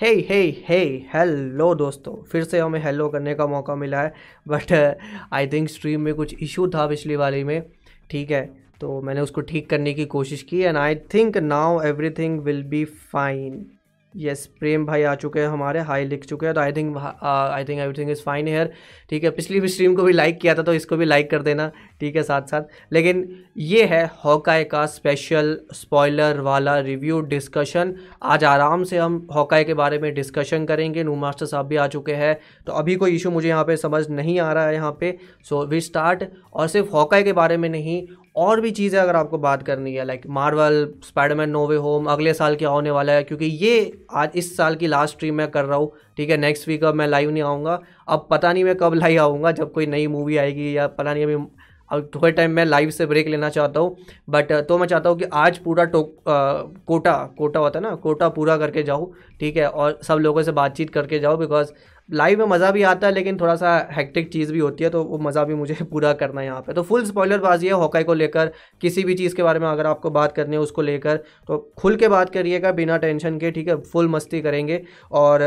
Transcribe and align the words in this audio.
हे 0.00 0.14
हे 0.28 0.64
हे 0.68 0.78
hello 1.14 1.74
दोस्तों। 1.74 2.22
फिर 2.22 2.44
से 2.44 2.58
हमें 2.58 2.84
हेलो 2.84 3.08
करने 3.08 3.34
का 3.34 3.46
मौका 3.46 3.74
मिला 3.74 4.02
है 4.02 4.12
बट 4.48 4.96
आई 5.32 5.46
थिंक 5.46 5.68
स्ट्रीम 5.68 6.00
में 6.00 6.14
कुछ 6.14 6.34
इशू 6.42 6.68
था 6.68 6.86
पिछली 6.86 7.16
वाली 7.16 7.44
में, 7.44 7.62
ठीक 8.10 8.30
है? 8.30 8.50
तो 8.80 9.00
मैंने 9.02 9.20
उसको 9.20 9.40
ठीक 9.40 9.70
करने 9.70 9.94
की 9.94 10.06
कोशिश 10.06 10.42
की 10.42 10.60
and 10.60 10.76
I 10.76 10.94
think 10.94 11.36
now 11.38 11.82
everything 11.82 12.40
will 12.40 12.62
be 12.62 12.84
fine 12.84 13.66
yes 14.14 14.44
Prem 14.60 14.84
भाई 14.86 15.02
आ 15.02 15.14
चुके 15.14 15.40
हैं 15.40 15.48
हमारे 15.48 15.80
हाई 15.80 16.04
लिख 16.04 16.24
चुके 16.24 16.46
हैं 16.46 16.54
तो 16.54 16.60
I 16.60 16.72
think 16.72 16.96
I 16.96 17.64
think 17.64 17.70
every 17.70 17.82
everything 17.82 18.10
is 18.10 18.22
fine 18.22 18.48
here 18.48 18.72
ठीक 19.10 19.24
है, 19.24 19.30
पिछली 19.30 19.60
भी 19.60 19.68
स्ट्रीम 19.68 19.94
को 19.94 20.02
भी 20.02 20.12
लाइक 20.12 20.40
किया 20.40 20.54
था 20.54 20.62
तो 20.62 20.74
इसको 20.74 20.96
भी 20.96 21.04
लाइक 21.04 21.30
कर 21.30 21.42
देना, 21.42 21.70
ठीक 22.00 22.16
है 22.16 22.22
साथ 22.22 22.42
साथ 22.42 22.92
लेकिन 22.92 23.28
ये 23.56 23.84
है 23.84 24.04
हॉकाई 24.24 24.64
का 24.64 24.84
स्पेशल 24.86 25.58
स्पॉइलर 25.72 26.40
वाला 26.40 26.78
रिव्यू 26.80 27.20
डिस्कशन 27.20 27.94
आज 28.22 28.44
आराम 28.44 28.84
से 28.84 28.98
हम 28.98 29.26
हॉकाई 29.34 29.64
के 29.64 29.74
बारे 29.74 29.98
में 29.98 30.12
डिस्कशन 30.14 30.64
करेंगे 30.66 31.04
नू 31.04 31.14
मास्टर 31.16 31.46
साहब 31.46 31.66
भी 31.66 31.76
आ 31.76 31.86
चुके 31.88 32.14
हैं 32.14 32.38
तो 32.66 32.72
अभी 32.72 32.96
कोई 32.96 33.14
इशू 33.14 33.30
मुझे 33.30 33.48
यहाँ 33.48 33.64
पे 33.64 33.76
समझ 33.76 34.08
नहीं 34.10 34.38
आ 34.40 34.52
रहा 34.52 34.66
है 34.66 34.74
यहाँ 34.74 34.96
पे. 35.00 35.16
सो 35.44 35.66
वी 35.66 35.80
स्टार्ट 35.80 36.24
और 36.52 36.68
सिर्फ़ 36.68 36.90
हॉकाई 36.90 37.22
के 37.22 37.32
बारे 37.32 37.56
में 37.56 37.68
नहीं 37.68 38.02
और 38.40 38.60
भी 38.60 38.70
चीज़ें 38.70 38.98
अगर 39.00 39.16
आपको 39.16 39.38
बात 39.38 39.62
करनी 39.62 39.94
है 39.94 40.04
like 40.04 40.26
Marvel 40.28 40.86
Spiderman 41.04 41.50
no way 41.50 41.76
home 41.76 42.06
अगले 42.10 42.32
साल 42.34 42.56
क्या 42.56 42.68
होने 42.68 42.90
वाला 42.90 43.12
है? 43.12 43.22
क्योंकि 43.24 43.46
ये 43.46 43.92
आज 44.12 44.30
इस 44.34 44.56
साल 44.56 44.74
की 44.74 44.86
लास्ट 44.86 45.14
स्ट्रीम 45.14 45.34
मैं 45.34 45.50
कर 45.50 45.64
रहा 45.64 45.78
हूँ, 45.78 45.92
ठीक 46.16 46.30
है? 46.30 46.36
नेक्स्ट 46.36 46.68
वीक 46.68 46.84
अब 46.84 46.94
मैं 46.94 47.06
लाइव 47.06 47.30
नहीं 47.30 47.42
आऊँगा। 47.42 47.80
अब 48.08 48.26
पता 48.30 48.52
नहीं 48.52 48.64
मैं 48.64 48.74
कब 48.76 48.94
लाइव 48.94 49.20
आऊँगा, 49.22 49.52
जब 49.52 49.72
कोई 49.72 49.86
नई 49.86 50.06
मूवी 50.08 50.36
आएगी 50.36 50.76
या 50.76 50.86
पता 50.88 51.14
नहीं 51.14 51.24
अभी 51.24 51.44
अब 51.90 52.10
थोड़े 52.14 52.30
टाइम 52.32 52.50
मैं 52.50 52.64
लाइव 52.64 52.90
से 52.90 53.06
ब्रेक 53.06 53.28
लेना 53.28 53.48
चाहता 53.50 53.80
हूँ। 53.80 53.96
बट 54.30 54.52
तो 54.68 54.78
मैं 54.78 54.86
चाहता 54.86 55.10
हूँ 55.10 55.18
कि 55.18 55.24
आज 55.34 55.58
पूरा 55.58 55.84
टो 55.84 56.02
कोटा 56.26 57.14
कोटा 57.38 57.60
होता 57.60 57.78
है 57.78 57.82
ना, 57.82 57.94
कोटा 57.94 58.28
पूरा 58.28 58.56
करके 58.56 58.82
जाऊँ, 58.82 59.12
ठीक 59.40 59.56
है? 59.56 59.66
और 59.66 59.98
सब 60.02 60.18
लोगों 60.18 60.42
से 60.42 60.52
बातचीत 60.52 60.90
करके 60.90 61.18
जाओ 61.18 61.36
बिकॉज़ 61.36 61.72
लाइव 62.10 62.38
में 62.38 62.46
मज़ा 62.46 62.70
भी 62.70 62.82
आता 62.84 63.06
है, 63.06 63.12
लेकिन 63.12 63.36
थोड़ा 63.40 63.54
सा 63.56 63.88
हेक्टिक 63.92 64.32
चीज़ 64.32 64.52
भी 64.52 64.58
होती 64.58 64.84
है 64.84 64.90
तो 64.90 65.02
वो 65.04 65.18
मज़ा 65.20 65.44
भी 65.44 65.54
मुझे 65.54 65.74
पूरा 65.90 66.12
करना 66.14 66.40
है 66.40 66.46
यहाँ 66.46 66.60
पे। 66.60 66.72
तो 66.72 66.82
फुल 66.82 67.04
स्पॉइलर 67.04 67.38
बाजी 67.40 67.66
है 67.66 67.72
हॉकाई 67.74 68.04
को 68.04 68.14
लेकर, 68.14 68.50
किसी 68.82 69.04
भी 69.04 69.14
चीज़ 69.14 69.34
के 69.36 69.42
बारे 69.42 69.60
में 69.60 69.66
अगर 69.68 69.86
आपको 69.86 70.10
बात 70.10 70.32
करनी 70.32 70.56
है 70.56 70.62
उसको 70.62 70.82
लेकर 70.82 71.16
तो 71.48 71.58
खुल 71.78 71.96
के 71.96 72.08
बात 72.08 72.30
करिएगा 72.30 72.72
बिना 72.72 72.96
टेंशन 72.98 73.38
के, 73.38 73.50
ठीक 73.50 73.68
है? 73.68 73.76
फुल 73.82 74.08
मस्ती 74.08 74.40
करेंगे, 74.40 74.82
और 75.12 75.42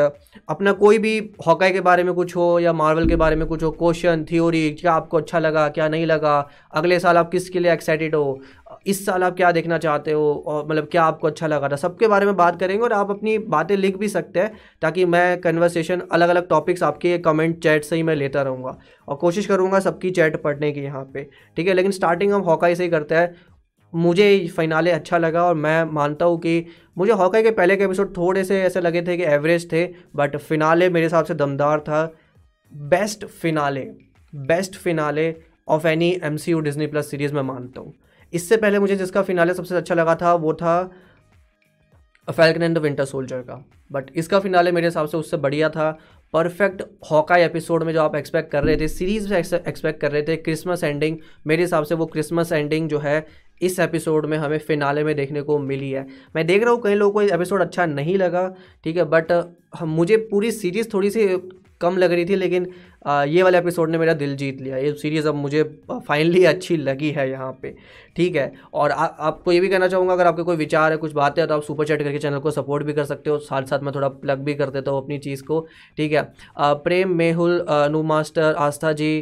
अपना 0.50 0.72
कोई 0.74 0.98
भी 0.98 1.18
हॉकाई 1.48 1.72
के 1.72 1.82
बारे 1.82 2.04
में 2.04 2.14
कुछ 2.14 2.36
हो, 2.36 2.60
या 2.60 2.74
मार्वल 2.74 3.08
के 3.10 3.16
बारे 3.16 3.36
में 3.36 3.46
कुछ 3.48 3.64
हो 3.64 3.72
क्वेश्चन 3.74 4.26
थ्योरी 4.30 4.70
क्या 4.74 4.94
आपको 4.94 5.18
अच्छा 5.18 5.40
लगा, 5.40 5.68
क्या 5.70 5.88
नहीं 5.90 6.06
लगा, 6.06 6.38
अगले 6.74 7.00
साल 7.00 7.18
आप 7.18 7.32
किसके 7.32 7.60
लिए 7.60 7.74
एक्साइटेड 7.74 8.16
हो 8.16 8.40
इस 8.86 9.06
साल 9.06 9.24
आप 9.24 9.36
क्या 9.36 9.52
देखना 9.52 9.78
चाहते 9.78 10.12
हो? 10.12 10.44
और 10.48 10.66
मतलब 10.68 10.88
क्या 10.92 11.04
आपको 11.04 11.28
अच्छा 11.28 11.48
लगा 11.48 11.70
था? 11.70 11.76
सबके 11.76 12.08
बारे 12.08 12.26
में 12.26 12.36
बात 12.36 12.60
करेंगे 12.60 12.84
और 12.84 12.94
आप 12.94 13.12
अपनी 13.12 13.38
बातें 13.38 13.76
लिख 13.78 13.98
भी 13.98 14.08
सकते 14.10 14.40
हैं 14.40 14.52
ताकि 14.82 15.06
मैं 15.06 15.40
कन्वर्सेशन 15.42 16.02
अलग 16.12 16.30
अलग 16.30 16.48
टॉपिक्स 16.50 16.84
आपके 16.84 17.18
कमेंट 17.20 17.58
चैट 17.64 17.84
से 17.84 17.96
ही 17.96 18.04
मैं 18.04 18.16
लेता 18.16 18.42
रहूँगा। 18.42 18.78
और 19.08 19.16
कोशिश 19.16 19.46
करूँगा 19.46 19.80
सबकी 19.80 20.12
चैट 20.12 20.42
पढ़ने 20.44 20.72
की 20.72 20.82
यहाँ 20.82 21.04
पर 21.06 21.30
ठीक 21.58 21.68
है? 21.68 21.74
लेकिन 21.74 21.92
स्टार्टिंग 21.92 22.34
हम 22.34 22.42
हॉकाई 22.42 22.76
से 22.76 22.84
ही 22.84 22.90
करते 22.90 23.16
हैं। 23.16 23.36
मुझे 23.94 24.48
फ़िनाले 24.56 24.92
अच्छा 24.92 25.18
लगा 25.18 25.44
और 25.46 25.56
मैं 25.56 25.84
मानता 25.86 26.26
हूँ 26.26 26.40
कि 26.40 26.66
मुझे 26.98 27.12
हॉकाई 27.14 27.44
के 27.44 27.52
पहले 27.52 27.76
के 27.78 27.84
एपिसोड 27.84 28.16
थोड़े 28.18 28.44
से 28.44 28.62
ऐसे 28.62 28.82
लगे 28.82 29.02
थे 29.02 29.18
कि 29.18 29.24
एवरेज 29.26 29.72
थे 29.72 29.86
बट 30.16 30.38
फिनाले 30.38 30.90
मेरे 30.90 31.06
हिसाब 31.06 31.26
से 31.26 31.34
दमदार 31.36 31.80
था। 31.80 32.06
Best 32.74 33.26
finale 33.26 33.88
best 34.34 34.76
finale 34.76 35.34
of 35.68 35.88
any 35.88 36.10
M 36.24 36.38
C 36.38 36.52
U 36.52 36.60
Disney 36.60 36.88
plus 36.88 37.12
series 37.12 37.34
मैं 37.34 37.42
मानता 37.44 37.82
हूँ। 37.82 37.94
इससे 38.34 38.58
पहले 38.58 38.80
मुझे 38.80 38.96
जिसका 38.96 39.22
फिनाले 39.22 39.54
सबसे 39.54 39.76
अच्छा 39.76 39.96
लगा 39.96 40.16
था, 40.16 40.34
वो 40.36 40.54
था 40.54 40.84
Falcon 42.28 42.64
and 42.64 42.78
the 42.78 42.82
Winter 42.82 43.06
Soldier 43.06 43.42
का। 43.42 43.64
बट 43.92 44.12
इसका 44.16 44.40
फिनाले 44.40 44.72
मेरे 44.72 44.88
हिसाब 44.88 45.08
से 45.08 45.18
उससे 45.18 45.38
बढ़िया 45.38 45.70
था। 45.70 45.90
परफेक्ट 46.34 46.82
हॉकाई 47.12 47.42
एपिसोड 47.44 47.84
में 47.84 47.92
जो 47.94 48.02
आप 48.02 48.16
एक्सपेक्ट 48.16 48.52
कर 48.52 48.64
रहे 48.64 48.78
थे 48.78 48.88
सीरीज़ 48.88 49.30
में 49.30 49.38
एक्सपेक्ट 49.38 50.00
कर 50.02 50.12
रहे 50.12 50.22
थे 50.22 50.36
क्रिसमस 50.38 50.84
एंडिंग 50.84 51.18
मेरे 51.48 51.64
हिसाब 51.64 51.84
से 51.84 51.96
वो 51.96 52.06
क्रिसमस 52.06 52.52
एंडिंग 52.52 52.88
जो 52.90 53.00
है, 53.00 53.26
इस 53.62 53.80
एपिसोड 53.80 54.26
में 54.26 54.38
हमें 54.38 54.58
फिनाले 54.60 55.04
में 55.04 55.16
देखने 55.16 55.42
को 55.42 55.58
मिली 55.60 55.90
है। 55.92 56.06
मैं 56.36 56.46
देख 56.48 56.64
रहा 56.64 56.72
हूँ 56.72 56.82
कई 56.84 56.94
लोगों 56.96 57.14
को 57.14 57.36
एपिसोड 57.36 57.62
अच्छा 57.62 57.86
नहीं 57.86 58.18
लगा, 58.18 58.48
ठीक 58.84 58.98
है 58.98 59.04
बट 59.06 59.32
मुझे 59.82 60.18
पूरी 60.32 60.52
सीरीज़ 60.52 60.90
थोड़ी 60.94 61.10
सी 61.10 61.28
कम 61.84 61.98
लग 61.98 62.12
रही 62.14 62.26
थी 62.26 62.36
लेकिन 62.38 62.68
आ, 63.06 63.24
ये 63.24 63.44
वाला 63.44 63.58
एपिसोड 63.58 63.90
ने 63.90 63.98
मेरा 63.98 64.14
दिल 64.16 64.36
जीत 64.38 64.62
लिया। 64.62 64.78
ये 64.78 64.92
सीरीज़ 64.96 65.28
अब 65.28 65.36
मुझे 65.36 65.64
फाइनली 66.08 66.44
अच्छी 66.46 66.78
लगी 66.78 67.10
है 67.12 67.30
यहाँ 67.30 67.52
पे। 67.62 67.74
ठीक 68.16 68.36
है? 68.36 68.52
और 68.74 68.92
आ, 68.92 69.06
आपको 69.06 69.52
ये 69.52 69.60
भी 69.60 69.70
कहना 69.70 69.88
चाहूँगा 69.88 70.14
अगर 70.14 70.28
आपके 70.28 70.44
कोई 70.44 70.56
विचार 70.56 70.92
है 70.92 70.98
कुछ 70.98 71.12
बातें 71.14 71.42
है 71.42 71.48
तो 71.48 71.56
आप 71.56 71.64
सुपर 71.64 71.86
चैट 71.86 72.04
करके 72.04 72.20
चैनल 72.20 72.40
को 72.40 72.52
सपोर्ट 72.52 72.84
भी 72.84 72.94
कर 72.94 73.04
सकते 73.06 73.30
हो। 73.30 73.38
साथ 73.40 73.64
साथ 73.64 73.80
मैं 73.80 73.94
थोड़ा 73.96 74.08
प्लग 74.08 74.44
भी 74.44 74.54
कर 74.56 74.70
देता 74.70 74.92
हूँ 74.92 75.02
अपनी 75.04 75.18
चीज़ 75.20 75.44
को। 75.44 75.60
ठीक 75.98 76.12
है? 76.12 76.32
आ, 76.58 76.74
प्रेम 76.76 77.16
मेहुल 77.16 77.66
नू 77.92 78.04
मास्टर 78.04 78.56
आस्था 78.56 78.92
जी 78.94 79.18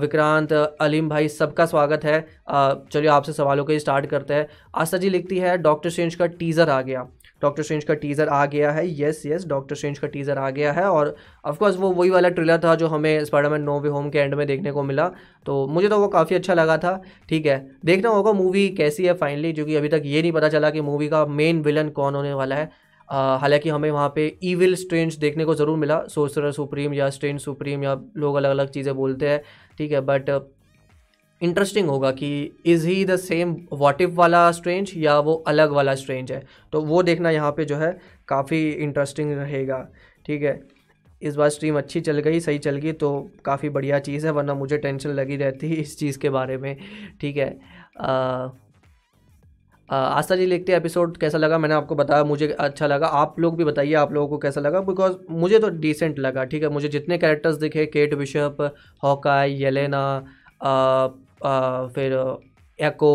विक्रांत 0.00 0.52
अलीम 0.52 1.08
भाई 1.08 1.28
सबका 1.28 1.66
स्वागत 1.66 2.04
है। 2.04 2.20
चलिए 2.50 3.08
आपसे 3.10 3.32
सवालों 3.32 3.64
को 3.64 3.78
स्टार्ट 3.78 4.06
करते 4.06 4.34
हैं। 4.34 4.46
आस्था 4.74 4.98
जी 4.98 5.10
लिखती 5.10 5.38
है 5.38 5.56
डॉक्टर 5.58 5.90
सेंज 5.90 6.14
का 6.14 6.26
टीज़र 6.28 6.70
आ 6.70 6.80
गया। 6.82 7.06
डॉक्टर 7.42 7.62
स्ट्रेंज 7.62 7.84
का 7.84 7.94
टीज़र 7.96 8.28
आ 8.28 8.44
गया 8.46 8.70
है। 8.72 8.86
येस 8.90 9.22
येस 9.26 9.46
डॉक्टर 9.48 9.76
स्ट्रेंज 9.76 9.98
का 9.98 10.08
टीज़र 10.08 10.38
आ 10.38 10.50
गया 10.50 10.72
है 10.72 10.84
और 10.84 11.14
ऑफकोर्स 11.44 11.76
वो 11.76 11.90
वही 11.92 12.10
वाला 12.10 12.28
ट्रेलर 12.30 12.58
था 12.58 12.74
जो 12.74 12.88
हमें 12.88 13.24
स्पाइडरमैन 13.24 13.62
नो 13.62 13.78
वे 13.80 13.88
होम 13.88 14.10
के 14.10 14.18
एंड 14.18 14.34
में 14.34 14.46
देखने 14.46 14.72
को 14.72 14.82
मिला। 14.82 15.08
तो 15.46 15.66
मुझे 15.68 15.88
तो 15.88 15.98
वो 15.98 16.08
काफ़ी 16.08 16.36
अच्छा 16.36 16.54
लगा 16.54 16.76
था। 16.78 17.00
ठीक 17.28 17.46
है, 17.46 17.58
देखना 17.84 18.08
होगा 18.10 18.32
मूवी 18.34 18.68
कैसी 18.76 19.06
है 19.06 19.14
फाइनली 19.16 19.52
क्योंकि 19.52 19.76
अभी 19.76 19.88
तक 19.88 20.02
ये 20.06 20.22
नहीं 20.22 20.32
पता 20.32 20.48
चला 20.48 20.70
कि 20.70 20.80
मूवी 20.82 21.08
का 21.08 21.24
मेन 21.28 21.62
विलन 21.62 21.88
कौन 21.90 22.14
होने 22.14 22.32
वाला 22.34 22.56
है। 22.56 22.70
हालाँकि 23.08 23.68
हमें 23.68 23.90
वहाँ 23.90 24.12
पे 24.16 24.26
ईविल 24.44 24.74
स्ट्रेंज 24.76 25.14
देखने 25.18 25.44
को 25.44 25.54
ज़रूर 25.54 25.78
मिला 25.78 26.02
सोसर 26.08 26.50
सुप्रीम 26.52 26.92
या 26.94 27.08
स्ट्रेंज 27.10 27.40
सुप्रीम 27.40 27.84
या 27.84 27.94
लोग 28.16 28.36
अलग 28.36 28.50
अलग 28.50 28.68
चीज़ें 28.70 28.94
बोलते 28.96 29.28
हैं। 29.28 29.42
ठीक 29.78 29.92
है 29.92 30.00
बट 30.02 30.30
इंटरेस्टिंग 31.40 31.88
होगा 31.88 32.10
कि 32.10 32.30
is 32.66 32.86
he 32.86 33.04
the 33.04 33.16
same 33.16 33.56
what if 33.72 34.14
वाला 34.14 34.50
स्ट्रेंज 34.52 34.92
या 34.96 35.18
वो 35.20 35.34
अलग 35.48 35.70
वाला 35.70 35.94
स्ट्रेंज 35.94 36.32
है? 36.32 36.42
तो 36.72 36.80
वो 36.80 37.02
देखना 37.02 37.30
यहाँ 37.30 37.52
पे 37.52 37.64
जो 37.64 37.76
है 37.76 37.96
काफ़ी 38.28 38.68
इंटरेस्टिंग 38.70 39.32
रहेगा 39.32 39.86
ठीक 40.26 40.42
है? 40.42 40.60
इस 41.22 41.36
बार 41.36 41.48
स्ट्रीम 41.48 41.78
अच्छी 41.78 42.00
चल 42.00 42.18
गई 42.18 42.40
सही 42.40 42.58
चल 42.58 42.76
गई 42.76 42.92
तो 42.92 43.30
काफ़ी 43.44 43.68
बढ़िया 43.68 43.98
चीज़ 43.98 44.26
है 44.26 44.32
वरना 44.32 44.54
मुझे 44.54 44.78
टेंशन 44.78 45.10
लगी 45.10 45.36
रहती 45.36 45.72
इस 45.82 45.98
चीज़ 45.98 46.18
के 46.18 46.30
बारे 46.30 46.56
में 46.58 46.76
ठीक 47.20 47.36
है? 47.36 47.58
आ, 48.00 48.48
आस्था 49.90 50.36
जी 50.36 50.46
लिखते 50.46 50.74
एपिसोड 50.74 51.16
कैसा 51.16 51.38
लगा? 51.38 51.58
मैंने 51.58 51.74
आपको 51.74 51.94
बताया 51.94 52.24
मुझे 52.24 52.48
अच्छा 52.60 52.86
लगा। 52.86 53.06
आप 53.06 53.40
लोग 53.40 53.56
भी 53.56 53.64
बताइए 53.64 53.94
आप 53.94 54.12
लोगों 54.12 54.28
को 54.28 54.38
कैसा 54.38 54.60
लगा? 54.60 54.80
बिकॉज़ 54.80 55.16
मुझे 55.30 55.58
तो 55.58 55.68
डिसेंट 55.68 56.18
लगा 56.18 56.44
ठीक 56.44 56.62
है? 56.62 56.68
मुझे 56.68 56.88
जितने 56.88 57.18
कैरेक्टर्स 57.18 57.56
दिखे 57.56 57.86
केट 57.86 58.14
बिशप 58.14 58.56
हॉकाई 59.04 59.54
येलेना 59.54 60.02
फिर 61.40 62.12
एको 62.78 63.12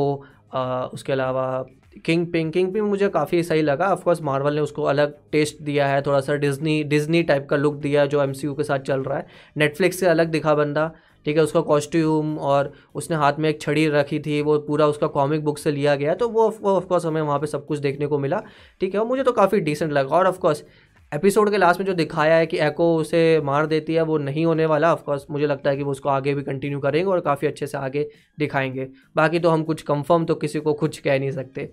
उसके 0.93 1.13
अलावा 1.13 1.65
किंग 2.05 2.25
पिंग 2.31 2.51
किंग 2.51 2.71
पिंग 2.73 2.87
मुझे 2.87 3.07
काफ़ी 3.09 3.41
सही 3.43 3.61
लगा। 3.61 3.87
ऑफकोर्स 3.87 4.21
मार्वल 4.21 4.55
ने 4.55 4.61
उसको 4.61 4.83
अलग 4.83 5.15
टेस्ट 5.31 5.61
दिया 5.61 5.87
है, 5.87 6.01
थोड़ा 6.01 6.19
सा 6.19 6.35
डिज्नी 6.35 6.83
डिज्नी 6.85 7.23
टाइप 7.23 7.47
का 7.49 7.57
लुक 7.57 7.75
दिया 7.77 8.05
जो 8.05 8.21
एमसीयू 8.23 8.53
के 8.53 8.63
साथ 8.63 8.79
चल 8.81 9.03
रहा 9.03 9.17
है। 9.17 9.25
नेटफ्लिक्स 9.57 9.99
से 9.99 10.07
अलग 10.07 10.31
दिखा 10.31 10.55
बंदा, 10.55 10.91
ठीक 11.25 11.37
है? 11.37 11.43
उसका 11.43 11.61
कॉस्ट्यूम 11.61 12.37
और 12.39 12.71
उसने 12.95 13.17
हाथ 13.17 13.39
में 13.39 13.49
एक 13.49 13.61
छड़ी 13.61 13.87
रखी 13.89 14.19
थी, 14.19 14.41
वो 14.41 14.57
पूरा 14.59 14.87
उसका 14.87 15.07
कॉमिक 15.09 15.43
बुक 15.43 15.57
से 15.57 15.71
लिया 15.71 15.95
गया 15.95 16.13
तो 16.15 16.29
वो 16.29 16.47
ऑफकोर्स 16.65 17.05
हमें 17.05 17.21
वहाँ 17.21 17.39
पे 17.39 17.47
सब 17.47 17.65
कुछ 17.65 17.79
देखने 17.79 18.07
को 18.07 18.19
मिला, 18.19 18.41
ठीक 18.81 18.93
है? 18.93 18.99
और 18.99 19.07
मुझे 19.07 19.23
तो 19.23 19.31
काफ़ी 19.33 19.59
डिसेंट 19.61 19.91
लगा। 19.91 20.15
और 20.15 20.27
ऑफकोर्स 20.27 20.63
एपिसोड 21.11 21.49
के 21.51 21.57
लास्ट 21.57 21.79
में 21.79 21.85
जो 21.87 21.93
दिखाया 21.93 22.35
है 22.35 22.45
कि 22.45 22.57
एको 22.57 22.85
उसे 22.97 23.19
मार 23.43 23.65
देती 23.65 23.93
है, 23.93 24.01
वो 24.01 24.17
नहीं 24.17 24.45
होने 24.45 24.65
वाला। 24.65 24.91
ऑफकोर्स 24.93 25.25
मुझे 25.31 25.47
लगता 25.47 25.69
है 25.69 25.77
कि 25.77 25.83
वो 25.83 25.91
उसको 25.91 26.09
आगे 26.09 26.33
भी 26.35 26.41
कंटिन्यू 26.43 26.79
करेंगे 26.79 27.11
और 27.11 27.19
काफ़ी 27.19 27.47
अच्छे 27.47 27.67
से 27.67 27.77
आगे 27.77 28.07
दिखाएँगे। 28.39 28.87
बाकी 29.15 29.39
तो 29.39 29.49
हम 29.49 29.63
कुछ 29.63 29.81
कंफर्म 29.81 30.25
तो 30.25 30.35
किसी 30.35 30.59
को 30.59 30.73
कुछ 30.73 30.97
कह 30.99 31.19
नहीं 31.19 31.31
सकते। 31.31 31.69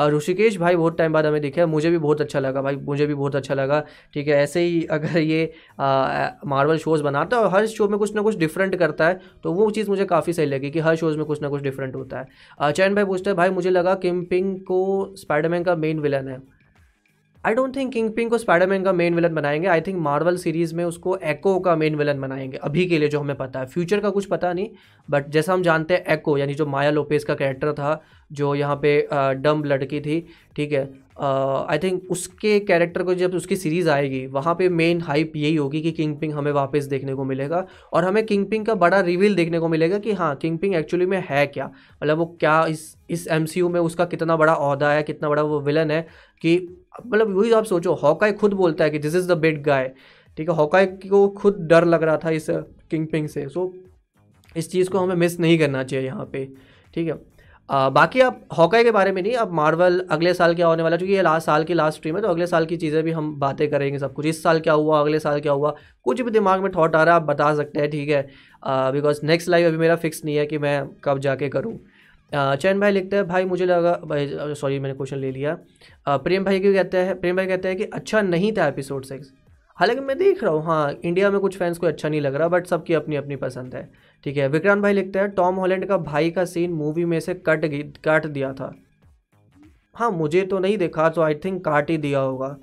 ऋषिकेश, 0.00 0.58
भाई, 0.58 0.76
बहुत 0.76 0.98
टाइम 0.98 1.12
बाद 1.12 1.26
हमें 1.26 1.40
दिखे। 1.42 1.66
मुझे 1.66 1.90
भी 1.90 1.98
बहुत 1.98 2.20
अच्छा 2.20 2.40
लगा 2.40 2.62
भाई, 2.62 2.76
मुझे 2.76 3.06
भी 3.06 3.14
बहुत 3.14 3.36
अच्छा 3.36 3.54
लगा। 3.54 3.80
ठीक 4.14 4.28
है, 4.28 4.34
ऐसे 4.34 4.60
ही 4.60 4.84
अगर 4.90 5.18
ये 5.18 5.52
मार्वल 6.46 6.78
शोज़ 6.78 7.02
बनाता 7.02 7.36
है 7.36 7.42
और 7.42 7.50
हर 7.50 7.66
शो 7.66 7.88
में 7.88 7.98
कुछ 7.98 8.14
ना 8.14 8.22
कुछ 8.22 8.38
डिफरेंट 8.38 8.76
करता 8.76 9.08
है 9.08 9.20
तो 9.42 9.52
वो 9.52 9.70
चीज़ 9.70 9.90
मुझे 9.90 10.04
काफ़ी 10.04 10.32
सही 10.32 10.46
लगी 10.46 10.70
कि 10.70 10.78
हर 10.78 10.96
शोज़ 10.96 11.16
में 11.16 11.26
कुछ 11.26 11.42
ना 11.42 11.48
कुछ 11.48 11.62
डिफरेंट 11.62 11.94
होता 11.96 12.18
है। 12.18 12.72
चैन 12.72 12.94
भाई 12.94 13.04
पूछते 13.04 13.30
हैं, 13.30 13.36
भाई, 13.36 13.50
मुझे 13.50 13.70
लगा 13.70 13.94
किम 13.94 14.24
पिंग 14.24 14.58
को 14.60 15.14
स्पाइडरमैन 15.16 15.64
का 15.64 15.76
मेन 15.76 16.00
विलन 16.00 16.28
है। 16.28 16.53
I 17.44 17.54
don't 17.54 17.74
think 17.76 17.92
king 17.92 18.10
ping 18.12 18.30
को 18.30 18.38
स्पाइडरमैन 18.38 18.84
का 18.84 18.92
मेन 18.92 19.14
विलन 19.14 19.34
बनाएँगे। 19.34 19.66
आई 19.68 19.80
थिंक 19.80 19.98
मार्वल 20.02 20.36
सीरीज़ 20.36 20.74
में 20.74 20.84
उसको 20.84 21.16
एक्ो 21.16 21.58
का 21.60 21.74
मेन 21.76 21.94
विलन 21.94 22.20
बनाएँगे। 22.20 22.56
अभी 22.58 22.86
के 22.86 22.98
लिए 22.98 23.08
जो 23.08 23.20
हमें 23.20 23.36
पता 23.36 23.60
है। 23.60 23.66
फ्यूचर 23.66 24.00
का 24.00 24.10
कुछ 24.10 24.26
पता 24.26 24.52
नहीं 24.52 24.68
बट 25.08 25.28
जैसा 25.28 25.52
हम 25.52 25.62
जानते 25.62 25.94
हैं 25.94 26.04
एक्ो 26.14 26.36
यानी 26.38 26.54
जो 26.54 26.66
माया 26.66 26.90
लोपेस 26.90 27.24
का 27.24 27.34
कैरेक्टर 27.34 27.72
था, 27.72 28.00
जो 28.32 28.54
यहाँ 28.54 28.76
पे 28.84 29.08
डम 29.12 29.62
लड़की 29.64 30.00
थी, 30.00 30.20
ठीक 30.56 30.72
है? 30.72 30.88
आई 31.16 31.78
थिंक 31.78 32.10
उसके 32.10 32.58
कैरेक्टर 32.60 33.02
को 33.02 33.14
जब 33.14 33.34
उसकी 33.34 33.56
सीरीज़ 33.56 33.88
आएगी 33.90 34.26
वहाँ 34.26 34.54
पे 34.54 34.68
मेन 34.68 35.00
हाइप 35.00 35.32
यही 35.36 35.54
होगी 35.56 35.82
कि 35.82 35.92
किंग 35.92 36.16
पिंग 36.18 36.32
हमें 36.32 36.50
वापस 36.52 36.84
देखने 36.84 37.14
को 37.14 37.24
मिलेगा 37.24 37.66
और 37.92 38.04
हमें 38.04 38.24
किंग 38.26 38.46
पिंग 38.46 38.66
का 38.66 38.74
बड़ा 38.74 39.00
रिवील 39.00 39.34
देखने 39.34 39.58
को 39.58 39.68
मिलेगा 39.68 39.98
कि 39.98 40.12
हाँ 40.12 40.34
किंग 40.36 40.58
पिंग 40.58 40.74
एक्चुअली 40.74 41.06
में 41.06 41.22
है 41.30 41.46
क्या? 41.46 41.70
मतलब 42.02 42.18
वो 42.18 42.26
क्या 42.40 42.64
इस 42.66 42.96
इस 43.10 43.26
एमसीयू 43.28 43.68
में 43.68 43.80
उसका 43.80 44.04
कितना 44.04 44.36
बड़ा 44.36 44.52
अहदा 44.52 44.92
है 44.92 45.02
कितना 45.02 45.28
बड़ा 45.28 45.42
वो 45.42 45.60
विलन 45.60 45.90
है 45.90 46.00
कि 46.40 46.56
मतलब 47.06 47.36
वही 47.36 47.52
आप 47.52 47.64
सोचो 47.64 47.94
हॉकाई 47.94 48.32
खुद 48.32 48.52
बोलता 48.52 48.84
है 48.84 48.90
कि 48.90 48.98
this 48.98 49.14
is 49.14 49.28
the 49.28 49.36
big 49.38 49.62
guy 49.62 49.90
ठीक 50.36 50.48
है? 50.50 50.56
हॉकाई 50.56 50.86
को 50.86 51.28
खुद 51.28 51.58
डर 51.60 51.84
लग 51.84 52.02
रहा 52.02 52.16
था 52.16 52.30
इस 52.30 52.46
किंग 52.50 53.06
पिंग 53.06 53.28
से। 53.28 53.48
सो 53.48 53.66
so, 53.66 54.56
इस 54.56 54.70
चीज़ 54.72 54.90
को 54.90 54.98
हमें 54.98 55.14
मिस 55.14 55.40
नहीं 55.40 55.58
करना 55.58 55.82
चाहिए 55.84 56.06
यहाँ 56.06 56.24
पे 56.32 56.44
ठीक 56.94 57.08
है? 57.08 57.33
आ, 57.68 57.88
बाकी 57.90 58.20
आप 58.20 58.40
हॉकाई 58.58 58.84
के 58.84 58.90
बारे 58.90 59.12
में 59.12 59.20
नहीं 59.22 59.34
अब 59.36 59.52
मार्वल 59.54 59.98
अगले 60.12 60.32
साल 60.34 60.54
क्या 60.54 60.66
होने 60.66 60.82
वाला 60.82 60.96
क्योंकि 60.96 61.14
ये 61.14 61.22
लास्ट 61.22 61.46
साल 61.46 61.64
की 61.64 61.74
लास्ट 61.74 61.98
स्ट्रीम 61.98 62.16
है 62.16 62.22
तो 62.22 62.28
अगले 62.28 62.46
साल 62.46 62.66
की 62.66 62.76
चीज़ें 62.76 63.02
भी 63.04 63.10
हम 63.12 63.34
बातें 63.40 63.68
करेंगे 63.70 63.98
सब 63.98 64.12
कुछ। 64.14 64.26
इस 64.26 64.42
साल 64.42 64.60
क्या 64.60 64.72
हुआ 64.72 65.00
अगले 65.00 65.18
साल 65.20 65.40
क्या 65.40 65.52
हुआ 65.52 65.74
कुछ 66.04 66.20
भी 66.20 66.30
दिमाग 66.30 66.62
में 66.62 66.70
थॉट 66.72 66.96
आ 66.96 67.02
रहा 67.04 67.14
है 67.14 67.20
आप 67.20 67.26
बता 67.28 67.54
सकते 67.54 67.80
हैं 67.80 67.90
ठीक 67.90 68.08
है? 68.08 68.22
बिकॉज़ 68.66 69.20
नेक्स्ट 69.26 69.48
लाइव 69.48 69.68
अभी 69.68 69.76
मेरा 69.78 69.96
फिक्स 69.96 70.24
नहीं 70.24 70.36
है 70.36 70.46
कि 70.46 70.58
मैं 70.58 70.86
कब 71.04 71.18
जाके 71.18 71.48
करूँ। 71.48 71.78
चैन 72.32 72.80
भाई 72.80 72.92
लिखते 72.92 73.16
हैं 73.16 73.26
भाई 73.28 73.44
मुझे 73.44 73.66
लगा 73.66 73.92
भाई 74.04 74.54
सॉरी 74.60 74.78
मैंने 74.78 74.94
क्वेश्चन 74.94 75.16
ले 75.16 75.30
लिया। 75.30 75.56
प्रेम 76.08 76.44
भाई 76.44 76.60
क्यों 76.60 76.74
कहते 76.74 76.98
हैं? 76.98 77.20
प्रेम 77.20 77.36
भाई 77.36 77.46
कहते 77.46 77.68
हैं 77.68 77.76
कि 77.76 77.84
अच्छा 77.84 78.22
नहीं 78.22 78.52
था 78.52 78.66
एपिसोड 78.68 79.04
सिक्स 79.04 79.32
हालाँकि 79.78 80.00
मैं 80.00 80.16
देख 80.18 80.42
रहा 80.44 80.52
हूँ 80.52 80.64
हाँ 80.64 80.92
इंडिया 81.04 81.30
में 81.30 81.38
कुछ 81.40 81.56
फैंस 81.58 81.78
को 81.78 81.86
अच्छा 81.86 82.08
नहीं 82.08 82.20
लग 82.20 82.34
रहा 82.34 82.48
बट 82.48 82.66
सबकी 82.66 82.94
अपनी 82.94 83.16
अपनी 83.16 83.36
पसंद 83.36 83.74
है। 83.74 83.88
ठीक 84.24 84.36
है, 84.36 84.46
विक्रांत 84.48 84.82
भाई 84.82 84.92
लिखते 84.92 85.18
हैं, 85.18 85.30
टॉम 85.30 85.54
हॉलैंड 85.54 85.86
का 85.86 85.96
भाई 85.98 86.30
का 86.30 86.44
सीन 86.46 86.72
मूवी 86.72 87.04
में 87.04 87.18
से 87.20 87.34
कट 87.48 87.64
काट 88.04 88.26
दिया 88.26 88.52
था। 88.52 88.72
हाँ 89.96 90.10
मुझे 90.10 90.42
तो 90.42 90.58
नहीं 90.58 90.78
देखा 90.78 91.08
तो 91.08 91.22
आई 91.22 91.34
थिंक 91.34 91.64
काट 91.64 91.90
ही 91.90 91.96
दिया 91.98 92.20
होगा। 92.20 92.56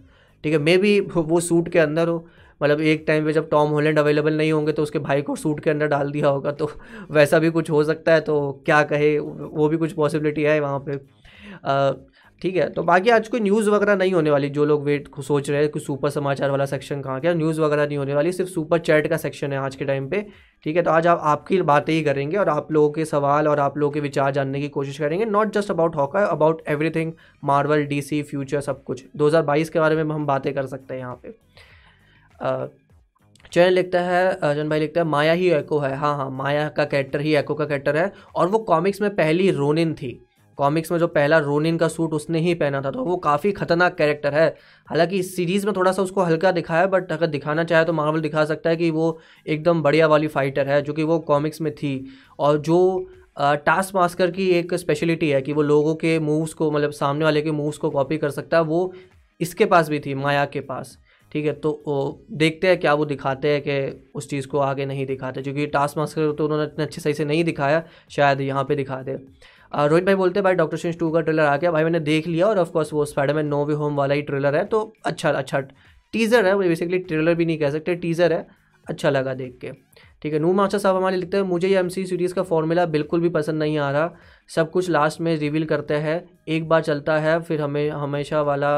ठीक 0.43 0.53
है, 0.53 0.59
मे 0.59 0.77
भी 0.77 0.99
वो 0.99 1.39
सूट 1.39 1.69
के 1.69 1.79
अंदर 1.79 2.07
हो। 2.07 2.25
मतलब 2.61 2.81
एक 2.81 3.03
टाइम 3.07 3.25
पे 3.25 3.33
जब 3.33 3.49
टॉम 3.49 3.69
हॉलैंड 3.71 3.99
अवेलेबल 3.99 4.37
नहीं 4.37 4.51
होंगे 4.51 4.71
तो 4.71 4.83
उसके 4.83 4.99
भाई 4.99 5.21
को 5.21 5.35
सूट 5.35 5.59
के 5.59 5.69
अंदर 5.69 5.87
डाल 5.87 6.11
दिया 6.11 6.27
होगा 6.27 6.51
तो 6.51 6.69
वैसा 7.11 7.39
भी 7.39 7.49
कुछ 7.51 7.69
हो 7.71 7.83
सकता 7.83 8.13
है 8.13 8.21
तो 8.21 8.61
क्या 8.65 8.81
कहे, 8.83 9.17
वो 9.19 9.67
भी 9.69 9.77
कुछ 9.77 9.91
पॉसिबिलिटी 9.93 10.43
है 10.43 10.59
वहाँ 10.59 10.79
पे। 10.79 10.97
ठीक 12.41 12.55
है 12.55 12.69
तो 12.69 12.83
बाकी 12.83 13.09
आज 13.09 13.27
कोई 13.27 13.39
न्यूज़ 13.39 13.69
वगैरह 13.69 13.95
नहीं 13.95 14.13
होने 14.13 14.31
वाली, 14.31 14.49
जो 14.49 14.65
लोग 14.65 14.83
वेट 14.83 15.09
सोच 15.21 15.49
रहे 15.49 15.61
हैं 15.61 15.69
कि 15.71 15.79
सुपर 15.79 16.09
समाचार 16.09 16.51
वाला 16.51 16.65
सेक्शन 16.65 17.01
कहाँ 17.01 17.19
क्या 17.21 17.33
न्यूज़ 17.33 17.59
वगैरह 17.61 17.85
नहीं 17.87 17.97
होने 17.97 18.13
वाली, 18.15 18.31
सिर्फ़ 18.31 18.51
सुपर 18.51 18.79
चैट 18.79 19.07
का 19.07 19.17
सेक्शन 19.17 19.53
है 19.53 19.59
आज 19.59 19.75
के 19.75 19.85
टाइम 19.85 20.07
पे, 20.09 20.25
ठीक 20.65 20.75
है? 20.75 20.83
तो 20.83 20.91
आज 20.91 21.07
आप, 21.07 21.19
आपकी 21.23 21.61
बातें 21.63 21.93
ही 21.93 22.01
करेंगे 22.03 22.37
और 22.37 22.49
आप 22.49 22.71
लोगों 22.71 22.89
के 22.91 23.05
सवाल 23.05 23.47
और 23.47 23.59
आप 23.59 23.77
लोगों 23.77 23.91
के 23.91 23.99
विचार 23.99 24.31
जानने 24.31 24.61
की 24.61 24.69
कोशिश 24.69 24.97
करेंगे 24.99 25.25
not 25.25 25.53
just 25.53 25.71
about 25.71 25.95
Hawkeye 25.95 26.25
about 26.25 26.61
everything 26.69 27.11
Marvel 27.43 27.85
DC 27.85 28.21
future 28.23 28.61
सब 28.61 28.83
कुछ। 28.83 29.03
दो 29.15 29.27
हज़ार 29.27 29.41
बाईस 29.43 29.69
के 29.69 29.79
बारे 29.79 29.95
में 29.95 30.13
हम 30.13 30.25
बातें 30.25 30.53
कर 30.53 30.65
सकते 30.67 30.93
हैं 30.93 31.01
यहाँ 31.01 31.19
पे। 31.23 31.35
चयन 33.45 33.71
लिखता 33.71 34.01
है 34.01 34.55
जन 34.55 34.69
भाई 34.69 34.79
लिखता 34.79 35.01
है, 35.01 35.07
माया 35.07 35.33
ही 35.33 35.49
एको 35.51 35.79
है। 35.79 35.95
हाँ 35.95 36.15
हाँ 36.17 36.29
माया 36.31 36.67
का 36.69 36.85
कैरेक्टर 36.85 37.21
ही 37.21 37.35
एको 37.35 37.55
का 37.55 37.65
कैरेक्टर 37.65 37.97
है 37.97 38.11
और 38.35 38.47
वो 38.47 38.59
कॉमिक्स 38.65 39.01
में 39.01 39.09
पहली 39.15 39.49
रोनिन 39.51 39.93
थी। 39.93 40.19
कॉमिक्स 40.61 40.91
में 40.91 40.97
जो 40.99 41.07
पहला 41.09 41.37
रोनिन 41.39 41.77
का 41.77 41.87
सूट 41.87 42.13
उसने 42.13 42.39
ही 42.39 42.53
पहना 42.55 42.81
था 42.81 42.91
तो 42.91 43.03
वो 43.03 43.17
काफ़ी 43.19 43.51
खतरनाक 43.53 43.95
कैरेक्टर 43.95 44.33
है। 44.33 44.47
हालाँकि 44.87 45.19
इस 45.19 45.35
सीरीज़ 45.35 45.65
में 45.65 45.73
थोड़ा 45.75 45.91
सा 45.91 46.01
उसको 46.01 46.23
हल्का 46.23 46.51
दिखाया 46.51 46.85
बट 46.87 47.11
अगर 47.11 47.27
दिखाना 47.29 47.63
चाहे 47.63 47.85
तो 47.85 47.93
मार्वल 47.93 48.21
दिखा 48.21 48.45
सकता 48.45 48.69
है 48.69 48.75
कि 48.75 48.89
वो 48.91 49.17
एकदम 49.45 49.81
बढ़िया 49.81 50.07
वाली 50.07 50.27
फाइटर 50.29 50.67
है, 50.67 50.81
जो 50.81 50.93
कि 50.93 51.03
वो 51.03 51.19
कॉमिक्स 51.21 51.61
में 51.61 51.73
थी। 51.75 51.93
और 52.39 52.57
जो 52.59 53.07
टास्क 53.39 53.95
मास्कर 53.95 54.31
की 54.31 54.49
एक 54.51 54.73
स्पेशलिटी 54.75 55.29
है 55.29 55.41
कि 55.41 55.53
वो 55.53 55.61
लोगों 55.63 55.95
के 55.95 56.17
मूव्स 56.21 56.53
को 56.53 56.69
मतलब 56.71 56.91
सामने 56.93 57.25
वाले 57.25 57.41
के 57.41 57.51
मूव्स 57.53 57.77
को 57.77 57.89
कॉपी 57.89 58.17
कर 58.17 58.29
सकता 58.31 58.57
है, 58.57 58.63
वो 58.63 58.93
इसके 59.39 59.65
पास 59.65 59.89
भी 59.89 59.99
थी, 59.99 60.13
माया 60.15 60.45
के 60.47 60.59
पास। 60.61 60.97
ठीक 61.31 61.45
है 61.45 61.51
तो 61.55 62.25
देखते 62.33 62.67
हैं 62.67 62.79
क्या 62.79 62.93
वो 62.93 63.05
दिखाते 63.05 63.49
हैं 63.49 63.61
कि 63.61 64.09
उस 64.15 64.29
चीज़ 64.29 64.47
को 64.47 64.59
आगे 64.59 64.85
नहीं 64.85 65.05
दिखाते, 65.05 65.41
क्योंकि 65.41 65.67
टास्क 65.67 65.97
मास्कर 65.97 66.31
तो 66.31 66.45
उन्होंने 66.45 66.63
इतने 66.63 66.83
अच्छे 66.83 67.01
सही 67.01 67.13
से 67.13 67.25
नहीं 67.25 67.43
दिखाया, 67.43 67.83
शायद 68.09 68.41
यहाँ 68.41 68.63
पे 68.63 68.75
दिखा 68.75 69.01
दे। 69.01 69.17
रोहित 69.71 70.05
भाई 70.05 70.15
बोलते 70.15 70.39
हैं, 70.39 70.43
भाई 70.43 70.53
डॉक्टर 70.55 70.77
स्ट्रेंज 70.77 70.97
टू 70.99 71.09
का 71.11 71.21
ट्रेलर 71.21 71.43
आ 71.43 71.55
गया, 71.57 71.71
भाई, 71.71 71.83
मैंने 71.83 71.99
देख 72.01 72.27
लिया 72.27 72.47
और 72.47 72.59
ऑफकोर्स 72.59 72.93
वो 72.93 73.05
स्पाइडरमैन 73.05 73.45
नो 73.47 73.63
वे 73.65 73.73
होम 73.73 73.95
वाला 73.95 74.13
ही 74.13 74.21
ट्रेलर 74.23 74.55
है 74.55 74.63
तो 74.65 74.81
अच्छा 75.05 75.29
अच्छा 75.31 75.59
टीज़र 76.13 76.45
है 76.45 76.55
बेसिकली 76.57 76.97
ट्रेलर 76.99 77.35
भी 77.35 77.45
नहीं 77.45 77.57
कह 77.59 77.69
सकते 77.71 77.95
टीज़र 77.97 78.33
है 78.33 78.45
अच्छा 78.87 79.09
लगा 79.09 79.33
देख 79.33 79.57
के। 79.61 79.71
ठीक 80.21 80.33
है 80.33 80.39
नू 80.39 80.51
मास्टर 80.53 80.77
साहब 80.77 80.95
हमारे 80.95 81.17
लिखते 81.17 81.37
हैं, 81.37 81.43
मुझे 81.43 81.67
ये 81.67 81.77
एमसी 81.79 82.05
सीरीज़ 82.05 82.33
का 82.33 82.43
फॉर्मूला 82.43 82.85
बिल्कुल 82.87 83.21
भी 83.21 83.29
पसंद 83.29 83.59
नहीं 83.59 83.77
आ 83.77 83.89
रहा, 83.91 84.11
सब 84.49 84.71
कुछ 84.71 84.89
लास्ट 84.89 85.21
में 85.21 85.35
रिवील 85.37 85.65
करते 85.65 85.93
हैं, 85.95 86.23
एक 86.47 86.67
बार 86.69 86.81
चलता 86.83 87.17
है, 87.19 87.39
फिर 87.41 87.61
हमें, 87.61 87.89
हमेशा 87.91 88.41
वाला 88.41 88.71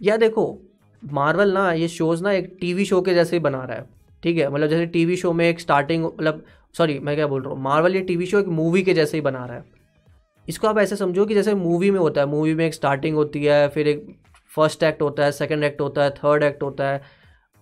या 0.00 0.16
देखो 0.16 0.46
मार्वल 1.02 1.52
ना, 1.52 1.70
ये 1.72 1.88
शोज़ 1.88 2.22
ना 2.24 2.32
एक 2.32 2.56
टीवी 2.60 2.84
शो 2.84 3.00
के 3.02 3.14
जैसे 3.14 3.36
ही 3.36 3.40
बना 3.40 3.64
रहा 3.64 3.76
है, 3.76 3.86
ठीक 4.22 4.38
है 4.38 4.48
मतलब 4.50 4.68
जैसे 4.68 4.86
टीवी 4.88 5.16
शो 5.16 5.32
में 5.32 5.48
एक 5.48 5.60
स्टार्टिंग 5.60 6.04
मतलब 6.04 6.44
सॉरी 6.74 6.98
मैं 6.98 7.16
क्या 7.16 7.26
बोल 7.26 7.42
रहा 7.42 7.52
हूँ 7.52 7.62
मार्वल 7.62 7.94
ये 7.96 8.00
टीवी 8.02 8.26
शो 8.26 8.38
एक 8.38 8.48
मूवी 8.54 8.82
के 8.82 8.94
जैसे 8.94 9.16
ही 9.16 9.20
बना 9.22 9.44
रहा 9.44 9.56
है। 9.56 9.64
इसको 10.48 10.68
आप 10.68 10.78
ऐसे 10.78 10.96
समझो 10.96 11.26
कि 11.26 11.34
जैसे 11.34 11.54
मूवी 11.54 11.90
में 11.90 12.00
होता 12.00 12.20
है। 12.20 12.26
मूवी 12.26 12.54
में 12.54 12.66
एक 12.66 12.74
स्टार्टिंग 12.74 13.16
होती 13.16 13.44
है, 13.44 13.68
फिर 13.68 13.88
एक 13.88 14.06
फ़र्स्ट 14.56 14.82
एक्ट 14.82 15.02
होता 15.02 15.24
है 15.24 15.32
सेकंड 15.32 15.64
एक्ट 15.64 15.80
होता 15.80 16.02
है 16.02 16.10
थर्ड 16.10 16.42
एक्ट 16.42 16.62
होता 16.62 16.88
है। 16.88 17.02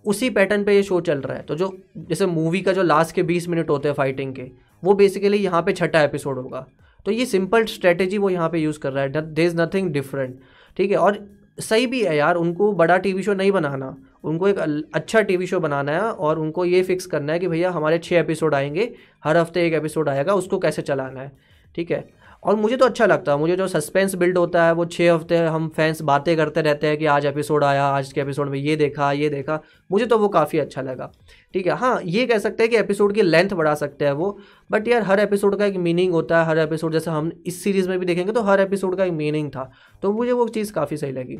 उसी 0.06 0.30
पैटर्न 0.30 0.64
पे 0.64 0.74
ये 0.74 0.82
शो 0.82 1.00
चल 1.00 1.18
रहा 1.18 1.36
है। 1.36 1.42
तो 1.42 1.54
जो, 1.54 1.78
जैसे 1.96 2.26
मूवी 2.26 2.60
का 2.60 2.72
जो 2.72 2.82
लास्ट 2.82 3.14
के 3.14 3.22
बीस 3.22 3.48
मिनट 3.48 3.70
होते 3.70 3.88
हैं 3.88 3.94
फाइटिंग 3.94 4.34
के, 4.34 4.50
वो 4.84 4.94
बेसिकली 4.94 5.36
यहाँ 5.36 5.62
पे 5.62 5.72
छठा 5.72 6.02
एपिसोड 6.02 6.38
होगा। 6.38 6.66
तो 7.06 7.10
ये 7.10 7.26
सिंपल 7.26 7.64
स्ट्रेटेजी 7.64 8.18
वो 8.18 8.30
यहाँ 8.30 8.48
पे 8.48 8.58
यूज़ 8.58 8.78
कर 8.78 8.92
रहा 8.92 9.04
है। 9.04 9.34
दे 9.34 9.44
इज़ 9.44 9.60
नथिंग 9.60 9.90
डिफरेंट 9.90 10.40
ठीक 10.76 10.90
है? 10.90 10.96
और 10.96 11.26
सही 11.60 11.86
भी 11.86 12.04
है 12.04 12.16
यार, 12.16 12.34
उनको 12.34 12.72
बड़ा 12.72 12.96
टीवी 12.98 13.22
शो 13.22 13.34
नहीं 13.34 13.52
बनाना। 13.52 13.96
उनको 14.24 14.48
एक 14.48 14.84
अच्छा 14.94 15.20
टीवी 15.20 15.46
शो 15.46 15.60
बनाना 15.60 15.92
है 15.92 16.00
और 16.00 16.38
उनको 16.38 16.64
ये 16.64 16.82
फिक्स 16.82 17.06
करना 17.06 17.32
है 17.32 17.38
कि 17.38 17.48
भैया 17.48 17.70
हमारे 17.70 17.98
छः 17.98 18.18
एपिसोड 18.18 18.54
आएँगे, 18.54 18.94
हर 19.24 19.36
हफ़्ते 19.36 19.66
एक 19.66 19.72
एपिसोड 19.72 20.08
आएगा, 20.08 20.34
उसको 20.34 20.58
कैसे 20.58 20.82
चलाना 20.82 21.20
है? 21.20 21.45
ठीक 21.76 21.90
है? 21.90 22.08
और 22.42 22.56
मुझे 22.56 22.76
तो 22.76 22.84
अच्छा 22.84 23.06
लगता 23.06 23.32
है, 23.32 23.38
मुझे 23.38 23.56
जो 23.56 23.66
सस्पेंस 23.68 24.14
बिल्ड 24.14 24.38
होता 24.38 24.64
है, 24.64 24.72
वो 24.72 24.84
छः 24.86 25.12
हफ़्ते 25.12 25.36
हम 25.38 25.68
फैंस 25.68 26.02
बातें 26.02 26.36
करते 26.36 26.62
रहते 26.62 26.86
हैं 26.86 26.96
कि 26.98 27.06
आज 27.06 27.26
एपिसोड 27.26 27.64
आया, 27.64 27.84
आज 27.86 28.12
के 28.12 28.20
एपिसोड 28.20 28.48
में 28.50 28.58
ये 28.58 28.76
देखा 28.76 29.10
ये 29.12 29.28
देखा, 29.30 29.58
मुझे 29.90 30.06
तो 30.06 30.18
वो 30.18 30.28
काफ़ी 30.28 30.58
अच्छा 30.58 30.82
लगा। 30.82 31.10
ठीक 31.54 31.66
है 31.66 31.76
हाँ 31.76 32.00
ये 32.04 32.26
कह 32.26 32.38
सकते 32.38 32.62
हैं 32.62 32.70
कि 32.70 32.76
एपिसोड 32.76 33.14
की 33.14 33.22
लेंथ 33.22 33.50
बढ़ा 33.52 33.74
सकते 33.74 34.04
हैं 34.04 34.12
वो 34.12 34.38
बट 34.70 34.88
यार 34.88 35.02
हर 35.02 35.20
एपिसोड 35.20 35.58
का 35.58 35.66
एक 35.66 35.76
मीनिंग 35.78 36.12
होता 36.12 36.40
है, 36.40 36.46
हर 36.46 36.58
एपिसोड 36.58 36.92
जैसे 36.92 37.10
हम 37.10 37.32
इस 37.46 37.62
सीरीज़ 37.64 37.88
में 37.88 37.98
भी 37.98 38.06
देखेंगे 38.06 38.32
तो 38.32 38.42
हर 38.42 38.60
एपिसोड 38.60 38.96
का 38.96 39.04
एक 39.04 39.12
मीनिंग 39.12 39.50
था 39.50 39.70
तो 40.02 40.12
मुझे 40.12 40.32
वो 40.32 40.48
चीज़ 40.48 40.72
काफ़ी 40.72 40.96
सही 40.96 41.12
लगी। 41.12 41.38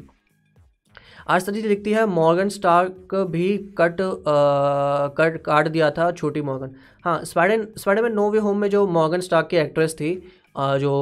आज 1.28 1.42
सजी 1.42 1.60
लिखती 1.62 1.92
है 1.92 2.04
मॉर्गन 2.06 2.48
स्टार्क 2.48 3.14
भी 3.30 3.46
कट 3.78 4.00
आ, 4.00 5.06
कट 5.16 5.40
काट 5.44 5.68
दिया 5.68 5.90
था 5.90 6.10
छोटी 6.12 6.40
मॉर्गन। 6.40 6.74
हाँ 7.04 7.24
spider 7.24 7.66
Spiderman 7.78 8.12
no 8.12 8.28
way 8.30 8.38
home 8.38 8.58
में 8.58 8.68
जो 8.70 8.86
मॉर्गन 8.86 9.20
स्टार्क 9.20 9.48
की 9.50 9.56
एक्ट्रेस 9.56 9.94
थी 9.94 10.14
जो 10.56 10.92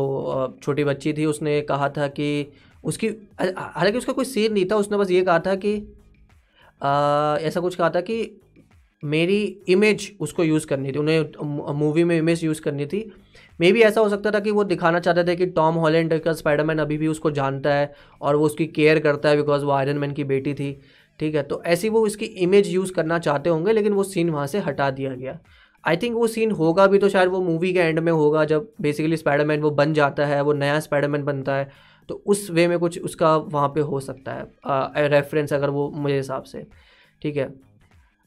छोटी 0.63 0.85
बच्ची 0.85 1.13
थी 1.13 1.27
उसने 1.27 1.61
कहा 1.63 1.89
था 1.89 2.07
कि 2.09 2.29
उसकी 2.85 3.09
हालाँकि 3.41 3.99
उसका 3.99 4.13
कोई 4.13 4.25
सीन 4.25 4.53
नहीं 4.53 4.65
था 4.71 4.77
उसने 4.77 4.99
बस 4.99 5.11
ये 5.11 5.23
कहा 5.23 5.39
था 5.39 5.55
कि 5.55 5.77
आ, 6.83 7.37
ऐसा 7.41 7.61
कुछ 7.61 7.75
कहा 7.75 7.91
था 7.91 8.01
कि 8.01 8.41
मेरी 9.03 9.43
इमेज 9.69 10.11
उसको 10.21 10.45
यूज़ 10.45 10.67
करनी 10.67 10.93
थी 10.93 10.99
उन्हें 10.99 11.75
मूवी 11.75 12.05
में 12.05 12.17
इमेज 12.19 12.45
यूज़ 12.45 12.61
करनी 12.63 12.87
थी। 12.87 13.11
मे 13.59 13.71
भी 13.73 13.83
ऐसा 13.83 14.01
हो 14.01 14.09
सकता 14.09 14.31
था 14.31 14.41
कि 14.41 14.51
वो 14.51 14.65
दिखाना 14.65 15.01
चाहते 15.01 15.25
थे 15.25 15.37
कि 15.37 15.47
टॉम 15.49 15.75
हॉलैंड 15.75 16.19
का 16.21 16.33
स्पाइडरमैन 16.33 16.79
अभी 16.79 16.99
भी 16.99 17.07
उसको 17.09 17.31
जानता 17.31 17.75
है 17.75 17.93
और 18.21 18.37
वो 18.37 18.47
उसकी 18.47 18.67
केयर 18.69 18.99
करता 19.01 19.29
है 19.29 19.37
बिकॉज़ 19.37 19.65
वो 19.65 19.73
आयरन 19.73 19.99
मैन 19.99 20.13
की 20.13 20.25
बेटी 20.25 20.55
थी। 20.55 20.73
ठीक 21.21 21.35
है? 21.35 21.43
तो 21.43 21.63
ऐसी 21.65 21.89
वो 21.89 22.01
उसकी 22.01 22.25
इमेज 22.25 22.69
यूज़ 22.69 22.93
करना 22.93 23.19
चाहते 23.19 23.51
होंगे, 23.51 23.73
लेकिन 23.73 23.93
वो 23.93 24.03
सीन 24.05 24.31
वहाँ 24.31 24.47
से 24.47 24.59
हटा 24.61 24.91
दिया 24.91 25.15
गया। 25.15 25.39
आई 25.85 25.97
थिंक 25.97 26.17
वो 26.17 26.27
सीन 26.27 26.51
होगा 26.53 26.87
भी 26.87 26.99
तो 26.99 27.09
शायद 27.09 27.29
वो 27.29 27.41
मूवी 27.43 27.73
के 27.73 27.79
एंड 27.79 27.99
में 27.99 28.13
होगा, 28.13 28.45
जब 28.45 28.69
बेसिकली 28.81 29.17
स्पाइडरमैन 29.17 29.61
वो 29.61 29.71
बन 29.73 29.93
जाता 29.95 30.27
है, 30.27 30.41
वो 30.43 30.53
नया 30.55 30.79
स्पाइडरमैन 30.81 31.25
बनता 31.25 31.57
है 31.57 31.71
तो 32.09 32.23
उस 32.27 32.49
वे 32.51 32.67
में 32.69 32.79
कुछ 32.79 32.99
उसका 33.01 33.37
वहाँ 33.37 33.69
पे 33.69 33.81
हो 33.83 34.01
सकता 34.01 34.33
है 34.33 35.09
रेफरेंस 35.09 35.53
अगर 35.53 35.71
वो 35.71 35.91
मुझे 35.91 36.17
हिसाब 36.17 36.43
से। 36.45 36.67
ठीक 37.23 37.37
है? 37.37 37.49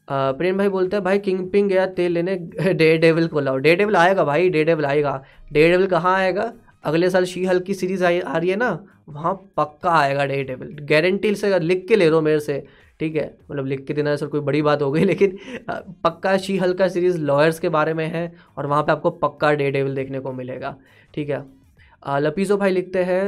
प्रेम 0.08 0.58
भाई 0.58 0.68
बोलते 0.68 0.96
हैं, 0.96 1.04
भाई 1.04 1.18
किंग 1.18 1.50
पिंग 1.50 1.68
गया 1.68 1.86
तेल 1.86 2.12
लेने 2.12 2.34
डे 2.74 2.96
डेविल 2.98 3.26
को 3.28 3.40
लाओ। 3.40 3.56
डे 3.58 3.74
डेविल 3.76 3.96
आएगा 3.96 4.24
भाई 4.24 4.48
डे 4.50 4.64
डेविल 4.64 4.84
आएगा। 4.86 5.22
डे 5.52 5.68
डेविल 5.70 5.86
कहाँ 5.86 6.14
आएगा? 6.16 6.52
अगले 6.84 7.10
साल 7.10 7.24
शी 7.24 7.44
हल्की 7.44 7.74
सीरीज़ 7.74 8.04
आ 8.04 8.08
आ 8.08 8.36
रही 8.38 8.50
है 8.50 8.56
ना, 8.56 8.68
वहाँ 9.08 9.34
पक्का 9.56 9.90
आएगा 9.90 10.24
डे 10.26 10.42
डेविल 10.44 10.76
गारंटी 10.90 11.34
से 11.34 11.58
लिख 11.58 11.86
के 11.88 11.96
ले 11.96 12.08
लो 12.10 12.20
मेरे 12.20 12.40
से, 12.40 12.62
ठीक 13.00 13.16
है? 13.16 13.26
मतलब 13.50 13.66
लिख 13.66 13.84
के 13.86 13.94
देना, 13.94 14.14
सर, 14.16 14.26
कोई 14.26 14.40
बड़ी 14.40 14.62
बात 14.62 14.82
हो 14.82 14.90
गई, 14.92 15.04
लेकिन 15.12 15.38
पक्का 16.04 16.36
शी 16.38 16.56
हल्का 16.58 16.88
सीरीज़ 16.88 17.18
लॉयर्स 17.20 17.58
के 17.58 17.68
बारे 17.68 17.94
में 17.94 18.06
है, 18.06 18.32
और 18.58 18.66
वहाँ 18.66 18.82
पे 18.82 18.92
आपको 18.92 19.10
पक्का 19.10 19.52
डे 19.52 19.70
डेविल 19.70 19.94
देखने 19.94 20.20
को 20.20 20.32
मिलेगा, 20.32 20.76
ठीक 21.14 21.30
है? 21.30 21.44
लपीजो 22.02 22.56
भाई 22.56 22.70
लिखते 22.70 23.02
हैं 23.04 23.24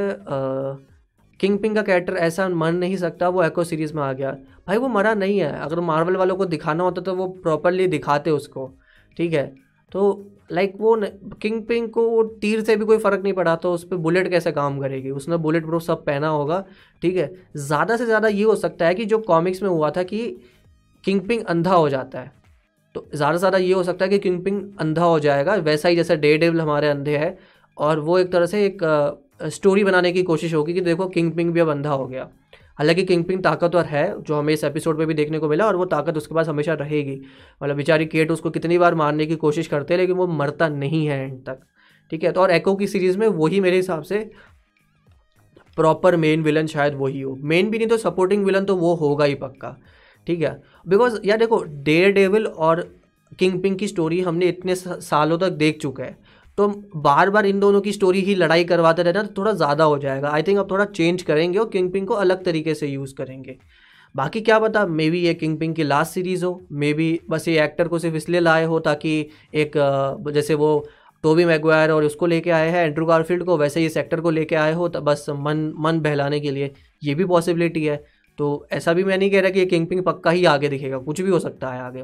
किंग 1.41 1.57
पिंग 1.59 1.75
का 1.75 1.81
कैरेक्टर 1.81 2.13
ऐसा 2.15 2.47
मर 2.49 2.71
नहीं 2.73 2.97
सकता, 2.97 3.29
वो 3.29 3.43
एको 3.43 3.63
सीरीज़ 3.63 3.93
में 3.93 4.01
आ 4.03 4.11
गया। 4.13 4.31
भाई, 4.67 4.77
वो 4.77 4.87
मरा 4.89 5.13
नहीं 5.15 5.39
है। 5.39 5.51
अगर 5.59 5.79
मार्वल 5.81 6.15
वालों 6.15 6.35
को 6.35 6.45
दिखाना 6.47 6.83
होता 6.83 7.01
तो 7.01 7.15
वो 7.15 7.27
प्रॉपरली 7.43 7.87
दिखाते 7.89 8.31
उसको, 8.31 8.69
ठीक 9.17 9.33
है? 9.33 9.45
तो 9.91 10.27
लाइक 10.51 10.73
वो 10.79 10.95
किंग 11.41 11.61
पिंग 11.65 11.89
को 11.89 12.07
वो 12.09 12.23
तीर 12.41 12.63
से 12.63 12.75
भी 12.75 12.85
कोई 12.85 12.97
फ़र्क 12.97 13.21
नहीं 13.23 13.33
पड़ा 13.33 13.55
तो 13.55 13.71
उस 13.73 13.83
पर 13.83 13.95
बुलेट 13.97 14.29
कैसे 14.29 14.51
काम 14.51 14.79
करेगी? 14.79 15.09
उसने 15.11 15.37
बुलेट 15.39 15.65
प्रूफ 15.65 15.81
सब 15.81 16.03
पहना 16.05 16.27
होगा, 16.29 16.63
ठीक 17.01 17.17
है? 17.17 17.31
ज़्यादा 17.57 17.97
से 17.97 18.05
ज़्यादा 18.05 18.27
ये 18.27 18.43
हो 18.43 18.55
सकता 18.57 18.85
है 18.85 18.95
कि 18.95 19.05
जो 19.05 19.17
कॉमिक्स 19.23 19.61
में 19.63 19.69
हुआ 19.69 19.89
था 19.91 20.03
कि 20.03 20.27
किंग 21.03 21.21
पिंग 21.21 21.43
अंधा 21.45 21.73
हो 21.73 21.89
जाता 21.89 22.19
है। 22.19 22.31
तो 22.95 23.05
ज़्यादा 23.15 23.33
से 23.33 23.39
ज़्यादा 23.39 23.57
ये 23.57 23.73
हो 23.73 23.83
सकता 23.83 24.05
है 24.05 24.09
कि 24.09 24.19
किंग 24.19 24.43
पिंग 24.43 24.61
अंधा 24.79 25.03
हो 25.03 25.19
जाएगा, 25.19 25.55
वैसा 25.55 25.89
ही 25.89 25.95
जैसे 25.95 26.15
डे 26.17 26.37
डेवल 26.37 26.61
हमारे 26.61 26.87
अंधे 26.89 27.17
है, 27.17 27.37
और 27.77 27.99
वो 27.99 28.17
एक 28.19 28.31
तरह 28.31 28.45
से 28.45 28.65
एक 28.65 28.83
स्टोरी 29.49 29.83
बनाने 29.83 30.11
की 30.11 30.23
कोशिश 30.23 30.53
होगी 30.53 30.73
कि 30.73 30.81
देखो 30.81 31.07
किंग 31.07 31.31
पिंग 31.31 31.51
भी 31.53 31.59
अब 31.59 31.69
अंधा 31.69 31.89
हो 31.89 32.07
गया। 32.07 32.29
हालाँकि 32.77 33.03
किंग 33.03 33.23
पिंग 33.23 33.43
ताकतवर 33.43 33.85
है, 33.85 34.21
जो 34.21 34.35
हमें 34.35 34.53
इस 34.53 34.63
एपिसोड 34.63 34.97
में 34.97 35.07
भी 35.07 35.13
देखने 35.13 35.39
को 35.39 35.49
मिला, 35.49 35.65
और 35.65 35.75
वो 35.75 35.85
ताकत 35.85 36.17
उसके 36.17 36.35
पास 36.35 36.47
हमेशा 36.47 36.73
रहेगी। 36.73 37.19
मतलब 37.63 37.75
बेचारी 37.75 38.05
केट 38.05 38.31
उसको 38.31 38.49
कितनी 38.49 38.77
बार 38.77 38.95
मारने 38.95 39.25
की 39.25 39.35
कोशिश 39.35 39.67
करते 39.67 39.93
हैं, 39.93 40.01
लेकिन 40.01 40.15
वो 40.15 40.27
मरता 40.27 40.69
नहीं 40.69 41.05
है 41.07 41.19
एंड 41.23 41.39
तक। 41.45 41.59
ठीक 42.11 42.23
है 42.23 42.31
तो 42.31 42.41
और 42.41 42.51
एको 42.51 42.75
की 42.75 42.87
सीरीज़ 42.87 43.17
में 43.17 43.27
वही 43.27 43.59
मेरे 43.59 43.75
हिसाब 43.75 44.03
से 44.03 44.29
प्रॉपर 45.77 46.15
मेन 46.15 46.41
विलन 46.43 46.67
शायद 46.67 46.95
वही 46.95 47.21
हो। 47.21 47.35
मेन 47.41 47.69
भी 47.69 47.77
नहीं 47.77 47.87
तो 47.87 47.97
सपोर्टिंग 47.97 48.45
विलन 48.45 48.65
तो 48.65 48.75
वो 48.75 48.93
होगा 48.95 49.25
ही 49.25 49.35
पक्का। 49.35 49.75
ठीक 50.27 50.41
है 50.41 50.61
बिकॉज़ 50.87 51.19
यार 51.25 51.37
देखो 51.37 51.63
डेयर 51.63 52.11
डेविल 52.11 52.47
और 52.47 52.81
किंग 53.39 53.61
पिंग 53.61 53.77
की 53.77 53.87
स्टोरी 53.87 54.19
हमने 54.21 54.45
इतने 54.45 54.75
सालों 54.75 55.37
तक 55.37 55.49
देख 55.51 55.79
चुका 55.81 56.03
है। 56.03 56.17
तो 56.57 56.67
बार 56.97 57.29
बार 57.29 57.45
इन 57.45 57.59
दोनों 57.59 57.81
की 57.81 57.91
स्टोरी 57.91 58.21
ही 58.21 58.35
लड़ाई 58.35 58.63
करवाते 58.65 59.03
रहना 59.03 59.23
तो 59.23 59.33
थोड़ा 59.37 59.51
ज़्यादा 59.53 59.83
हो 59.83 59.97
जाएगा। 59.99 60.29
आई 60.29 60.43
थिंक 60.43 60.59
अब 60.59 60.71
थोड़ा 60.71 60.85
चेंज 60.87 61.21
करेंगे 61.23 61.59
और 61.59 61.69
किंग 61.69 61.91
पिंग 61.91 62.07
को 62.07 62.13
अलग 62.15 62.43
तरीके 62.45 62.73
से 62.75 62.87
यूज़ 62.87 63.13
करेंगे। 63.15 63.57
बाकी 64.15 64.41
क्या 64.41 64.57
पता 64.59 64.85
मे 64.87 65.09
बी 65.09 65.19
ये 65.19 65.33
किंग 65.33 65.57
पिंग 65.59 65.75
की 65.75 65.83
लास्ट 65.83 66.13
सीरीज़ 66.13 66.45
हो। 66.45 66.59
मे 66.71 66.93
बी 66.93 67.19
बस 67.29 67.47
ये 67.47 67.63
एक्टर 67.63 67.87
को 67.87 67.99
सिर्फ़ 67.99 68.15
इसलिए 68.15 68.39
लाए 68.39 68.65
हो 68.65 68.79
ताकि 68.81 69.19
एक 69.55 69.77
जैसे 70.33 70.53
वो 70.55 70.87
टोबी 71.23 71.45
मैगवायर 71.45 71.91
और 71.91 72.03
उसको 72.03 72.25
लेके 72.25 72.51
आए 72.51 72.69
हैं 72.69 72.85
एंड्रू 72.85 73.05
गारफील्ड 73.05 73.43
को, 73.43 73.57
वैसे 73.57 73.79
ही 73.79 73.85
इस 73.85 73.97
एक्टर 73.97 74.21
को 74.21 74.29
लेके 74.31 74.55
आए 74.57 74.73
हो 74.73 74.87
तो 74.89 75.01
बस 75.01 75.25
मन 75.29 75.71
मन 75.79 75.99
बहलाने 76.01 76.39
के 76.39 76.51
लिए 76.51 76.71
ये 77.03 77.15
भी 77.15 77.25
पॉसिबिलिटी 77.25 77.85
है। 77.85 78.03
तो 78.39 78.67
ऐसा 78.71 78.93
भी 78.93 79.03
मैं 79.03 79.17
नहीं 79.17 79.31
कह 79.31 79.41
रहा 79.41 79.49
कि 79.51 79.59
ये 79.59 79.65
किंग 79.65 79.87
पिंग 79.87 80.03
पक्का 80.03 80.31
ही 80.31 80.45
आगे 80.47 80.69
दिखेगा, 80.69 80.97
कुछ 80.99 81.21
भी 81.21 81.29
हो 81.29 81.39
सकता 81.39 81.69
है 81.69 81.81
आगे। 81.81 82.03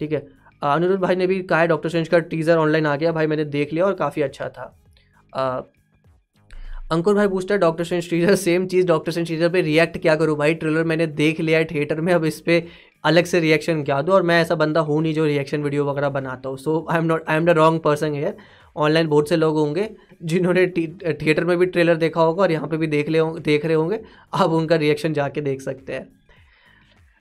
ठीक 0.00 0.12
है? 0.12 0.26
अनिरुद्ध 0.62 1.00
भाई 1.02 1.16
ने 1.16 1.26
भी 1.26 1.40
कहा 1.42 1.60
है 1.60 1.66
डॉक्टर 1.68 1.88
स्ट्रेंज 1.88 2.08
का 2.08 2.18
टीज़र 2.20 2.56
ऑनलाइन 2.56 2.86
आ 2.86 2.96
गया, 2.96 3.12
भाई 3.12 3.26
मैंने 3.26 3.44
देख 3.46 3.72
लिया 3.72 3.84
और 3.86 3.94
काफ़ी 3.94 4.22
अच्छा 4.22 4.48
था। 4.48 4.74
अंकुर 6.92 7.14
भाई 7.14 7.28
पूछता 7.28 7.54
है 7.54 7.60
डॉक्टर 7.60 7.84
स्ट्रेंज 7.84 8.08
टीजर 8.10 8.34
सेम 8.36 8.66
चीज़ 8.66 8.86
डॉक्टर 8.86 9.12
स्ट्रेंज 9.12 9.28
टीजर 9.28 9.48
पे 9.48 9.60
रिएक्ट 9.62 9.98
क्या 9.98 10.14
करूँ? 10.16 10.36
भाई 10.38 10.54
ट्रेलर 10.54 10.84
मैंने 10.84 11.06
देख 11.08 11.40
लिया 11.40 11.58
है 11.58 11.64
थिएटर 11.64 12.00
में, 12.00 12.12
अब 12.14 12.24
इस 12.24 12.40
पर 12.40 12.62
अलग 13.04 13.24
से 13.24 13.40
रिएक्शन 13.40 13.82
क्या 13.84 14.00
दूँ? 14.02 14.14
और 14.14 14.22
मैं 14.22 14.40
ऐसा 14.40 14.54
बंदा 14.54 14.80
हूँ 14.80 15.00
नहीं 15.02 15.14
जो 15.14 15.24
रिएक्शन 15.26 15.62
वीडियो 15.62 15.84
वगैरह 15.84 16.08
बनाता 16.10 16.48
हूँ। 16.48 16.58
So 16.58 16.86
I 16.90 16.98
am 16.98 17.04
not 17.04 17.24
I 17.28 17.36
am 17.36 17.46
the 17.46 17.50
wrong 17.56 17.80
person 17.82 18.14
है 18.14 18.36
ऑनलाइन 18.76 19.08
बहुत 19.08 19.28
से 19.28 19.36
लोग 19.36 19.56
होंगे 19.58 19.88
जिन्होंने 20.24 20.66
थिएटर 20.66 21.44
में 21.44 21.56
भी 21.58 21.66
ट्रेलर 21.66 21.96
देखा 21.96 22.20
होगा 22.20 22.42
और 22.42 22.52
यहाँ 22.52 22.68
पे 22.68 22.76
भी 22.76 22.86
देख 22.86 23.08
ले 23.08 23.20
देख 23.40 23.64
रहे 23.66 23.74
होंगे। 23.74 24.00
अब 24.34 24.52
उनका 24.52 24.76
रिएक्शन 24.76 25.12
जाके 25.12 25.40
देख 25.40 25.60
सकते 25.62 25.92
हैं। 25.92 26.08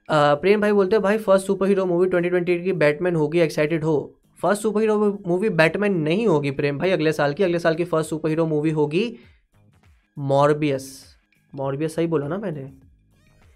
प्रेम 0.09 0.61
भाई 0.61 0.71
बोलते 0.71 0.95
हैं, 0.95 1.03
भाई 1.03 1.17
first 1.17 1.47
super 1.47 1.67
hero 1.67 1.85
movie 1.85 2.07
twenty 2.09 2.29
twenty 2.29 2.57
की 2.63 2.73
बैटमैन 2.73 3.15
होगी 3.15 3.39
एक्साइटेड 3.39 3.83
हो। 3.83 4.13
First 4.39 4.61
super 4.61 4.81
hero 4.81 5.19
movie 5.27 5.49
Batman 5.51 5.93
नहीं 5.99 6.27
होगी, 6.27 6.51
प्रेम 6.51 6.77
भाई, 6.79 6.91
अगले 6.91 7.11
साल 7.13 7.33
की, 7.33 7.43
अगले 7.43 7.59
साल 7.59 7.75
की 7.75 7.85
फ़र्स्ट 7.85 8.09
सुपर 8.09 8.29
हीरो 8.29 8.45
मूवी 8.45 8.71
होगी 8.71 9.17
मॉर्बियस 10.17 10.91
मॉर्बियस 11.53 11.95
सही 11.95 12.07
बोला 12.07 12.27
ना 12.27 12.37
मैंने? 12.37 12.69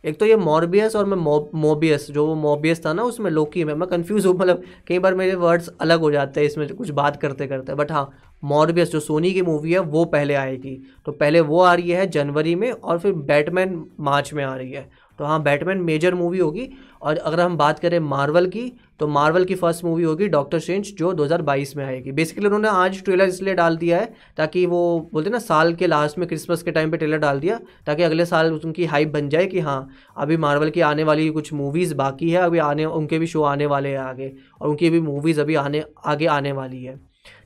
एक 0.04 0.18
तो 0.20 0.26
ये 0.26 0.36
मॉर्बियस 0.36 0.96
और 0.96 1.06
मैं 1.06 1.18
मोबियस 1.56 2.10
जो 2.12 2.26
वो 2.28 2.36
मोबियस 2.36 2.86
था 2.86 2.94
ना, 2.94 3.04
उसमें 3.04 3.30
लोकी 3.32 3.64
में 3.64 3.74
मैं 3.74 3.88
कंफ्यूज 3.90 4.26
हूँ 4.26 4.34
मतलब 4.36 4.64
कई 4.88 5.00
बार 5.00 5.16
मेरे 5.16 5.36
वर्ड्स 5.36 5.70
अलग 5.82 6.00
हो 6.00 6.12
जाते 6.12 6.40
हैं, 6.40 6.48
इसमें 6.48 6.68
कुछ 6.70 6.90
बात 6.92 7.16
करते 7.22 7.48
करते 7.48 7.76
बट 7.76 7.92
हाँ 7.92 8.10
मॉर्बियस 8.44 8.92
जो 8.92 9.00
सोनी 9.00 9.34
की 9.34 9.42
मूवी 9.42 9.72
है, 9.72 9.80
वो 9.80 10.04
पहले 10.06 10.34
आएगी। 10.34 10.76
तो 11.06 11.12
पहले 11.12 11.40
वो 11.42 11.62
आ 11.62 11.74
रही 11.74 11.92
है 11.92 12.06
जनवरी 12.08 12.56
में 12.56 12.72
और 12.72 13.00
फिर 13.00 13.14
बैटमैन 13.14 13.84
मार्च 14.00 14.34
में 14.34 14.44
आ 14.44 14.56
रही 14.56 14.72
है। 14.72 14.90
तो 15.20 15.26
हाँ 15.26 15.42
बैटमैन 15.44 15.82
मेजर 15.82 16.16
मूवी 16.16 16.40
होगी। 16.40 16.70
और 17.02 17.18
अगर 17.18 17.40
हम 17.40 17.58
बात 17.58 17.80
करें 17.80 18.00
मार्वल 18.00 18.48
की 18.48 18.72
तो 19.00 19.08
मार्वल 19.08 19.44
की 19.46 19.56
फ़र्स्ट 19.56 19.84
मूवी 19.86 20.04
होगी 20.04 20.28
डॉक्टर 20.28 20.60
स्ट्रेंज 20.60 20.92
जो 20.96 21.12
2022 21.14 21.76
में 21.78 21.84
आएगी। 21.86 22.12
बेसिकली 22.12 22.46
उन्होंने 22.46 22.68
आज 22.70 23.04
ट्रेलर 23.04 23.28
इसलिए 23.28 23.54
डाल 23.54 23.78
दिया 23.78 23.98
है 24.00 24.14
ताकि 24.38 24.66
वो, 24.66 25.10
बोलते 25.14 25.30
ना, 25.30 25.40
साल 25.40 25.74
के 25.74 25.88
लास्ट 25.88 26.18
में 26.18 26.28
क्रिसमस 26.28 26.64
के 26.64 26.72
टाइम 26.72 26.92
पे 26.92 26.98
ट्रेलर 26.98 27.18
डाल 27.18 27.40
दिया, 27.40 27.60
ताकि 27.86 28.04
अगले 28.04 28.26
साल 28.26 28.54
उनकी 28.56 28.86
हाइप 28.86 29.10
बन 29.10 29.30
जाए 29.30 29.46
कि 29.46 29.60
हाँ 29.60 29.88
अभी 30.18 30.38
मार्वल 30.38 30.70
की 30.70 30.82
आने 30.82 31.04
वाली 31.04 31.30
कुछ 31.30 31.54
मूवीज़ 31.54 31.94
बाकी 31.96 32.30
है, 32.30 32.42
अभी 32.42 32.58
आने, 32.60 32.86
उनके 32.86 33.20
भी 33.20 33.28
शो 33.28 33.44
आने 33.44 33.66
वाले 33.66 33.90
हैं 33.90 33.98
आगे, 34.00 34.32
और 34.62 34.70
उनकी 34.70 34.90
भी 34.90 35.00
मूवीज़ 35.02 35.42
अभी 35.42 35.56
आने, 35.56 35.84
आगे 36.06 36.26
आने 36.28 36.52
वाली 36.52 36.84
है। 36.84 36.98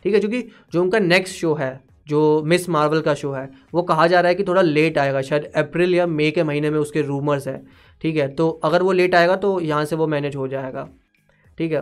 ठीक 0.04 0.14
है, 0.14 0.20
क्योंकि 0.20 0.44
जो 0.74 0.82
उनका 0.82 1.00
नेक्स्ट 1.00 1.36
शो 1.36 1.54
है 1.54 1.89
जो 2.10 2.42
मिस 2.46 2.68
मार्वल 2.70 3.02
का 3.02 3.14
शो 3.14 3.32
है, 3.32 3.50
वो 3.74 3.82
कहा 3.84 4.08
जा 4.08 4.20
रहा 4.20 4.30
है 4.30 4.36
कि 4.36 4.44
थोड़ा 4.44 4.62
लेट 4.62 4.98
आएगा, 4.98 5.22
शायद 5.22 5.46
अप्रैल 5.58 5.96
या 5.96 6.08
मई 6.08 6.30
के 6.32 6.44
महीने 6.44 6.70
में 6.70 6.80
उसके 6.80 7.02
रूमर्स 7.02 7.48
है, 7.48 7.62
ठीक 8.02 8.16
है? 8.16 8.28
तो 8.30 8.50
अगर 8.64 8.84
वो 8.84 8.92
लेट 8.92 9.16
आएगा 9.16 9.36
तो 9.38 9.60
यहाँ 9.62 9.86
से 9.86 9.96
वो 9.96 10.08
मैनेज 10.08 10.36
हो 10.36 10.48
जाएगा, 10.48 10.88
ठीक 11.58 11.72
है? 11.72 11.82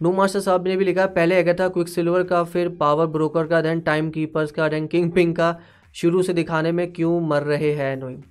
नू 0.00 0.12
मास्टर 0.12 0.40
साहब 0.40 0.66
ने 0.68 0.76
भी 0.76 0.84
लिखा 0.84 1.02
है, 1.02 1.08
पहले 1.08 1.42
क्या 1.42 1.54
था 1.54 1.68
क्विक 1.68 1.88
सिल्वर 1.88 2.22
का, 2.22 2.42
फिर 2.44 2.68
पावर 2.80 3.06
ब्रोकर 3.08 3.46
का 3.46 3.60
देन 3.60 3.80
टाइम 3.82 4.10
कीपर्स 4.10 4.52
का 4.52 4.68
देन 4.68 4.86
किंग 4.86 5.10
पिंग 5.12 5.34
का, 5.34 5.56
शुरू 5.94 6.22
से 6.22 6.32
दिखाने 6.32 6.72
में 6.72 6.92
क्यों 6.92 7.20
मर 7.20 7.42
रहे 7.42 7.72
हैं 7.74 7.96
नोइंग 7.96 8.22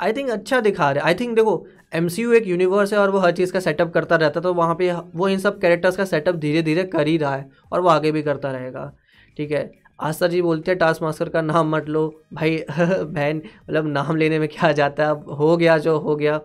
आई 0.00 0.12
थिंक 0.12 0.30
अच्छा 0.30 0.60
दिखा 0.60 0.90
रहे 0.90 1.04
आई 1.04 1.14
थिंक 1.14 1.34
देखो 1.36 1.66
एमसीयू 1.94 2.32
एक 2.32 2.46
यूनिवर्स 2.46 2.92
है 2.92 2.98
और 2.98 3.10
वो 3.10 3.18
हर 3.18 3.32
चीज़ 3.32 3.52
का 3.52 3.60
सेटअप 3.60 3.92
करता 3.92 4.16
रहता 4.16 4.40
है 4.40 4.42
तो 4.42 4.52
वहाँ 4.54 4.74
पे 4.74 4.90
वो 5.14 5.28
इन 5.28 5.38
सब 5.38 5.60
कैरेक्टर्स 5.60 5.96
का 5.96 6.04
सेटअप 6.04 6.34
धीरे 6.36 6.62
धीरे 6.62 6.84
कर 6.84 7.06
ही 7.06 7.16
रहा 7.16 7.34
है 7.36 7.48
और 7.72 7.80
वो 7.80 7.88
आगे 7.88 8.12
भी 8.12 8.22
करता 8.22 8.50
रहेगा। 8.52 8.90
ठीक 9.36 9.52
है? 9.52 9.70
आस्था 10.00 10.26
जी 10.28 10.40
बोलते 10.42 10.70
हैं 10.70 10.78
टास्क 10.78 11.02
मास्टर 11.02 11.28
का 11.28 11.40
नाम 11.42 11.68
मत 11.76 11.88
लो। 11.88 12.02
भाई 12.34 12.56
बहन 12.70 13.36
मतलब 13.36 13.86
नाम 13.88 14.16
लेने 14.16 14.38
में 14.38 14.48
क्या 14.48 14.72
जाता 14.72 15.04
है? 15.04 15.10
अब 15.10 15.30
हो 15.40 15.56
गया 15.56 15.76
जो 15.78 15.98
हो 15.98 16.16
गया। 16.16 16.38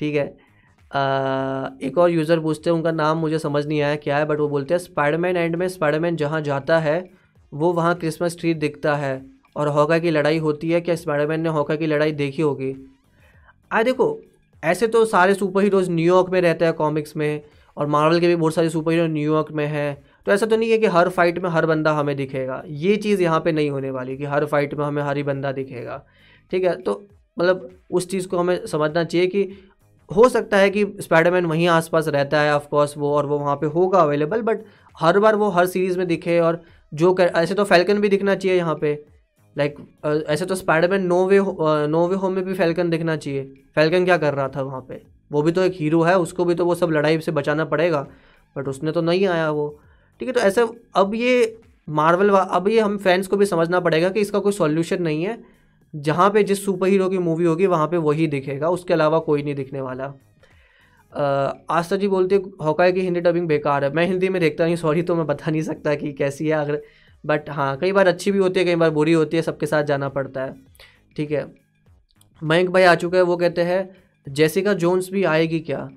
ठीक 0.00 0.14
है? 0.14 0.26
आ, 0.90 1.68
एक 1.82 1.98
और 1.98 2.10
यूज़र 2.10 2.40
पूछते 2.40 2.70
हैं 2.70 2.76
उनका 2.76 2.92
नाम 2.92 3.18
मुझे 3.18 3.38
समझ 3.38 3.66
नहीं 3.66 3.80
आया 3.82 3.96
क्या 3.96 4.18
है? 4.18 4.24
बट 4.26 4.40
वो 4.40 4.48
बोलते 4.48 4.74
हैं 4.74 4.78
स्पाइडरमैन 4.78 5.36
एंड 5.36 5.56
में 5.56 5.68
स्पाइडरमैन 5.68 6.16
जहाँ 6.16 6.40
जाता 6.40 6.78
है 6.78 6.98
वो 7.52 7.72
वहाँ 7.72 7.94
क्रिसमस 7.94 8.36
ट्री 8.40 8.54
दिखता 8.54 8.94
है। 8.96 9.14
और 9.56 9.68
हॉका 9.68 9.98
की 9.98 10.10
लड़ाई 10.10 10.38
होती 10.38 10.70
है 10.70 10.80
क्या? 10.80 10.94
स्पाइडरमैन 10.94 11.40
ने 11.40 11.48
हॉका 11.48 11.76
की 11.76 11.86
लड़ाई 11.86 12.12
देखी 12.12 12.42
होगी? 12.42 12.74
आ 13.72 13.82
देखो 13.82 14.06
ऐसे 14.62 14.86
तो 14.88 15.04
सारे 15.04 15.34
सुपर 15.34 15.62
हीरोज़ 15.62 15.90
न्यूयॉर्क 15.90 16.30
में 16.30 16.40
रहते 16.40 16.64
हैं 16.64 16.74
कॉमिक्स 16.74 17.16
में 17.16 17.42
और 17.76 17.86
मार्वल 17.86 18.20
के 18.20 18.26
भी 18.26 18.36
बहुत 18.36 18.54
सारे 18.54 18.68
सुपर 18.70 18.92
हीरो 18.92 19.06
न्यूयॉर्क 19.06 19.52
में 19.52 19.66
हैं। 19.66 20.02
तो 20.26 20.32
ऐसा 20.32 20.46
तो 20.46 20.56
नहीं 20.56 20.70
है 20.70 20.78
कि 20.78 20.86
हर 20.88 21.08
फाइट 21.08 21.38
में 21.38 21.48
हर 21.50 21.66
बंदा 21.66 21.92
हमें 21.92 22.14
दिखेगा। 22.16 22.62
ये 22.66 22.96
चीज़ 22.96 23.22
यहाँ 23.22 23.40
पे 23.40 23.52
नहीं 23.52 23.70
होने 23.70 23.90
वाली 23.90 24.16
कि 24.16 24.24
हर 24.24 24.44
फाइट 24.46 24.74
में 24.74 24.84
हमें 24.84 25.02
हर 25.02 25.16
ही 25.16 25.22
बंदा 25.22 25.52
दिखेगा। 25.52 26.04
ठीक 26.52 26.64
है? 26.64 26.74
तो 26.76 27.06
मतलब 27.36 27.68
उस 27.90 28.08
चीज़ 28.10 28.28
को 28.28 28.38
हमें 28.38 28.66
समझना 28.66 29.04
चाहिए 29.04 29.26
कि 29.26 29.48
हो 30.10 30.28
सकता 30.28 30.56
है 30.56 30.70
कि 30.70 30.84
स्पाइडरमैन 31.00 31.46
वहीं 31.46 31.66
आसपास 31.68 32.08
रहता 32.08 32.40
है 32.40 32.54
ऑफकोर्स 32.54 32.96
वो 32.98 33.12
और 33.16 33.26
वो 33.26 33.38
वहाँ 33.38 33.56
पे 33.56 33.66
होगा 33.68 34.00
अवेलेबल 34.00 34.42
बट 34.42 34.64
हर 34.96 35.18
बार 35.18 35.36
वो 35.36 35.48
हर 35.50 35.66
सीरीज़ 35.66 35.98
में 35.98 36.06
दिखे 36.06 36.38
और 36.40 36.60
जो 36.92 37.12
कर, 37.12 37.26
ऐसे 37.26 37.54
तो 37.54 37.64
फैल्कन 37.64 38.00
भी 38.00 38.08
दिखना 38.08 38.34
चाहिए 38.34 38.56
यहाँ 38.58 38.74
पे। 38.74 38.92
लाइक 39.56 39.76
ऐसे 40.28 40.46
तो 40.46 40.54
Spiderman 40.54 41.06
no 41.06 41.24
way 41.26 41.38
no 41.88 42.06
way 42.08 42.16
home 42.16 42.32
में 42.32 42.44
भी 42.44 42.54
फैल्कन 42.54 42.90
दिखना 42.90 43.16
चाहिए। 43.16 43.44
फैल्कन 43.74 44.04
क्या 44.04 44.16
कर 44.18 44.34
रहा 44.34 44.48
था 44.48 44.62
वहाँ 44.62 44.80
पे? 44.80 45.02
वो 45.30 45.42
भी 45.42 45.52
तो 45.52 45.62
एक 45.62 45.72
हीरो 45.74 46.02
है, 46.02 46.18
उसको 46.18 46.44
भी 46.44 46.54
तो 46.54 46.64
वो 46.64 46.74
सब 46.74 46.90
लड़ाई 46.90 47.20
से 47.20 47.32
बचाना 47.32 47.64
पड़ेगा 47.64 48.06
बट 48.56 48.68
उसने 48.68 48.92
तो 48.92 49.02
नहीं 49.02 49.26
आया 49.26 49.50
वो। 49.50 49.80
ठीक 50.22 50.28
है 50.28 50.32
तो 50.34 50.40
ऐसा 50.40 50.66
अब 50.94 51.14
ये 51.14 51.60
मार्वल 51.88 52.28
अब 52.30 52.68
ये 52.68 52.80
हम 52.80 52.96
फैंस 52.98 53.26
को 53.26 53.36
भी 53.36 53.46
समझना 53.46 53.78
पड़ेगा 53.80 54.08
कि 54.08 54.20
इसका 54.20 54.38
कोई 54.38 54.52
सॉल्यूशन 54.52 55.02
नहीं 55.02 55.24
है। 55.24 55.36
जहाँ 55.94 56.28
पे 56.30 56.42
जिस 56.42 56.64
सुपर 56.64 56.88
हीरो 56.88 57.08
की 57.08 57.18
मूवी 57.18 57.44
होगी, 57.44 57.66
वहाँ 57.66 57.86
पे 57.88 57.96
वही 57.96 58.26
दिखेगा, 58.26 58.68
उसके 58.68 58.94
अलावा 58.94 59.18
कोई 59.18 59.42
नहीं 59.42 59.54
दिखने 59.54 59.80
वाला। 59.80 60.04
आस्था 61.70 61.96
जी 61.96 62.08
बोलते 62.08 62.40
हॉकाई 62.62 62.92
की 62.92 63.00
हिंदी 63.00 63.20
डबिंग 63.20 63.48
बेकार 63.48 63.84
है। 63.84 63.92
मैं 63.94 64.06
हिंदी 64.06 64.28
में 64.28 64.40
देखता 64.40 64.64
नहीं 64.64 64.76
सॉरी 64.76 65.02
तो 65.02 65.14
मैं 65.14 65.26
बता 65.26 65.50
नहीं 65.50 65.62
सकता 65.62 65.94
कि 65.94 66.12
कैसी 66.12 66.46
है, 66.46 66.52
अगर 66.54 66.80
बट 67.24 67.50
हाँ 67.50 67.76
कई 67.76 67.92
बार 67.92 68.08
अच्छी 68.08 68.32
भी 68.32 68.38
होती 68.38 68.60
है, 68.60 68.66
कई 68.66 68.76
बार 68.76 68.90
बुरी 68.92 69.12
होती 69.12 69.36
है, 69.36 69.42
सबके 69.42 69.66
साथ 69.66 69.84
जाना 69.84 70.08
पड़ता 70.10 70.44
है। 70.44 70.54
ठीक 71.16 71.30
है। 71.30 71.46
मयंक 72.42 72.70
भाई 72.70 72.82
आ 72.82 72.94
चुके 72.94 73.16
हैं, 73.16 73.24
वो 73.24 73.36
कहते 73.36 73.62
हैं, 73.64 73.88
जैसिका 74.26 74.72
जोन्स 74.74 75.10
भी 75.10 75.24
आएगी 75.24 75.60
क्या? 75.60 75.88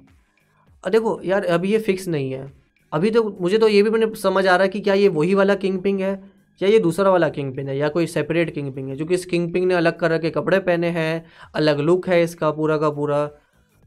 देखो 0.83 1.19
यार, 1.23 1.45
अभी 1.45 1.71
ये 1.71 1.79
फिक्स 1.79 2.07
नहीं 2.07 2.31
है। 2.31 2.64
अभी 2.95 3.09
तो 3.11 3.23
मुझे 3.41 3.57
तो 3.57 3.67
ये 3.67 3.81
भी 3.83 3.89
मैंने 3.89 4.07
समझ 4.15 4.45
आ 4.47 4.55
रहा 4.55 4.63
है 4.63 4.69
कि 4.69 4.79
क्या 4.79 4.93
ये 4.93 5.07
वही 5.09 5.33
वाला 5.33 5.55
किंग 5.55 5.79
पिंग 5.79 5.99
है, 6.01 6.11
या 6.61 6.69
ये 6.69 6.79
दूसरा 6.79 7.11
वाला 7.11 7.29
किंग 7.29 7.55
पिन 7.55 7.69
है, 7.69 7.77
या 7.77 7.89
कोई 7.89 8.07
सेपरेट 8.07 8.53
किंग 8.53 8.71
पिंग 8.73 8.89
है, 8.89 8.95
क्योंकि 8.95 9.13
इस 9.13 9.25
किंग 9.25 9.51
पिंग 9.53 9.65
ने 9.67 9.73
अलग 9.73 9.99
तरह 10.01 10.17
के 10.17 10.29
कपड़े 10.29 10.59
पहने 10.59 10.89
हैं, 10.89 11.25
अलग 11.55 11.79
लुक 11.79 12.07
है 12.07 12.21
इसका 12.23 12.51
पूरा 12.51 12.77
का 12.77 12.89
पूरा, 12.91 13.25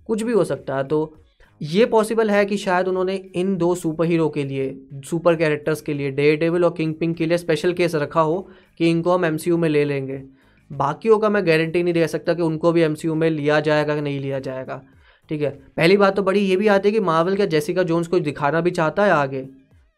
कुछ 0.08 0.22
भी 0.22 0.32
हो 0.32 0.44
सकता 0.44 0.76
है। 0.76 0.84
तो 0.84 1.16
ये 1.60 1.86
पॉसिबल 1.86 2.30
है 2.30 2.44
कि 2.46 2.56
शायद 2.56 2.88
उन्होंने 2.88 3.14
इन 3.36 3.56
दो 3.56 3.74
सुपर 3.74 4.06
हीरो 4.06 4.28
के 4.28 4.44
लिए 4.44 4.68
सुपर 5.06 5.36
कैरेक्टर्स 5.36 5.80
के 5.80 5.94
लिए 5.94 6.10
डे 6.10 6.36
डेविल 6.36 6.64
और 6.64 6.74
किंग 6.76 6.94
पिंग 6.94 7.14
के 7.14 7.26
लिए 7.26 7.38
स्पेशल 7.38 7.72
केस 7.72 7.94
रखा 7.94 8.20
हो 8.20 8.40
कि 8.78 8.90
इनको 8.90 9.14
हम 9.14 9.24
एमसीयू 9.24 9.56
में 9.58 9.68
ले 9.68 9.84
लेंगे। 9.84 10.22
बाकियों 10.70 11.18
का 11.18 11.28
मैं 11.28 11.46
गारंटी 11.46 11.82
नहीं 11.82 11.94
दे 11.94 12.06
सकता 12.08 12.34
कि 12.34 12.42
उनको 12.42 12.72
भी 12.72 12.82
एमसीयू 12.82 13.14
में 13.14 13.28
लिया 13.30 13.60
जाएगा 13.60 13.94
कि 13.94 14.00
नहीं 14.00 14.20
लिया 14.20 14.38
जाएगा। 14.40 14.82
ठीक 15.30 15.42
है। 15.42 15.50
पहली 15.76 15.96
बात 15.96 16.16
तो 16.16 16.22
बड़ी 16.22 16.40
ये 16.40 16.56
भी 16.56 16.68
आती 16.68 16.88
है 16.88 16.92
कि 16.92 17.00
मार्वल 17.00 17.36
क्या 17.36 17.46
जेसिका 17.46 17.82
जोन्स 17.82 18.06
को 18.08 18.18
दिखाना 18.20 18.60
भी 18.60 18.70
चाहता 18.70 19.04
है 19.04 19.10
आगे? 19.12 19.42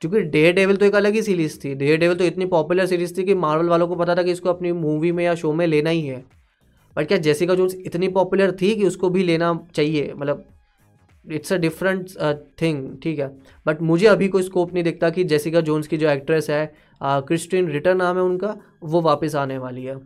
क्योंकि 0.02 0.20
डे 0.22 0.52
डेविल 0.52 0.76
तो 0.76 0.84
एक 0.86 0.94
अलग 0.94 1.14
ही 1.14 1.22
सीरीज़ 1.22 1.58
थी। 1.64 1.74
डे 1.74 1.96
डेविल 1.96 2.16
तो 2.18 2.24
इतनी 2.24 2.46
पॉपुलर 2.46 2.86
सीरीज़ 2.86 3.16
थी 3.18 3.24
कि 3.24 3.34
मार्वल 3.36 3.68
वालों 3.68 3.88
को 3.88 3.96
पता 3.96 4.14
था 4.14 4.22
कि 4.22 4.30
इसको 4.30 4.48
अपनी 4.48 4.72
मूवी 4.74 5.12
में 5.12 5.24
या 5.24 5.34
शो 5.34 5.52
में 5.52 5.66
लेना 5.66 5.90
ही 5.90 6.02
है। 6.02 6.22
बट 6.96 7.06
क्या 7.08 7.18
जेसिका 7.18 7.54
जोन्स 7.54 7.74
इतनी 7.76 8.08
पॉपुलर 8.10 8.52
थी 8.52 8.74
कि 8.76 8.84
उसको 8.84 9.10
भी 9.10 9.22
लेना 9.22 9.58
चाहिए? 9.74 10.12
मतलब 10.16 10.44
इट्स 11.24 11.52
अ 11.52 11.56
डिफरेंट 11.56 12.08
थिंग 12.62 12.96
ठीक 13.02 13.18
है। 13.18 13.28
बट 13.66 13.82
मुझे 13.82 14.06
अभी 14.06 14.28
कोई 14.28 14.42
स्कोप 14.42 14.72
नहीं 14.74 14.84
दिखता 14.84 15.10
कि 15.10 15.24
जेसिका 15.24 15.60
जोन्स 15.60 15.86
की 15.86 15.96
जो 15.96 16.08
एक्ट्रेस 16.08 16.50
है 16.50 16.72
क्रिस्टिन 17.02 17.68
रिटर्न 17.68 17.96
नाम 17.96 18.16
है 18.16 18.22
उनका, 18.22 18.56
वो 18.82 19.00
वापस 19.00 19.34
आने 19.34 19.58
वाली 19.58 19.84
है। 19.84 19.96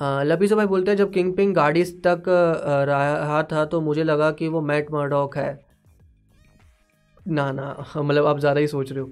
लपी 0.00 0.48
से 0.48 0.54
भाई 0.54 0.66
बोलते 0.66 0.90
हैं, 0.90 0.98
जब 0.98 1.12
किंग 1.12 1.32
पिंग 1.36 1.54
गाड़ी 1.54 1.84
तक 2.06 2.22
रहा 2.88 3.42
था 3.52 3.64
तो 3.64 3.80
मुझे 3.80 4.04
लगा 4.04 4.30
कि 4.32 4.48
वो 4.48 4.60
मैट 4.62 4.90
मर्डॉक 4.92 5.36
है। 5.36 5.58
ना 7.26 7.50
ना 7.52 7.74
मतलब 7.96 8.26
आप 8.26 8.38
ज़्यादा 8.38 8.60
ही 8.60 8.66
सोच 8.68 8.92
रहे 8.92 9.00
हो। 9.00 9.10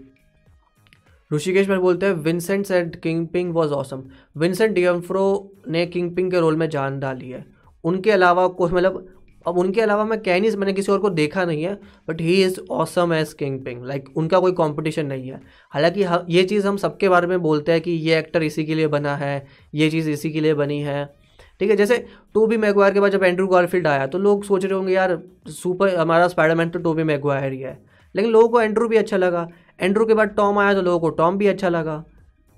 ऋषिकेश 1.31 1.69
भाई 1.69 1.79
बोलते 1.79 2.07
हैं, 2.07 2.13
Vincent 2.15 2.71
and 2.71 2.97
Kingpin 3.29 3.55
was 3.55 3.73
awesome 3.73 4.03
Vincent 4.37 4.75
D'Onofrio 4.75 5.51
ने 5.69 5.87
किंग 5.87 6.15
पिंग 6.17 6.31
के 6.31 6.41
रोल 6.41 6.57
में 6.57 6.69
जान 6.71 6.99
डाली 7.01 7.31
है। 7.31 7.45
उनके 7.85 8.11
अलावा 8.11 8.47
कोई 8.51 8.73
मतलब 8.73 9.07
अब 9.47 9.59
उनके 9.59 9.81
अलावा 9.81 10.05
मैं 10.05 10.19
कह 10.21 10.41
नहीं 10.41 10.51
मैंने 10.57 10.73
किसी 10.73 10.93
और 10.93 10.99
को 10.99 11.11
देखा 11.11 11.45
नहीं 11.45 11.65
है 11.65 11.75
but 12.09 12.21
he 12.21 12.43
is 12.45 12.61
awesome 12.73 13.13
as 13.13 13.33
Kingpin 13.65 13.85
like 13.87 14.09
उनका 14.17 14.39
कोई 14.41 14.53
कंपटीशन 14.55 15.07
नहीं 15.07 15.29
है। 15.29 15.41
हालाँकि 15.73 16.05
ये 16.35 16.45
चीज़ 16.45 16.67
हम 16.67 16.77
सबके 16.77 17.09
बारे 17.09 17.27
में 17.27 17.41
बोलते 17.43 17.73
हैं 17.73 17.81
कि 17.81 17.91
ये 17.91 18.19
एक्टर 18.19 18.43
इसी 18.43 18.65
के 18.65 18.75
लिए 18.75 18.87
बना 18.89 19.17
है, 19.17 19.47
ये 19.75 19.91
चीज़ 19.91 20.11
इसी 20.11 20.31
के 20.31 20.41
लिए 20.41 20.55
बनी 20.55 20.81
है। 20.81 21.05
ठीक 21.61 21.71
है, 21.71 21.77
जैसे 21.77 21.97
टोबी 22.35 22.57
मैगवायर 22.57 22.93
के 22.95 23.01
बाद 23.01 23.13
जब 23.13 23.25
एंड्रू 23.25 23.47
गारफील्ड 23.47 23.87
आया 23.87 24.07
तो 24.07 24.19
लोग 24.19 24.45
सोच 24.45 24.65
रहे 24.65 24.75
होंगे, 24.75 24.93
यार 24.93 25.19
सुपर 25.51 25.95
हमारा 25.97 26.29
स्पाइडरमैन 26.29 26.69
तो 26.69 26.79
टोबी 26.79 27.03
मैगवायर 27.05 27.53
ही 27.53 27.61
है। 27.61 27.79
लेकिन 28.15 28.31
लोगों 28.33 28.49
को 28.49 28.61
एंड्रू 28.61 28.89
भी 28.89 28.97
अच्छा 28.97 29.17
लगा। 29.17 29.49
एंड्रू 29.81 30.05
के 30.07 30.15
बाद 30.15 30.29
टॉम 30.37 30.59
आया 30.59 30.75
तो 30.75 30.83
लोगों 30.83 31.01
को 31.01 31.11
टॉम 31.13 31.39
भी 31.39 31.47
अच्छा 31.47 31.69
लगा। 31.69 32.05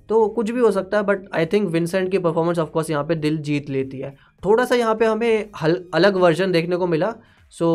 तो 0.08 0.26
कुछ 0.28 0.50
भी 0.50 0.60
हो 0.60 0.70
सकता 0.70 0.96
है 0.96 1.02
बट 1.02 1.28
आई 1.34 1.46
थिंक 1.46 1.68
विंसेंट 1.70 2.10
की 2.10 2.18
परफॉर्मेंस 2.18 2.58
ऑफकोर्स 2.58 2.90
यहाँ 2.90 3.04
पे 3.04 3.14
दिल 3.16 3.38
जीत 3.38 3.70
लेती 3.70 3.98
है। 3.98 4.14
थोड़ा 4.42 4.64
सा 4.64 4.74
यहाँ 4.74 4.94
पे 4.94 5.04
हमें 5.04 5.50
हल 5.62 5.82
अलग 5.94 6.16
वर्जन 6.16 6.52
देखने 6.52 6.76
को 6.76 6.86
मिला। 6.86 7.14
सो 7.52 7.66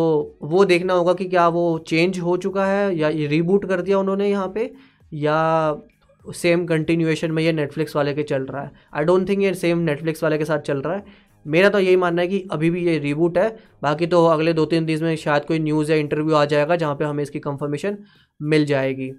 so, 0.41 0.49
वो 0.49 0.65
देखना 0.65 0.93
होगा 0.93 1.13
कि 1.13 1.25
क्या 1.25 1.47
वो 1.49 1.77
चेंज 1.87 2.19
हो 2.19 2.35
चुका 2.37 2.65
है 2.65 2.95
या 2.97 3.09
रिबूट 3.09 3.65
कर 3.65 3.81
दिया 3.81 3.99
उन्होंने 3.99 4.29
यहाँ 4.29 4.51
पे 4.55 4.71
या 5.13 5.81
सेम 6.25 6.65
कंटिन्यूएशन 6.65 7.31
में 7.31 7.41
ये 7.43 7.51
नेटफ्लिक्स 7.51 7.95
वाले 7.95 8.13
के 8.13 8.23
चल 8.23 8.43
रहा 8.43 8.61
है। 8.63 8.71
आई 8.93 9.03
डोंट 9.03 9.27
थिंक 9.29 9.41
ये 9.43 9.53
सेम 9.53 9.77
नेटफ्लिक्स 9.79 10.23
वाले 10.23 10.37
के 10.37 10.45
साथ 10.45 10.59
चल 10.61 10.81
रहा 10.81 10.95
है। 10.95 11.29
मेरा 11.45 11.69
तो 11.69 11.79
यही 11.79 11.95
मानना 11.95 12.21
है 12.21 12.27
कि 12.27 12.47
अभी 12.51 12.69
भी 12.69 12.85
ये 12.85 12.97
रिबूट 12.99 13.37
है। 13.37 13.49
बाकी 13.83 14.07
तो 14.07 14.25
अगले 14.25 14.53
दो 14.53 14.65
तीन 14.65 14.85
दिन 14.85 15.03
में 15.03 15.15
शायद 15.15 15.45
कोई 15.45 15.59
न्यूज़ 15.59 15.91
या 15.91 15.97
इंटरव्यू 15.97 16.35
आ 16.35 16.43
जाएगा 16.45 16.75
जहाँ 16.75 16.95
पे 16.95 17.05
हमें 17.05 17.23
इसकी 17.23 17.39
कंफर्मेशन 17.39 17.97
मिल 18.39 18.65
जाएगी। 18.65 19.11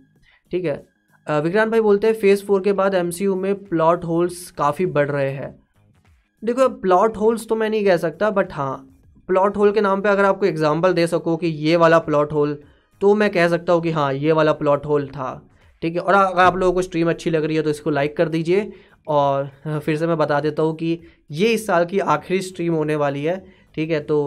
ठीक 0.53 0.65
है? 0.65 0.85
विक्रांत 1.27 1.71
भाई 1.71 1.81
बोलते 1.81 2.07
हैं 2.07 2.15
फ़ेज़ 2.15 2.45
फोर 2.45 2.63
के 2.63 2.73
बाद 2.73 2.95
एमसीयू 2.95 3.35
में 3.37 3.55
प्लॉट 3.65 4.05
होल्स 4.05 4.51
काफ़ी 4.51 4.87
बढ़ 4.89 5.11
रहे 5.11 5.31
हैं। 5.31 5.55
देखो 6.43 6.69
प्लॉट 6.81 7.17
होल्स 7.17 7.47
तो 7.49 7.55
मैं 7.55 7.69
नहीं 7.71 7.85
कह 7.85 7.97
सकता 7.97 8.31
बट 8.31 8.53
हाँ 8.53 8.75
प्लॉट 9.29 9.57
होल 9.57 9.73
के 9.73 9.81
नाम 9.81 10.01
पे 10.03 10.09
अगर 10.09 10.25
आपको 10.25 10.47
एग्जांपल 10.47 10.93
दे 10.93 11.07
सको 11.07 11.37
कि 11.37 11.47
ये 11.47 11.77
वाला 11.77 11.99
प्लॉट 12.01 12.33
होल 12.33 12.59
तो 13.01 13.15
मैं 13.15 13.31
कह 13.31 13.49
सकता 13.49 13.73
हूँ 13.73 13.83
कि 13.83 13.91
हाँ 13.91 14.13
ये 14.15 14.33
वाला 14.33 14.53
प्लॉट 14.53 14.87
होल 14.87 15.07
था। 15.09 15.31
ठीक 15.83 15.95
है, 15.95 16.01
और 16.01 16.15
अगर 16.15 16.43
आप 16.43 16.57
लोगों 16.57 16.73
को 16.73 16.83
स्ट्रीम 16.83 17.11
अच्छी 17.11 17.31
लग 17.31 17.45
रही 17.45 17.57
है 17.57 17.63
तो 17.63 17.71
इसको 17.71 17.91
लाइक 17.91 18.17
कर 18.17 18.29
दीजिए, 18.29 18.71
और 19.09 19.51
फिर 19.79 19.97
से 19.97 20.07
मैं 20.07 20.17
बता 20.19 20.41
देता 20.41 20.63
हूँ 20.63 20.75
कि 20.77 20.99
ये 21.31 21.49
इस 21.49 21.67
साल 21.67 21.85
की 21.85 21.99
आखिरी 21.99 22.41
स्ट्रीम 22.43 22.75
होने 22.75 22.97
वाली 22.97 23.25
है। 23.25 23.37
ठीक 23.75 23.91
है 23.91 24.01
तो 24.03 24.19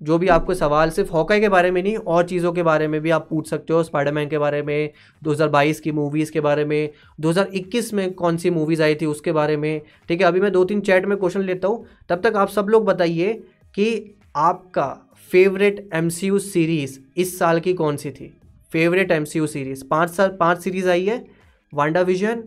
जो 0.00 0.18
भी 0.18 0.28
आपको 0.28 0.54
सवाल 0.54 0.90
सिर्फ़ 0.90 1.10
हॉकाई 1.12 1.40
के 1.40 1.48
बारे 1.48 1.70
में 1.70 1.82
नहीं, 1.82 1.96
और 1.96 2.24
चीज़ों 2.24 2.52
के 2.52 2.62
बारे 2.62 2.86
में 2.88 3.00
भी 3.00 3.10
आप 3.10 3.26
पूछ 3.30 3.48
सकते 3.50 3.72
हो। 3.72 3.82
स्पाइडरमैन 3.82 4.28
के 4.28 4.38
बारे 4.38 4.62
में 4.62 4.90
2022 5.22 5.80
की 5.80 5.92
मूवीज़ 5.92 6.32
के 6.32 6.40
बारे 6.40 6.64
में 6.64 6.90
2021 7.20 7.92
में 7.94 8.12
कौन 8.14 8.36
सी 8.36 8.50
मूवीज़ 8.50 8.82
आई 8.82 8.94
थी 8.94 9.06
उसके 9.06 9.32
बारे 9.32 9.56
में। 9.56 9.80
ठीक 10.08 10.20
है, 10.20 10.26
अभी 10.26 10.40
मैं 10.40 10.52
दो 10.52 10.64
तीन 10.64 10.80
चैट 10.80 11.06
में 11.06 11.16
क्वेश्चन 11.18 11.40
लेता 11.42 11.68
हूँ। 11.68 11.86
तब 12.08 12.20
तक 12.20 12.36
आप 12.36 12.48
सब 12.48 12.68
लोग 12.68 12.84
बताइए 12.84 13.32
कि 13.74 14.16
आपका 14.36 14.88
फेवरेट 15.30 15.88
एमसीयू 15.94 16.38
सीरीज़ 16.40 16.98
इस 17.16 17.38
साल 17.38 17.60
की 17.60 17.74
कौन 17.74 17.96
सी 17.96 18.10
थी? 18.10 18.32
फेवरेट 18.72 19.10
एमसीयू 19.12 19.46
सीरीज़ 19.46 19.84
पाँच 19.90 20.10
साल, 20.10 20.36
पाँच 20.40 20.58
सीरीज़ 20.58 20.88
आई 20.90 21.04
है। 21.06 21.24
WandaVision 22.02 22.42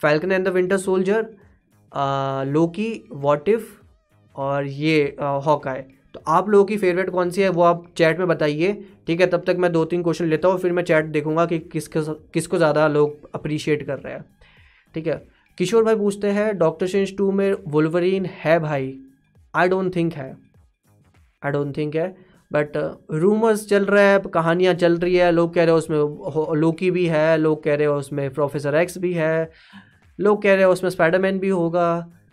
Falcon 0.00 0.32
and 0.32 0.44
the 0.44 0.48
Winter 0.50 0.76
Soldier 0.78 1.26
Loki 2.48 2.92
what if 3.12 3.68
और 4.34 4.66
ये 4.66 5.16
हॉकाई 5.20 5.82
तो 6.14 6.22
आप 6.28 6.48
लोगों 6.48 6.64
की 6.64 6.76
फेवरेट 6.76 7.10
कौन 7.10 7.30
सी 7.30 7.42
है, 7.42 7.48
वो 7.48 7.62
आप 7.62 7.84
चैट 7.96 8.18
में 8.18 8.28
बताइए, 8.28 8.72
ठीक 9.06 9.20
है? 9.20 9.26
तब 9.26 9.42
तक 9.46 9.56
मैं 9.58 9.72
दो 9.72 9.84
तीन 9.84 10.02
क्वेश्चन 10.02 10.26
लेता 10.26 10.48
हूँ, 10.48 10.58
फिर 10.58 10.72
मैं 10.72 10.82
चैट 10.84 11.04
देखूँगा 11.08 11.46
कि 11.46 11.58
किसको 11.72 12.02
किसको 12.34 12.58
ज़्यादा 12.58 12.86
लोग 12.88 13.30
अप्रिशिएट 13.34 13.86
कर 13.86 13.98
रहे 13.98 14.12
हैं, 14.14 14.24
ठीक 14.94 15.06
है? 15.06 15.22
किशोर 15.58 15.84
भाई 15.84 15.96
पूछते 15.96 16.30
हैं 16.30 16.56
डॉक्टर 16.58 16.86
सेंस 16.86 17.14
टू 17.18 17.30
में 17.32 17.52
वुलवरीन 17.68 18.26
है 18.34 18.58
भाई? 18.58 18.98
आई 19.54 19.68
डोंट 19.68 19.94
थिंक 19.96 20.12
है। 20.14 20.30
आई 21.42 21.52
डोंट 21.52 21.76
थिंक 21.76 21.96
है 21.96 22.14
बट 22.50 22.76
रूमर्स 23.12 23.66
चल 23.68 23.84
रहे 23.84 24.04
हैं, 24.04 24.20
कहानियाँ 24.22 24.74
चल 24.74 24.96
रही 24.98 25.14
है, 25.16 25.30
लोग 25.32 25.54
कह 25.54 25.64
रहे 25.64 25.72
हो 25.72 25.78
उसमें 25.78 26.56
लोकी 26.60 26.90
भी 26.90 27.06
है, 27.06 27.36
लोग 27.38 27.62
कह 27.64 27.74
रहे 27.74 27.86
हो 27.86 27.94
उसमें 27.96 28.28
प्रोफेसर 28.30 28.74
एक्स 28.74 28.98
भी 28.98 29.12
है, 29.12 29.50
लोग 30.18 30.42
कह 30.42 30.54
रहे 30.54 30.64
हो 30.64 30.72
उसमें 30.72 30.90
स्पाइडरमैन 30.90 31.38
भी 31.38 31.48
होगा 31.48 31.86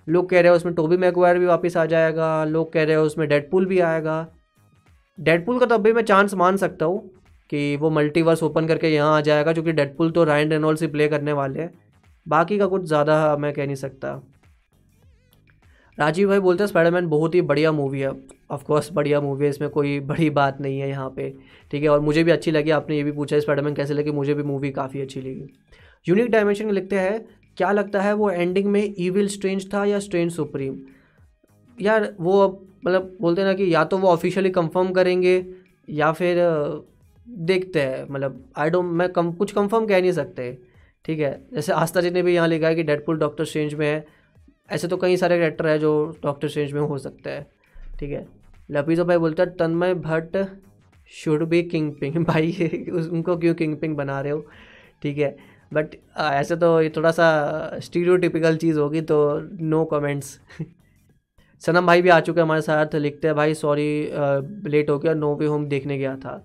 लोग 0.08 0.30
कह 0.30 0.42
रहे 0.42 0.52
हैं 0.52 0.56
उसमें 0.56 0.74
टोबी 0.76 0.98
मैकवायर 0.98 1.40
भी 1.40 1.46
वापस 1.46 1.78
आ 1.78 1.86
जाएगा, 1.86 2.44
लोग 2.46 2.72
कह 2.74 2.84
रहे 2.84 2.96
हैं 2.96 3.04
उसमें 3.04 3.28
डेडपुल 3.30 3.66
भी 3.66 3.80
आएगा। 3.82 4.26
डेडपुल 5.18 5.60
का 5.60 5.66
तो 5.66 5.76
अभी 5.76 5.94
मैं 5.94 6.04
चांस 6.04 6.34
मान 6.36 6.58
सकता 6.58 6.86
हूँ 6.86 7.10
कि 7.50 7.76
वो 7.76 7.90
मल्टीवर्स 7.90 8.44
ओपन 8.44 8.68
करके 8.68 8.90
यहाँ 8.90 9.16
आ 9.18 9.22
जाएगा, 9.22 9.54
क्योंकि 9.54 9.72
डेडपुल 9.74 10.12
तो 10.12 10.24
रायन 10.24 10.52
रेनोल्ड 10.52 10.80
से 10.80 10.88
प्ले 10.88 11.08
करने 11.08 11.34
वाले 11.34 11.60
हैं। 11.62 11.72
बाकी 12.26 12.58
का 12.60 12.68
कुछ 12.68 12.84
ज़्यादा 12.84 13.36
मैं 13.38 13.54
कह 13.54 13.66
नहीं 13.66 13.76
सकता। 13.78 14.22
राजीव 15.98 16.28
भाई 16.30 16.40
बोलते 16.40 16.64
हैं 16.64 16.68
स्पाइडरमैन 16.68 17.08
बहुत 17.10 17.36
ही 17.36 17.42
बढ़िया 17.44 17.72
मूवी 17.72 18.00
है। 18.00 18.12
ऑफकोर्स 18.52 18.92
बढ़िया 18.94 19.20
मूवी 19.22 19.44
है, 19.46 19.50
इसमें 19.50 19.70
कोई 19.70 20.00
बड़ी 20.02 20.30
बात 20.32 20.62
नहीं 20.62 20.80
है 20.80 20.90
यहाँ 20.90 21.10
पे, 21.10 21.30
ठीक 21.72 21.84
है? 21.84 21.90
और 21.90 22.00
मुझे 22.00 22.24
भी 22.24 22.32
अच्छी 22.32 22.52
लगी, 22.52 22.72
आपने 22.72 22.98
ये 22.98 23.04
भी 23.04 23.12
पूछा 23.12 23.40
स्पाइडरमैन 23.40 23.74
कैसे 23.76 23.94
लगी, 23.94 24.12
मुझे 24.12 24.34
भी 24.34 24.44
मूवी 24.44 24.72
काफ़ी 24.72 25.02
अच्छी 25.02 25.22
लगी। 25.22 25.50
यूनिक 26.08 26.30
डायमेंशन 26.32 26.72
लिखते 26.72 27.00
हैं 27.00 27.26
क्या 27.60 27.72
लगता 27.72 28.02
है 28.02 28.14
वो 28.14 28.30
एंडिंग 28.32 28.68
में 28.68 28.96
ईविल 29.00 29.28
स्ट्रेंज 29.28 29.74
था 29.74 29.84
या 29.86 30.00
स्ट्रेंज 30.00 30.32
सुप्रीम 30.34 30.78
यार, 31.78 32.14
वो 32.20 32.40
अब 32.40 32.66
मतलब 32.86 33.18
बोलते 33.22 33.44
ना 33.44 33.54
कि 33.54 33.74
या 33.74 33.84
तो 33.84 33.98
वो 33.98 34.08
ऑफिशियली 34.08 34.50
कंफर्म 34.52 34.92
करेंगे, 34.94 35.46
या 35.88 36.12
फिर 36.12 36.38
देखते 37.28 37.82
हैं 37.82 38.06
मतलब 38.10 38.44
आई 38.58 38.70
डोंट 38.70 38.86
मैं 38.94 39.08
कम, 39.10 39.32
कुछ 39.34 39.52
कंफर्म 39.52 39.86
कह 39.88 40.02
नहीं 40.02 40.12
सकते, 40.12 40.58
ठीक 41.06 41.20
है? 41.20 41.32
जैसे 41.54 41.74
आस्था 41.74 42.02
जी 42.02 42.10
ने 42.10 42.22
भी 42.22 42.36
यहाँ 42.36 42.48
लिखा 42.48 42.68
है 42.68 42.76
कि 42.76 42.84
डेडपुल 42.84 43.18
डॉक्टर 43.20 43.46
स्ट्रेंज 43.46 43.74
में 43.74 43.86
है, 43.88 44.06
ऐसे 44.70 44.88
तो 44.88 44.98
कई 44.98 45.18
सारे 45.18 45.38
कैरेक्टर 45.38 45.68
है 45.68 45.78
जो 45.80 45.92
डॉक्टर 46.24 46.48
स्ट्रेंज 46.48 46.74
में 46.74 46.82
हो 46.82 46.98
सकता 46.98 47.30
है, 47.30 47.46
ठीक 48.00 48.12
है? 48.12 48.26
लपीजो 48.72 49.06
भाई 49.06 49.18
बोलता 49.18 49.44
है, 49.44 49.56
Tanmay 49.56 49.94
Bhatt 49.96 50.38
should 51.12 51.44
be 51.50 51.62
kingpin 51.94 52.26
भाई 52.26 52.70
उनको 53.12 53.38
क्यों 53.38 53.54
किंग 53.56 53.78
पिंग 53.78 53.96
बना 53.98 54.20
रहे 54.22 54.32
हो? 54.32 54.46
ठीक 55.02 55.18
है? 55.18 55.36
बट 55.72 55.96
ऐसे 56.18 56.56
तो 56.56 56.82
ये 56.82 56.90
थोड़ा 56.96 57.12
सा 57.12 57.80
स्टीरियोटिपिकल 57.80 58.58
चीज़ 58.58 58.80
होगी 58.80 59.02
तो 59.02 59.18
नो 59.62 59.84
कमेंट्स 59.86 60.40
सनम 61.62 61.88
भाई 61.88 62.02
भी 62.02 62.10
आ 62.10 62.20
चुके 62.20 62.40
हैं 62.40 62.46
हमारे 62.46 62.62
साथ, 62.62 62.96
लिखते 62.96 63.28
हैं, 63.28 63.36
भाई 63.36 63.54
सॉरी 63.54 64.10
लेट 64.70 64.90
हो 64.90 64.98
गया 65.00 65.14
नो 65.14 65.36
वे 65.36 65.46
होम 65.46 65.66
देखने 65.68 65.98
गया 65.98 66.16
था। 66.16 66.38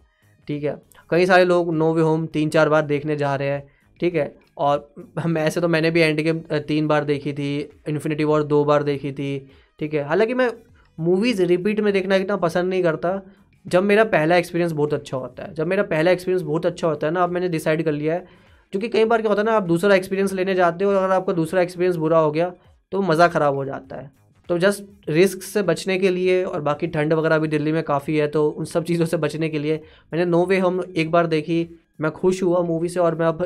ठीक 0.48 0.64
है? 0.64 0.76
कई 1.10 1.26
सारे 1.26 1.44
लोग 1.44 1.72
नो 1.74 1.92
वे 1.94 2.02
होम 2.02 2.26
तीन 2.26 2.48
चार 2.50 2.68
बार 2.68 2.82
देखने 2.86 3.16
जा 3.16 3.34
रहे 3.36 3.48
हैं, 3.48 3.66
ठीक 4.00 4.14
है? 4.14 4.34
और 4.58 4.94
मैं, 5.26 5.42
ऐसे 5.42 5.60
तो 5.60 5.68
मैंने 5.68 5.90
भी 5.90 6.00
एंड 6.00 6.20
गेम 6.20 6.40
तीन 6.68 6.88
बार 6.88 7.04
देखी 7.04 7.32
थी 7.32 7.58
इन्फिनिटी 7.88 8.24
वॉर 8.24 8.42
दो 8.44 8.64
बार 8.64 8.82
देखी 8.82 9.12
थी, 9.12 9.38
ठीक 9.80 9.94
है? 9.94 10.02
हालाँकि 10.04 10.34
मैं 10.34 10.50
मूवीज़ 10.98 11.42
रिपीट 11.42 11.80
में 11.80 11.92
देखना 11.92 12.16
इतना 12.16 12.36
पसंद 12.36 12.70
नहीं 12.70 12.82
करता। 12.82 13.20
जब 13.66 13.82
मेरा 13.82 14.04
पहला 14.06 14.36
एक्सपीरियंस 14.36 14.72
बहुत 14.72 14.94
अच्छा 14.94 15.16
होता 15.16 15.42
है, 15.42 15.54
जब 15.54 15.66
मेरा 15.66 15.82
पहला 15.84 16.10
एक्सपीरियंस 16.10 16.42
बहुत 16.42 16.66
अच्छा 16.66 16.88
होता 16.88 17.06
है 17.06 17.12
ना, 17.12 17.22
अब 17.22 17.30
मैंने 17.30 17.48
डिसाइड 17.48 17.82
कर 17.84 17.92
लिया 17.92 18.14
है 18.14 18.42
क्योंकि 18.74 18.88
कई 18.90 19.04
बार 19.04 19.22
क्या 19.22 19.28
होता 19.28 19.40
है 19.40 19.46
ना, 19.46 19.52
आप 19.52 19.62
दूसरा 19.64 19.94
एक्सपीरियंस 19.94 20.32
लेने 20.32 20.54
जाते 20.54 20.84
हो 20.84 20.90
और 20.90 20.96
अगर 20.96 21.14
आपका 21.14 21.32
दूसरा 21.32 21.62
एक्सपीरियंस 21.62 21.96
बुरा 21.96 22.18
हो 22.18 22.30
गया 22.32 22.52
तो 22.92 23.02
मज़ा 23.02 23.28
ख़राब 23.28 23.54
हो 23.54 23.64
जाता 23.64 23.96
है। 23.96 24.10
तो 24.48 24.58
जस्ट 24.58 25.08
रिस्क 25.08 25.42
से 25.42 25.62
बचने 25.64 25.98
के 25.98 26.10
लिए 26.10 26.42
और 26.44 26.60
बाकी 26.62 26.86
ठंड 26.88 27.12
वगैरह 27.12 27.38
भी 27.38 27.48
दिल्ली 27.48 27.72
में 27.72 27.82
काफ़ी 27.84 28.16
है 28.16 28.26
तो 28.28 28.46
उन 28.48 28.64
सब 28.66 28.84
चीज़ों 28.84 29.06
से 29.06 29.16
बचने 29.18 29.48
के 29.48 29.58
लिए 29.58 29.76
मैंने 30.12 30.24
नो 30.26 30.44
वे 30.46 30.58
हम 30.58 30.82
एक 30.86 31.10
बार 31.10 31.26
देखी, 31.26 31.68
मैं 32.00 32.10
खुश 32.12 32.42
हुआ 32.42 32.62
मूवी 32.62 32.88
से 32.88 33.00
और 33.00 33.14
मैं 33.14 33.26
अब 33.26 33.42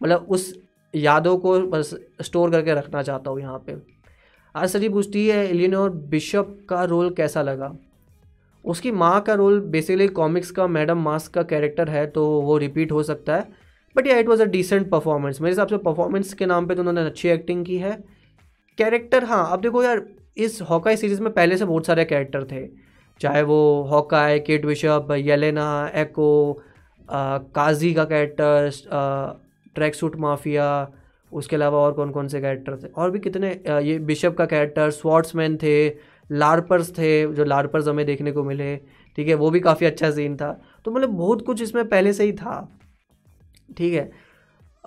मतलब 0.00 0.26
उस 0.30 0.52
यादों 0.94 1.36
को 1.38 1.58
बस 1.68 1.94
स्टोर 2.22 2.50
करके 2.50 2.74
रखना 2.74 3.02
चाहता 3.02 3.30
हूँ 3.30 3.40
यहाँ 3.40 3.58
पे। 3.66 3.76
आज 4.54 4.68
सजी 4.70 4.88
पूछती 4.88 5.26
है 5.26 5.36
एलिनोर 5.46 5.90
बिशप 6.10 6.56
का 6.68 6.82
रोल 6.84 7.10
कैसा 7.14 7.42
लगा? 7.42 7.72
उसकी 8.64 8.90
माँ 8.92 9.20
का 9.20 9.34
रोल 9.34 9.60
बेसिकली 9.62 10.08
कॉमिक्स 10.10 10.50
का 10.50 10.66
मैडम 10.68 10.98
मास्क 11.00 11.32
का 11.32 11.42
कैरेक्टर 11.44 11.88
है 11.90 12.06
तो 12.08 12.26
वो 12.40 12.56
रिपीट 12.58 12.92
हो 12.92 13.02
सकता 13.04 13.36
है। 13.36 13.48
But 13.96 14.06
yeah 14.06 14.16
it 14.18 14.28
was 14.28 14.42
a 14.42 14.46
decent 14.46 14.88
performance 14.90 15.40
मेरे 15.40 15.52
हिसाब 15.52 15.68
से 15.68 15.76
परफॉर्मेंस 15.80 16.32
के 16.34 16.46
नाम 16.46 16.66
पे 16.66 16.74
तो 16.74 16.80
उन्होंने 16.80 17.04
अच्छी 17.06 17.28
एक्टिंग 17.28 17.64
की 17.66 17.78
है। 17.78 17.92
कैरेक्टर 18.78 19.24
हाँ 19.24 19.46
अब 19.52 19.60
देखो 19.60 19.82
यार 19.82 20.02
इस 20.36 20.60
हॉकाई 20.70 20.96
सीरीज़ 20.96 21.20
में 21.22 21.32
पहले 21.32 21.56
से 21.56 21.64
बहुत 21.64 21.86
सारे 21.86 22.04
कैरेक्टर 22.04 22.44
थे। 22.44 22.66
चाहे 23.20 23.42
वो 23.42 23.82
Hawkeye 23.90 24.40
Kate 24.40 24.66
Bishop 24.66 25.08
Yelena 25.16 25.66
Echo 25.96 26.62
Kazi 27.08 27.92
का 27.94 28.04
कैरेक्टर 28.04 28.70
ट्रैक 29.74 29.94
सूट 29.94 30.16
माफिया 30.20 30.66
उसके 31.32 31.56
अलावा 31.56 31.78
और 31.78 31.92
कौन 31.92 32.10
कौन 32.10 32.28
से 32.28 32.40
कैरेक्टर 32.40 32.76
थे? 32.76 32.88
और 32.88 33.10
भी 33.10 33.18
कितने 33.18 33.50
आ, 33.68 33.78
ये 33.78 33.98
बिशप 34.00 34.34
का 34.38 34.46
कैरेक्टर 34.46 34.90
स्वाट्समैन 34.90 35.56
थे 35.56 35.88
लार्पर्स 36.30 36.90
थे 36.98 37.10
जो 37.34 37.44
लार्पर्स 37.44 37.88
हमें 37.88 38.04
देखने 38.06 38.32
को 38.32 38.44
मिले 38.44 38.76
ठीक 39.18 39.28
है 39.28 39.34
वो 39.34 39.50
भी 39.50 39.60
काफ़ी 39.60 39.86
अच्छा 39.86 40.10
सीन 40.10 40.36
था। 40.36 40.52
तो 40.84 40.90
मतलब 40.90 41.10
बहुत 41.10 41.44
कुछ 41.46 41.62
इसमें 41.62 41.88
पहले 41.88 42.12
से 42.12 42.24
ही 42.24 42.32
था। 42.34 42.56
ठीक 43.76 43.94
है? 43.94 44.10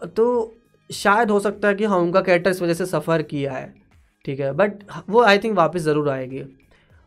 तो 0.07 0.55
शायद 0.89 1.31
हो 1.31 1.39
सकता 1.39 1.67
है 1.67 1.75
कि 1.75 1.85
हाँ 1.85 1.97
उनका 1.99 2.21
कैरेक्टर 2.21 2.51
इस 2.51 2.61
वजह 2.61 2.73
से 2.73 2.85
सफ़र 2.85 3.21
किया 3.23 3.53
है 3.53 3.73
ठीक 4.25 4.39
है? 4.39 4.51
बट 4.53 4.83
वो 5.09 5.21
आई 5.23 5.37
थिंक 5.39 5.55
वापस 5.57 5.81
ज़रूर 5.81 6.09
आएगी। 6.09 6.43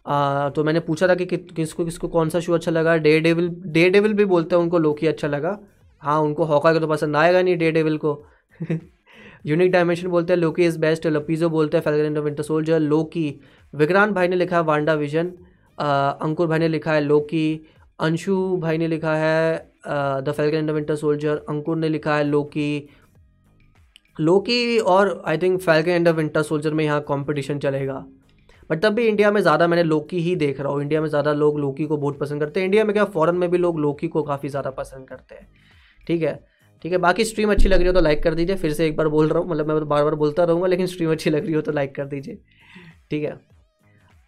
आ, 0.06 0.48
तो 0.50 0.64
मैंने 0.64 0.80
पूछा 0.80 1.08
था 1.08 1.14
कि, 1.14 1.26
कि 1.26 1.36
किसको 1.36 1.84
किसको 1.84 2.08
कौन 2.08 2.28
सा 2.28 2.40
शो 2.40 2.52
अच्छा 2.54 2.70
लगा? 2.70 2.96
डे 2.96 3.18
डेविल 3.20 3.48
डे 3.66 3.88
डेविल 3.90 4.14
भी 4.14 4.24
बोलते 4.24 4.56
हैं 4.56 4.62
उनको 4.62 4.78
लोकी 4.78 5.06
अच्छा 5.06 5.28
लगा। 5.28 5.58
हाँ 6.02 6.20
उनको 6.20 6.44
हॉका 6.44 6.72
का 6.72 6.78
तो 6.80 6.86
पसंद 6.86 7.16
आएगा 7.16 7.42
नहीं 7.42 7.56
डे 7.58 7.70
डेविल 7.72 7.96
को। 7.98 8.22
यूनिक 9.46 9.70
डायमेंशन 9.72 10.08
बोलते 10.08 10.32
हैं 10.32 10.40
लोकी 10.40 10.64
इज़ 10.64 10.78
बेस्ट 10.78 11.06
लपीजो 11.06 11.48
बोलते 11.50 11.76
हैं 11.76 11.84
Falcon 11.84 12.18
Winter 12.18 12.42
Soldier 12.42 12.80
Loki 12.80 13.24
Vikrant 13.74 14.12
भाई 14.14 14.28
ने 14.28 14.36
लिखा 14.36 14.56
है 14.56 14.62
वांडा 14.62 14.94
विजन 14.94 15.32
अंकुर 15.78 16.46
भाई 16.46 16.58
ने 16.58 16.68
लिखा 16.68 16.92
है 16.92 17.00
लोकी 17.00 17.44
अंशु 17.98 18.56
भाई 18.58 18.78
ने 18.78 18.88
लिखा 18.88 19.14
है 19.16 19.70
the 19.86 20.32
Falcon 20.36 20.70
Winter 20.70 20.96
Soldier, 20.96 21.36
Ankur 21.48 21.76
ने 21.76 21.88
लिखा 21.88 22.16
है, 22.16 22.24
लोकी 22.24 22.88
लोकी 24.16 24.78
और 24.78 25.22
I 25.26 25.38
think 25.38 25.60
Falcon 25.60 25.90
and 25.90 26.08
the 26.08 26.14
Winter 26.16 26.42
Soldier 26.42 26.74
में 26.74 26.84
यहाँ 26.84 27.00
कंपटीशन 27.08 27.58
चलेगा। 27.58 28.04
बट 28.70 28.82
तब 28.82 28.92
भी 28.94 29.06
इंडिया 29.08 29.30
में 29.30 29.40
ज़्यादा 29.40 29.66
मैंने 29.66 29.82
लोकी 29.82 30.18
ही 30.20 30.34
देख 30.36 30.60
रहा 30.60 30.72
हूँ। 30.72 30.82
इंडिया 30.82 31.00
में 31.00 31.08
ज़्यादा 31.08 31.32
लोग 31.34 31.58
लोकी 31.60 31.84
को 31.86 31.96
बहुत 31.96 32.18
पसंद 32.18 32.40
करते 32.40 32.60
हैं। 32.60 32.66
इंडिया 32.66 32.84
में 32.84 32.92
क्या 32.92 33.04
फ़ॉरन 33.06 33.36
में 33.36 33.50
भी 33.50 33.58
लोग 33.58 33.78
लोकी 33.80 34.08
को 34.08 34.22
काफ़ी 34.22 34.48
ज़्यादा 34.48 34.70
पसंद 34.72 35.08
करते 35.08 35.34
हैं। 35.34 35.48
ठीक 36.06 36.22
है? 36.22 36.34
ठीक 36.84 36.92
है, 36.92 36.98
बाकी 36.98 37.24
स्ट्रीम 37.24 37.50
अच्छी 37.52 37.68
लग 37.68 37.78
रही 37.78 37.86
हो 37.86 37.92
तो 37.92 38.00
लाइक 38.00 38.22
कर 38.22 38.34
दीजिए। 38.34 38.56
फिर 38.56 38.72
से 38.72 38.86
एक 38.86 38.96
बार 38.96 39.08
बोल 39.08 39.28
रहा 39.28 39.38
हूँ 39.38 39.50
मतलब 39.50 39.68
मैं 39.68 39.88
बार 39.88 40.04
बार 40.04 40.14
बोलता 40.16 40.44
रहूँगा, 40.44 40.66
लेकिन 40.66 40.86
स्ट्रीम 40.86 41.12
अच्छी 41.12 41.30
लग 41.30 41.44
रही 41.44 41.54
हो 41.54 41.60
तो 41.60 41.72
लाइक 41.72 41.94
कर 41.94 42.06
दीजिए। 42.06 42.38
ठीक 43.10 43.24
है? 43.24 43.36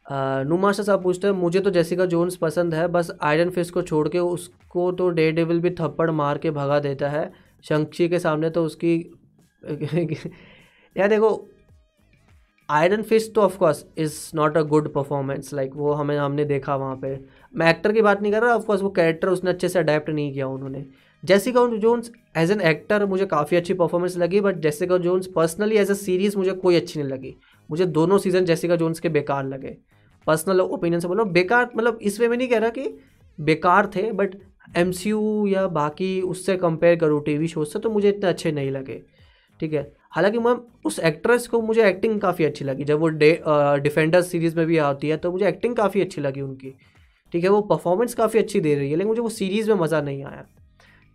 नुमाशा 0.07 0.83
साहब 0.83 1.03
पूछते 1.03 1.27
हैं, 1.27 1.35
मुझे 1.35 1.61
तो 1.61 1.71
जैसिका 1.71 2.07
जोन्स 2.07 2.37
पसंद 2.37 2.75
है, 2.75 2.87
बस 2.89 3.11
आयरन 3.23 3.51
फ़िश 3.51 3.71
को 3.71 3.83
छोड़ 3.83 4.09
के 4.09 4.19
उसको 4.19 4.91
तो 4.93 5.09
डे 5.11 5.31
डेविल 5.33 5.61
भी 5.61 5.71
थप्पड़ 5.71 6.11
मार 6.11 6.39
के 6.39 6.51
भगा 6.51 6.79
देता 6.81 7.09
है। 7.09 7.31
शंक्षी 7.65 8.09
के 8.09 8.19
सामने 8.19 8.51
तो 8.51 8.65
उसकी 8.65 8.97
यार 10.97 11.09
देखो 11.09 11.31
आयरन 12.69 13.03
फिस्ट 13.03 13.33
तो 13.35 13.41
of course 13.41 13.85
is 13.99 14.15
not 14.35 14.57
a 14.57 14.61
good 14.65 14.93
performance 14.93 15.53
like 15.55 15.71
वो 15.77 15.93
हमें, 15.93 16.17
हमने 16.19 16.45
देखा 16.45 16.77
वहाँ 16.77 16.97
पे। 16.97 17.19
मैं 17.55 17.71
एक्टर 17.71 17.93
की 17.93 18.03
बात 18.03 18.23
नहीं 18.23 18.33
कर 18.33 18.43
रहा 18.43 18.55
ऑफकोर्स 18.57 18.83
वो 18.83 18.91
कैरेक्टर 18.91 19.29
उसने 19.29 19.51
अच्छे 19.51 19.69
से 19.69 19.79
अडेप्ट 19.79 20.11
नहीं 20.11 20.33
किया 20.33 20.47
उन्होंने। 20.49 20.85
Jessica 21.23 21.67
Jones 21.79 22.11
as 22.37 22.51
an 22.51 22.61
actor 22.61 23.05
मुझे 23.07 23.27
काफ़ी 23.27 23.57
अच्छी 23.57 23.75
परफॉर्मेंस 23.75 24.17
लगी 24.19 24.41
but 24.41 24.57
Jessica 24.61 24.99
Jones 24.99 25.27
personally 25.37 25.77
as 25.77 25.91
a 25.91 25.95
series 25.95 26.37
मुझे 26.39 26.53
कोई 26.53 26.77
अच्छी 26.77 27.01
नहीं 27.01 27.11
लगी। 27.11 27.35
मुझे 27.69 27.87
दोनों 27.89 28.19
सीज़न 28.19 28.45
जेसिका 28.45 28.77
जोन्स 28.77 29.01
के 29.01 29.09
बेकार 29.09 29.45
लगे। 29.45 29.77
पर्सनल 30.27 30.61
ओपिनियन 30.61 31.01
से 31.01 31.09
बोलो, 31.09 31.25
बेकार 31.27 31.71
मतलब 31.77 31.99
इस 32.03 32.21
वे 32.21 32.29
में 32.29 32.37
नहीं 32.37 32.49
कह 32.49 32.59
रहा 32.59 32.71
कि 32.71 32.89
बेकार 33.39 33.91
थे 33.97 34.11
बट 34.13 34.35
एमसीयू 34.77 35.47
या 35.47 35.67
बाकी 35.69 36.21
उससे 36.23 36.57
कंपेयर 36.57 36.97
करूँ 36.97 37.23
टी 37.25 37.37
वी 37.39 37.49
शोज़ 37.49 37.69
से 37.69 37.79
तो 37.79 37.91
मुझे 37.91 38.09
इतने 38.09 38.29
अच्छे 38.29 38.53
नहीं 38.53 38.71
लगे, 38.71 39.01
ठीक 39.61 39.73
है? 39.73 39.93
हालाँकि 40.11 40.39
मैम 40.39 40.61
उस 40.87 40.99
एक्ट्रेस 41.01 41.47
को 41.47 41.61
मुझे 41.63 41.89
एक्टिंग 41.89 42.21
काफ़ी 42.21 42.45
अच्छी 42.45 42.65
लगी। 42.65 42.85
जब 42.85 42.99
वो 43.01 43.09
डे 43.11 43.31
डिफेंडर 43.83 44.23
सीरीज़ 44.23 44.57
में 44.57 44.67
भी 44.67 44.79
आती 44.81 45.09
है 45.09 45.17
तो 45.17 45.33
मुझे 45.33 45.49
एक्टिंग 45.49 45.77
काफ़ी 45.77 46.01
अच्छी 46.01 46.21
लगी 46.21 46.41
उनकी, 46.41 46.75
ठीक 47.33 47.45
है? 47.45 47.51
वो 47.51 47.61
परफॉर्मेंस 47.63 48.15
काफ़ी 48.15 48.39
अच्छी 48.39 48.61
दे 48.61 48.75
रही 48.75 48.91
है, 48.91 48.97
लेकिन 48.97 49.09
मुझे 49.09 49.21
वो 49.21 49.29
सीरीज़ 49.31 49.71
में 49.71 49.77
मज़ा 49.79 50.01
नहीं 50.01 50.25
आया, 50.25 50.45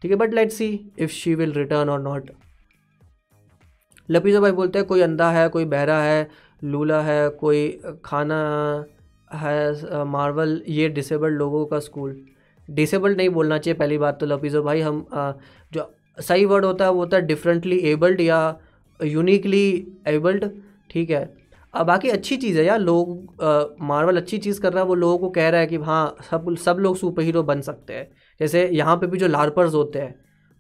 ठीक 0.02 0.12
है? 0.12 0.17
But 0.17 0.34
let 0.34 0.52
see 0.52 0.69
if 1.00 1.12
she 1.12 1.36
will 1.36 1.54
return 1.54 1.89
और 1.89 2.02
नॉट 2.02 2.32
लपीजो 4.10 4.41
भाई 4.41 4.52
बोलते 4.52 4.80
हैं, 4.80 4.88
कोई 4.88 5.02
अंधा 5.02 5.30
है, 5.32 5.48
कोई 5.50 5.65
बहरा 5.65 6.00
है, 6.02 6.30
लूला 6.62 7.02
है, 7.02 7.30
कोई 7.32 7.67
खाना 8.06 8.86
है 9.34 10.04
मार्वल 10.06 10.62
ये 10.68 10.89
डिसेबल्ड 10.89 11.38
लोगों 11.38 11.65
का 11.65 11.80
स्कूल 11.80 12.15
डिसेबल्ड 12.68 13.18
नहीं 13.18 13.30
बोलना 13.30 13.58
चाहिए 13.58 13.78
पहली 13.80 13.98
बात 13.98 14.20
तो 14.20 14.26
लपीजो 14.26 14.62
भाई 14.63 14.82
हम 14.82 15.06
आ, 15.13 15.32
जो 15.72 15.92
सही 16.18 16.46
वर्ड 16.46 16.65
होता 16.65 16.86
है 16.86 16.92
वो 16.92 17.00
होता 17.00 17.18
है 17.18 17.26
डिफरेंटली 17.26 17.78
एबल्ड 17.92 18.22
या 18.22 18.60
यूनिकली 19.00 19.88
एबल्ड 20.08 20.50
ठीक 20.92 21.10
है? 21.10 21.24
अब 21.74 21.86
बाकी 21.88 22.10
अच्छी 22.10 22.38
चीज़ 22.38 22.58
है 22.60 22.65
यार 22.65 22.80
लोग 22.80 23.76
मार्वल 23.82 24.18
अच्छी 24.18 24.38
चीज़ 24.38 24.62
कर 24.62 24.74
रहा 24.74 24.84
है 24.84 24.88
वो 24.88 24.96
लोगों 24.96 25.18
को 25.18 25.30
कह 25.30 25.50
रहा 25.50 25.62
है 25.62 25.68
कि 25.68 25.76
हाँ 25.78 26.15
सब 26.30 26.56
सब 26.58 26.78
लोग 26.80 26.98
सुपर 26.98 27.22
हीरो 27.24 27.44
बन 27.44 27.62
सकते 27.62 27.94
हैं। 27.94 28.08
जैसे 28.39 28.68
यहाँ 28.68 28.96
पे 28.98 29.08
भी 29.08 29.18
जो 29.18 29.28
लार्पर्स 29.28 29.74
होते 29.74 30.00
हैं 30.00 30.15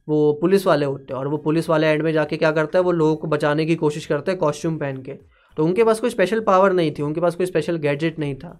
वो 0.07 0.31
पुलिस 0.41 0.65
वाले 0.67 0.85
होते 0.85 1.13
हैं 1.13 1.19
और 1.19 1.27
वो 1.27 1.37
पुलिस 1.37 1.69
वाले 1.69 1.87
एंड 1.87 2.01
में 2.01 2.11
जाके 2.13 2.37
क्या 2.37 2.51
करता 2.51 2.79
है 2.79 2.83
वो 2.83 2.91
लोगों 2.91 3.15
को 3.15 3.27
बचाने 3.27 3.65
की 3.65 3.75
कोशिश 3.75 4.05
करते 4.05 4.31
हैं 4.31 4.39
कॉस्ट्यूम 4.39 4.77
पहन 4.77 5.01
के। 5.03 5.17
तो 5.57 5.65
उनके 5.65 5.83
पास 5.83 5.99
कोई 5.99 6.09
स्पेशल 6.09 6.39
पावर 6.39 6.73
नहीं 6.73 6.91
थी, 6.91 7.01
उनके 7.01 7.21
पास 7.21 7.35
कोई 7.35 7.45
स्पेशल 7.45 7.77
गैजेट 7.77 8.19
नहीं 8.19 8.35
था। 8.35 8.59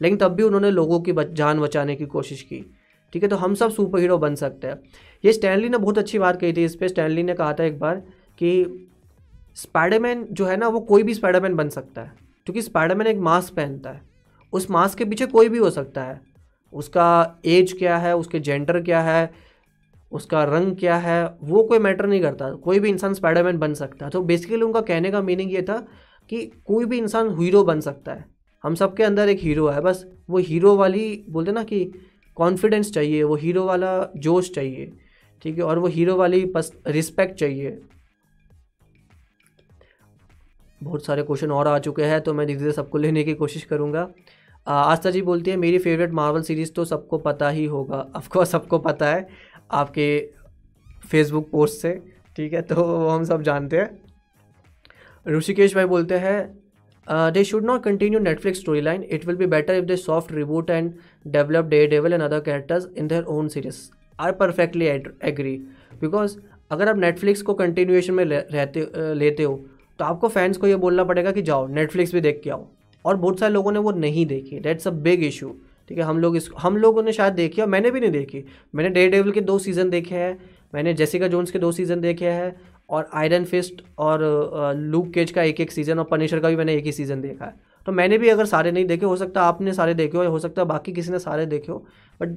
लेकिन 0.00 0.18
तब 0.18 0.32
भी 0.32 0.42
उन्होंने 0.42 0.70
लोगों 0.70 1.00
की 1.00 1.12
जान 1.32 1.60
बचाने 1.60 1.94
की 1.96 2.06
कोशिश 2.06 2.42
की, 2.42 2.64
ठीक 3.12 3.22
है? 3.22 3.28
तो 3.28 3.36
हम 3.36 3.54
सब 3.54 3.70
सुपर 3.70 3.98
हीरो 3.98 4.18
बन 4.18 4.34
सकते 4.34 4.66
हैं। 4.66 4.80
ये 5.24 5.32
स्टैनली 5.32 5.68
ने 5.68 5.78
बहुत 5.78 5.98
अच्छी 5.98 6.18
बात 6.18 6.40
कही 6.40 6.52
थी, 6.52 6.64
इस 6.64 6.74
पर 6.74 6.88
स्टैनली 6.88 7.22
ने 7.22 7.34
कहा 7.34 7.52
था 7.52 7.64
एक 7.64 7.78
बार 7.78 7.96
कि 8.38 8.88
स्पाइडरमैन 9.56 10.26
जो 10.32 10.44
है 10.44 10.56
ना, 10.56 10.68
वो 10.68 10.80
कोई 10.80 11.02
भी 11.02 11.14
स्पाइडरमैन 11.14 11.54
बन 11.54 11.68
सकता 11.68 12.02
है, 12.02 12.12
क्योंकि 12.46 12.62
स्पाइडरमैन 12.62 13.06
एक 13.06 13.18
मास्क 13.18 13.54
पहनता 13.54 13.90
है। 13.90 14.02
उस 14.52 14.70
मास्क 14.70 14.98
के 14.98 15.04
पीछे 15.04 15.26
कोई 15.26 15.48
भी 15.48 15.58
हो 15.58 15.70
सकता 15.70 16.04
है। 16.04 16.20
उसका 16.72 17.40
एज 17.44 17.72
क्या 17.72 17.96
है, 17.96 18.16
उसके 18.16 18.40
जेंडर 18.40 18.80
क्या 18.82 19.00
है, 19.00 19.30
उसका 20.12 20.44
रंग 20.44 20.76
क्या 20.76 20.96
है, 20.96 21.34
वो 21.42 21.62
कोई 21.62 21.78
मैटर 21.78 22.06
नहीं 22.06 22.20
करता। 22.20 22.50
कोई 22.54 22.78
भी 22.78 22.88
इंसान 22.88 23.14
स्पाइडरमैन 23.14 23.58
बन 23.58 23.74
सकता 23.74 24.04
है। 24.04 24.10
तो 24.10 24.22
बेसिकली 24.22 24.62
उनका 24.62 24.80
कहने 24.80 25.10
का 25.10 25.20
मीनिंग 25.22 25.52
ये 25.54 25.62
था 25.62 25.86
कि 26.32 26.44
कोई 26.66 26.84
भी 26.84 26.98
इंसान 26.98 27.28
हीरो 27.38 27.62
बन 27.64 27.80
सकता 27.80 28.12
है। 28.12 28.24
हम 28.64 28.74
सब 28.74 28.94
के 28.96 29.02
अंदर 29.02 29.28
एक 29.28 29.38
हीरो 29.40 29.66
है, 29.68 29.80
बस 29.80 30.04
वो 30.30 30.38
हीरो 30.40 30.74
वाली 30.76 31.24
बोलते 31.30 31.52
ना 31.52 31.62
कि 31.64 31.84
कॉन्फिडेंस 32.36 32.92
चाहिए, 32.92 33.22
वो 33.22 33.34
हीरो 33.36 33.64
वाला 33.64 33.88
जोश 34.16 34.50
चाहिए, 34.50 34.92
ठीक 35.42 35.56
है, 35.56 35.62
और 35.62 35.78
वो 35.78 35.86
हीरो 35.88 36.16
वाली 36.16 36.44
रिस्पेक्ट 36.88 37.34
चाहिए। 37.34 37.78
बहुत 40.80 41.04
सारे 41.04 41.22
क्वेश्चन 41.22 41.50
और 41.50 41.68
आ 41.68 41.78
चुके 41.78 42.02
हैं 42.02 42.20
तो 42.20 42.34
मैं 42.34 42.46
धीरे 42.46 42.58
धीरे 42.58 42.72
सबको 42.72 42.98
लेने 42.98 43.24
की 43.24 43.34
कोशिश 43.34 43.64
करूँगा। 43.64 44.08
आस्था 44.66 45.10
जी 45.10 45.22
बोलती 45.22 45.50
है, 45.50 45.56
मेरी 45.56 45.78
फेवरेट 45.78 46.12
मार्वल 46.12 46.42
सीरीज़ 46.42 46.72
तो 46.72 46.84
सबको 46.84 47.18
पता 47.18 47.48
ही 47.48 47.64
होगा। 47.64 48.06
अफकोर्स 48.16 48.50
सबको 48.50 48.78
पता 48.78 49.06
है 49.06 49.26
आपके 49.72 50.06
फेसबुक 51.10 51.50
पोस्ट 51.50 51.80
से, 51.80 51.92
ठीक 52.36 52.52
है 52.52 52.62
तो 52.62 53.08
हम 53.08 53.24
सब 53.24 53.42
जानते 53.42 53.76
हैं। 53.76 54.01
ऋषिकेश 55.26 55.74
भाई 55.74 55.84
बोलते 55.84 56.14
हैं 56.18 57.32
they 57.32 57.42
should 57.44 57.64
not 57.64 57.82
continue 57.82 58.20
Netflix 58.20 58.60
story 58.60 58.80
line 58.80 59.02
it 59.02 59.26
will 59.26 59.36
be 59.36 59.46
better 59.46 59.74
if 59.74 59.84
they 59.84 59.96
soft 59.96 60.32
reboot 60.32 60.70
and 60.70 60.92
develop 61.26 61.64
Daredevil 61.86 62.12
and 62.12 62.22
other 62.22 62.40
characters 62.40 62.88
in 62.96 63.08
their 63.08 63.24
own 63.30 63.48
series 63.48 63.80
are 64.18 64.32
perfectly 64.32 64.86
agree 64.86 65.56
because 66.00 66.36
अगर 66.70 66.88
आप 66.88 66.98
नेटफ्लिक्स 66.98 67.42
को 67.42 67.54
कंटिन्यूएशन 67.54 68.14
में 68.14 68.24
रहते 68.24 68.86
लेते 69.14 69.42
हो 69.42 69.60
तो 69.98 70.04
आपको 70.04 70.28
fans 70.28 70.56
को 70.56 70.66
ये 70.66 70.76
बोलना 70.76 71.04
पड़ेगा 71.04 71.30
कि 71.32 71.42
जाओ 71.42 71.66
नेटफ्लिक्स 71.68 72.14
भी 72.14 72.20
देख 72.20 72.40
के 72.44 72.50
आओ। 72.50 72.66
और 73.04 73.16
बहुत 73.16 73.40
सारे 73.40 73.52
लोगों 73.52 73.72
ने 73.72 73.78
वो 73.78 73.90
नहीं 73.92 74.24
देखी। 74.26 74.58
डेट्स 74.60 74.88
अ 74.88 74.90
बिग 74.90 75.22
इशू 75.24 75.54
ठीक 75.88 75.98
है, 75.98 76.04
हम 76.04 76.18
लोग 76.18 76.36
इस, 76.36 76.48
हम 76.58 76.76
लोगों 76.76 77.02
ने 77.02 77.12
शायद 77.12 77.34
देखी 77.34 77.62
और 77.62 77.68
मैंने 77.68 77.90
भी 77.90 78.00
नहीं 78.00 78.10
देखी। 78.10 78.44
मैंने 78.74 78.90
डे 78.90 79.08
डेविल 79.08 79.32
के 79.32 79.40
दो 79.40 79.58
सीज़न 79.58 79.90
देखे 79.90 80.14
हैं, 80.14 80.38
मैंने 80.74 80.94
जेसिका 80.94 81.28
जोन्स 81.28 81.50
के 81.50 81.58
दो 81.58 81.72
सीज़न 81.72 82.00
देखे 82.00 82.28
हैं 82.28 82.54
और 82.92 83.08
आयरन 83.14 83.44
फिस्ट 83.44 83.82
और 83.98 84.22
लूक 84.76 85.12
केज 85.14 85.30
का 85.30 85.42
एक 85.42 85.60
एक 85.60 85.72
सीज़न 85.72 85.98
और 85.98 86.04
पनिशर 86.04 86.40
का 86.40 86.48
भी 86.48 86.56
मैंने 86.56 86.74
एक 86.74 86.84
ही 86.84 86.92
सीज़न 86.92 87.20
देखा 87.20 87.44
है। 87.44 87.54
तो 87.86 87.92
मैंने 87.92 88.18
भी 88.18 88.28
अगर 88.28 88.44
सारे 88.46 88.72
नहीं 88.72 88.84
देखे 88.84 89.06
हो 89.06 89.16
सकता 89.16 89.42
आपने 89.42 89.72
सारे 89.72 89.94
देखे 89.94 90.16
हो 90.16 90.24
या 90.24 90.30
हो 90.30 90.38
सकता 90.38 90.62
है 90.62 90.68
बाकी 90.68 90.92
किसी 90.92 91.10
ने 91.12 91.18
सारे 91.18 91.46
देखे 91.46 91.72
हो 91.72 91.78
but 92.20 92.28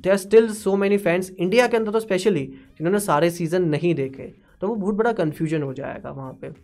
they 0.00 0.10
are 0.10 0.16
still 0.16 0.52
so 0.54 0.76
many 0.76 0.96
fans 0.98 1.30
India 1.30 1.66
के 1.66 1.76
अंदर 1.76 1.92
तो 1.92 2.00
स्पेशली 2.00 2.44
जिन्होंने 2.46 3.00
सारे 3.00 3.30
सीज़न 3.30 3.68
नहीं 3.68 3.94
देखे 3.94 4.32
तो 4.60 4.68
वो 4.68 4.74
बहुत 4.74 4.94
बड़ा 4.94 5.12
कन्फ्यूज़न 5.12 5.62
हो 5.62 5.72
जाएगा 5.74 6.10
वहाँ 6.10 6.32
पर 6.32 6.54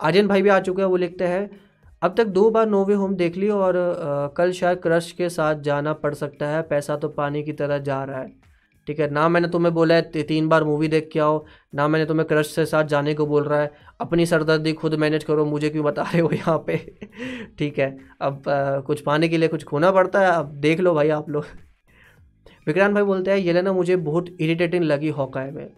आर्यन 0.00 0.28
भाई 0.28 0.42
भी 0.42 0.48
आ 0.48 0.58
चुके 0.60 0.82
हैं 0.82 0.88
वो 0.88 0.96
लिखते 0.96 1.26
हैं 1.26 1.48
अब 2.02 2.14
तक 2.16 2.26
दो 2.28 2.48
बार 2.50 2.66
नोवे 2.68 2.94
होम 2.94 3.14
देख 3.14 3.36
ली 3.36 3.48
और 3.48 3.76
आ, 3.76 4.26
कल 4.28 4.52
शायद 4.52 4.78
क्रश 4.78 5.10
के 5.12 5.28
साथ 5.28 5.60
जाना 5.60 5.92
पड़ 5.92 6.14
सकता 6.14 6.48
है 6.48 6.62
पैसा 6.62 6.96
तो 6.96 7.08
पानी 7.08 7.42
की 7.42 7.52
तरह 7.52 7.78
जा 7.78 8.02
रहा 8.04 8.20
है। 8.20 8.45
ठीक 8.86 9.00
है? 9.00 9.10
ना 9.10 9.28
मैंने 9.28 9.48
तुम्हें 9.48 9.72
बोला 9.74 9.94
है 9.94 10.22
तीन 10.22 10.48
बार 10.48 10.64
मूवी 10.64 10.88
देख 10.88 11.08
के 11.12 11.20
आओ 11.20 11.44
ना 11.74 11.86
मैंने 11.88 12.06
तुम्हें 12.06 12.26
क्रश 12.28 12.50
से 12.54 12.66
साथ 12.66 12.84
जाने 12.84 13.14
को 13.14 13.26
बोल 13.26 13.44
रहा 13.44 13.60
है। 13.60 13.70
अपनी 14.00 14.26
सरदर्दी 14.26 14.72
खुद 14.72 14.94
मैनेज 14.94 15.24
करो 15.24 15.44
मुझे 15.44 15.70
क्यों 15.70 15.84
बता 15.84 16.02
रहे 16.02 16.20
हो 16.20 16.30
यहाँ 16.32 16.58
पे? 16.66 16.76
ठीक 17.58 17.78
है 17.78 17.90
अब 18.20 18.48
आ, 18.48 18.80
कुछ 18.80 19.00
पाने 19.00 19.28
के 19.28 19.38
लिए 19.38 19.48
कुछ 19.48 19.64
खोना 19.64 19.90
पड़ता 19.92 20.20
है 20.20 20.30
अब 20.32 20.52
देख 20.60 20.80
लो 20.80 20.94
भाई 20.94 21.08
आप 21.10 21.30
लोग। 21.30 21.44
विक्रांत 22.66 22.94
भाई 22.94 23.02
बोलते 23.02 23.30
हैं 23.30 23.38
ये 23.38 23.62
ना 23.62 23.72
मुझे 23.72 23.96
बहुत 23.96 24.28
इरिटेटिंग 24.40 24.84
लगी 24.84 25.08
हॉकाय 25.10 25.50
में। 25.50 25.68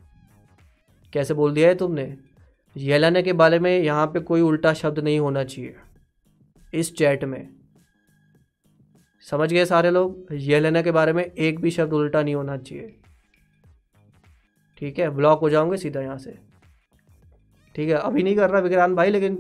कैसे 1.12 1.34
बोल 1.34 1.52
दिया 1.54 1.68
है 1.68 1.74
तुमने? 1.74 2.14
येलाना 2.76 3.20
के 3.22 3.32
बारे 3.32 3.58
में 3.58 3.78
यहाँ 3.78 4.06
पे 4.06 4.20
कोई 4.20 4.40
उल्टा 4.40 4.72
शब्द 4.74 4.98
नहीं 4.98 5.18
होना 5.20 5.44
चाहिए 5.44 5.74
इस 6.72 6.94
चैट 6.96 7.24
में। 7.24 7.57
समझ 9.28 9.52
गए 9.52 9.64
सारे 9.64 9.90
लोग? 9.90 10.26
येलेना 10.32 10.82
के 10.82 10.90
बारे 10.90 11.12
में 11.12 11.24
एक 11.24 11.60
भी 11.60 11.70
शब्द 11.70 11.92
उल्टा 11.92 12.22
नहीं 12.22 12.34
होना 12.34 12.56
चाहिए। 12.56 12.94
ठीक 14.78 14.98
है 14.98 15.08
ब्लॉक 15.10 15.40
हो 15.40 15.50
जाओगे 15.50 15.76
सीधा 15.76 16.00
यहाँ 16.00 16.18
से। 16.18 16.34
ठीक 17.74 17.88
है, 17.88 17.94
अभी 17.94 18.22
नहीं 18.22 18.36
कर 18.36 18.50
रहा 18.50 18.60
विक्रांत 18.60 18.96
भाई, 18.96 19.10
लेकिन 19.10 19.36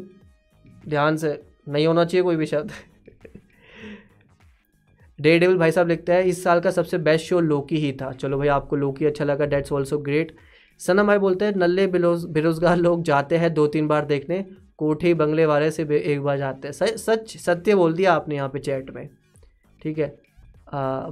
ध्यान 0.88 1.16
से, 1.16 1.40
नहीं 1.68 1.86
होना 1.86 2.04
चाहिए 2.04 2.22
कोई 2.22 2.36
भी 2.36 2.46
शब्द। 2.46 2.70
डे 5.18 5.38
डेविल 5.38 5.56
भाई 5.56 5.72
साहब 5.72 5.88
लिखते 5.88 6.12
हैं, 6.12 6.22
इस 6.22 6.42
साल 6.44 6.60
का 6.60 6.70
सबसे 6.70 6.98
बेस्ट 6.98 7.26
शो 7.26 7.40
लोकी 7.40 7.76
ही 7.76 7.92
था। 7.92 8.12
चलो 8.12 8.38
भाई, 8.38 8.48
आपको 8.48 8.76
लोकी 8.76 9.04
अच्छा 9.06 9.24
लगा 9.24 9.46
डेट्स 9.46 9.72
ऑल्सो 9.72 9.98
ग्रेट 9.98 10.36
सनम 10.80 11.06
भाई 11.06 11.18
बोलते 11.18 11.44
हैं, 11.44 11.52
नल्ले 11.56 11.86
बेरोजगार 11.86 12.76
लोग 12.76 13.02
जाते 13.02 13.36
हैं 13.36 13.52
दो 13.54 13.66
तीन 13.66 13.88
बार 13.88 14.04
देखने, 14.04 14.44
कोठी 14.76 15.14
बंगले 15.14 15.46
वाले 15.46 15.70
से 15.70 15.82
एक 15.82 16.20
बार 16.22 16.38
जाते 16.38 16.68
हैं। 16.68 16.96
सच 16.96 17.36
सत्य 17.36 17.74
बोल 17.74 17.94
दिया 17.94 18.12
आपने 18.12 18.34
यहाँ 18.34 18.48
पे 18.48 18.58
चैट 18.58 18.90
में। 18.90 19.08
ठीक 19.82 19.98
है? 19.98 20.08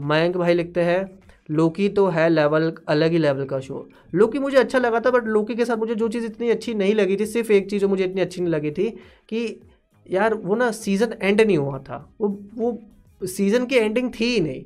मयंक 0.03 0.37
भाई 0.37 0.55
लिखते 0.55 0.81
हैं, 0.81 1.19
लोकी 1.49 1.89
तो 1.89 2.07
है 2.09 2.29
लेवल 2.29 2.73
अलग 2.89 3.13
ही 3.13 3.19
लेवल 3.19 3.45
का 3.45 3.61
शो 3.61 3.89
लोकी 4.15 4.39
मुझे 4.39 4.57
अच्छा 4.59 4.79
लगा 4.79 5.01
था 5.01 5.11
बट 5.11 5.25
लोकी 5.27 5.55
के 5.55 5.65
साथ 5.65 5.77
मुझे 5.77 5.95
जो 5.95 6.09
चीज़ 6.09 6.25
इतनी 6.27 6.51
अच्छी 6.51 6.75
नहीं 6.75 6.95
लगी 6.95 7.17
थी, 7.17 7.27
सिर्फ़ 7.27 7.53
एक 7.53 7.71
चीज़ 7.71 7.81
जो 7.81 7.89
मुझे 7.89 8.05
इतनी 8.05 8.21
अच्छी 8.21 8.41
नहीं 8.41 8.53
लगी 8.53 8.71
थी, 8.71 8.89
कि 9.29 9.61
यार 10.07 10.35
वो 10.35 10.55
ना 10.55 10.71
सीज़न 10.73 11.15
एंड 11.23 11.41
नहीं 11.41 11.59
हुआ 11.59 11.79
था। 11.79 11.97
वो 12.21 12.29
वो 12.55 12.79
सीज़न 13.21 13.67
की 13.67 13.77
एंडिंग 13.77 14.11
थी 14.11 14.25
ही 14.25 14.41
नहीं। 14.41 14.65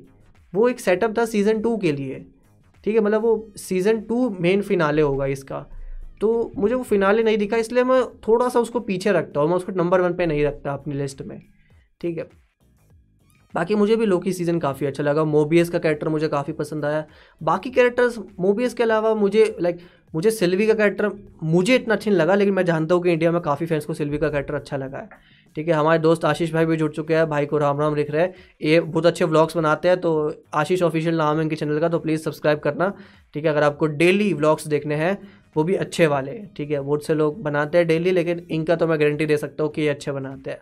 वो 0.53 0.67
एक 0.69 0.79
सेटअप 0.79 1.17
था 1.17 1.25
सीज़न 1.25 1.61
टू 1.61 1.77
के 1.77 1.91
लिए। 1.91 2.25
ठीक 2.83 2.95
है? 2.95 3.01
मतलब 3.01 3.21
वो 3.21 3.51
सीज़न 3.57 4.01
टू 4.01 4.29
मेन 4.39 4.61
फिनाले 4.61 5.01
होगा 5.01 5.25
इसका। 5.27 5.65
तो 6.21 6.51
मुझे 6.57 6.75
वो 6.75 6.83
फिनाले 6.83 7.23
नहीं 7.23 7.37
दिखा, 7.37 7.57
इसलिए 7.57 7.83
मैं 7.83 8.03
थोड़ा 8.27 8.49
सा 8.49 8.59
उसको 8.59 8.79
पीछे 8.81 9.11
रखता 9.11 9.39
हूँ। 9.39 9.49
मैं 9.49 9.55
उसको 9.55 9.71
नंबर 9.73 10.01
वन 10.01 10.13
पे 10.13 10.25
नहीं 10.25 10.43
रखता 10.45 10.73
अपनी 10.73 10.93
लिस्ट 10.93 11.21
में। 11.21 11.41
ठीक 12.01 12.17
है? 12.17 12.29
बाकी 13.53 13.75
मुझे 13.75 13.95
भी 13.95 14.05
लोकी 14.05 14.33
सीज़न 14.33 14.59
काफ़ी 14.59 14.85
अच्छा 14.87 15.03
लगा। 15.03 15.23
मोबियस 15.25 15.69
का 15.69 15.79
कैरेक्टर 15.79 16.09
मुझे 16.09 16.27
काफ़ी 16.27 16.53
पसंद 16.53 16.85
आया। 16.85 17.05
बाकी 17.41 17.69
कैरेक्टर्स 17.71 18.19
मोबियस 18.39 18.73
के 18.73 18.83
अलावा 18.83 19.13
मुझे 19.15 19.55
लाइक 19.61 19.79
मुझे 20.13 20.31
सिल्वी 20.31 20.65
का 20.67 20.73
कैरेक्टर 20.73 21.11
मुझे 21.43 21.75
इतना 21.75 21.93
अच्छा 21.93 22.09
नहीं 22.11 22.19
लगा, 22.19 22.35
लेकिन 22.35 22.53
मैं 22.53 22.63
जानता 22.65 22.95
हूँ 22.95 23.03
कि 23.03 23.11
इंडिया 23.11 23.31
में 23.31 23.41
काफ़ी 23.41 23.65
फैंस 23.65 23.85
को 23.85 23.93
सिल्वी 23.93 24.17
का 24.17 24.29
कैरेक्टर 24.29 24.55
अच्छा 24.55 24.77
लगा 24.77 24.97
है। 24.97 25.09
ठीक 25.55 25.67
है, 25.67 25.73
हमारे 25.73 25.99
दोस्त 25.99 26.25
आशीष 26.25 26.51
भाई 26.53 26.65
भी 26.65 26.75
जुड़ 26.77 26.91
चुके 26.91 27.13
हैं, 27.13 27.27
भाई 27.29 27.45
को 27.45 27.57
राम 27.57 27.79
राम 27.79 27.95
लिख 27.95 28.11
रहे 28.11 28.21
हैं। 28.21 28.33
ये 28.61 28.79
बहुत 28.81 29.05
अच्छे 29.05 29.25
व्लॉग्स 29.25 29.57
बनाते 29.57 29.87
हैं 29.87 29.99
तो 30.01 30.11
आशीष 30.53 30.81
ऑफिशियल 30.83 31.15
नाम 31.15 31.37
है 31.37 31.43
इनके 31.43 31.55
चैनल 31.55 31.79
का 31.79 31.89
तो 31.89 31.99
प्लीज़ 31.99 32.21
सब्सक्राइब 32.21 32.59
करना। 32.59 32.93
ठीक 33.33 33.45
है, 33.45 33.51
अगर 33.51 33.63
आपको 33.63 33.87
डेली 33.87 34.33
व्लॉग्स 34.33 34.67
देखने 34.67 34.95
हैं, 34.95 35.17
वो 35.55 35.63
भी 35.63 35.75
अच्छे 35.75 36.07
वाले। 36.07 36.39
ठीक 36.57 36.71
है, 36.71 36.79
बहुत 36.79 37.05
से 37.05 37.13
लोग 37.13 37.41
बनाते 37.43 37.77
हैं 37.77 37.87
डेली 37.87 38.11
लेकिन 38.11 38.45
इनका 38.51 38.75
तो 38.75 38.87
मैं 38.87 38.99
गारंटी 38.99 39.25
दे 39.25 39.37
सकता 39.37 39.63
हूँ 39.63 39.71
कि 39.71 39.81
ये 39.81 39.89
अच्छे 39.89 40.11
बनाते 40.11 40.51
हैं। 40.51 40.59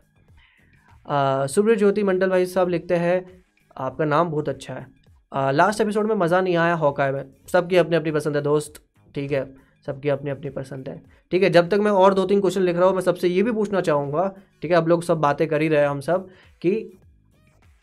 सुब्र 1.09 1.75
ज्योति 1.75 2.03
मंडल 2.03 2.29
भाई 2.29 2.45
साहब 2.45 2.69
लिखते 2.69 2.95
हैं, 2.95 3.43
आपका 3.77 4.05
नाम 4.05 4.29
बहुत 4.29 4.49
अच्छा 4.49 4.73
है। 4.73 5.51
लास्ट 5.53 5.81
एपिसोड 5.81 6.07
में 6.07 6.15
मज़ा 6.15 6.41
नहीं 6.41 6.55
आया 6.57 6.73
हॉकाय 6.75 7.11
में। 7.11 7.23
सबकी 7.53 7.75
अपनी 7.75 7.95
अपनी 7.95 8.11
पसंद 8.11 8.35
है 8.35 8.41
दोस्त, 8.41 8.81
ठीक 9.15 9.31
है? 9.31 9.43
सबकी 9.85 10.09
अपनी 10.09 10.31
अपनी 10.31 10.49
पसंद 10.49 10.89
है। 10.89 11.01
ठीक 11.31 11.43
है, 11.43 11.49
जब 11.49 11.69
तक 11.69 11.79
मैं 11.79 11.91
और 11.91 12.13
दो 12.13 12.25
तीन 12.25 12.41
क्वेश्चन 12.41 12.61
लिख 12.61 12.75
रहा 12.75 12.85
हूँ, 12.85 12.95
मैं 12.95 13.01
सबसे 13.01 13.27
ये 13.27 13.43
भी 13.43 13.51
पूछना 13.51 13.81
चाहूँगा, 13.81 14.27
ठीक 14.61 14.71
है? 14.71 14.77
अब 14.77 14.87
लोग 14.87 15.03
सब 15.03 15.17
बातें 15.17 15.47
कर 15.47 15.61
ही 15.61 15.67
रहे 15.67 15.81
हैं 15.81 15.87
हम 15.87 15.99
सब, 16.01 16.27
कि 16.61 16.99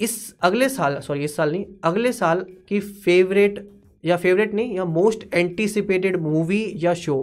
इस 0.01 0.35
अगले 0.41 0.69
साल 0.69 0.99
सॉरी 1.01 1.25
इस 1.25 1.37
साल 1.37 1.53
नहीं, 1.53 1.65
अगले 1.85 2.12
साल 2.12 2.45
की 2.69 2.81
फेवरेट 2.81 3.69
या 4.05 4.17
फेवरेट 4.17 4.55
नहीं, 4.55 4.77
या 4.77 4.85
मोस्ट 4.85 5.27
एंटिसिपेटेड 5.35 6.17
मूवी 6.17 6.73
या 6.77 6.95
शो 6.95 7.19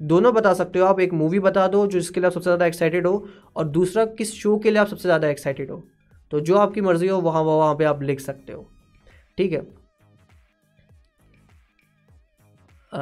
दोनों 0.00 0.32
बता 0.34 0.52
सकते 0.54 0.78
हो 0.78 0.86
आप 0.86 1.00
एक 1.00 1.12
मूवी 1.12 1.38
बता 1.40 1.66
दो 1.68 1.86
जो 1.86 1.98
जिसके 1.98 2.20
लिए 2.20 2.26
आप 2.26 2.32
सबसे 2.32 2.44
ज़्यादा 2.44 2.66
एक्साइटेड 2.66 3.06
हो 3.06 3.26
और 3.56 3.64
दूसरा 3.68 4.04
किस 4.12 4.32
शो 4.34 4.56
के 4.58 4.70
लिए 4.70 4.78
आप 4.78 4.86
सबसे 4.86 5.08
ज़्यादा 5.08 5.28
एक्साइटेड 5.28 5.70
हो। 5.70 5.82
तो 6.32 6.40
जो 6.40 6.56
आपकी 6.58 6.80
मर्ज़ी 6.80 7.08
हो 7.08 7.20
वहाँ 7.20 7.42
वहाँ 7.42 7.74
पे 7.74 7.84
आप 7.84 8.02
लिख 8.02 8.20
सकते 8.20 8.52
हो। 8.52 8.66
ठीक 9.38 9.52
है? 9.52 9.60
आ, 12.92 13.00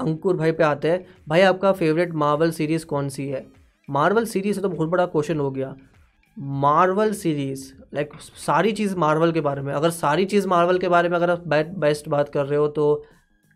अंकुर 0.00 0.36
भाई 0.36 0.52
पे 0.52 0.64
आते 0.64 0.90
हैं। 0.90 1.04
भाई 1.28 1.40
आपका 1.42 1.72
फेवरेट 1.72 2.12
मार्वल 2.14 2.50
सीरीज़ 2.50 2.86
कौन 2.86 3.08
सी 3.08 3.28
है? 3.28 3.46
मार्वल 3.88 4.24
सीरीज़ 4.26 4.60
तो 4.60 4.68
बहुत 4.68 4.88
बड़ा 4.88 5.06
क्वेश्चन 5.06 5.38
हो 5.40 5.50
गया। 5.50 5.74
मार्वल 6.36 7.12
सीरीज़ 7.12 7.72
लाइक 7.94 8.10
सारी 8.36 8.72
चीज़ 8.72 8.96
मार्वल 8.96 9.32
के 9.32 9.40
बारे 9.40 9.62
में। 9.62 9.72
अगर 9.74 9.90
सारी 9.90 10.24
चीज़ 10.26 10.46
मार्वल 10.48 10.78
के 10.78 10.88
बारे 10.88 11.08
में 11.08 11.16
अगर 11.16 11.30
आप 11.30 11.46
बेस्ट 11.78 12.08
बात 12.08 12.28
कर 12.28 12.46
रहे 12.46 12.58
हो 12.58 12.68
तो 12.70 13.04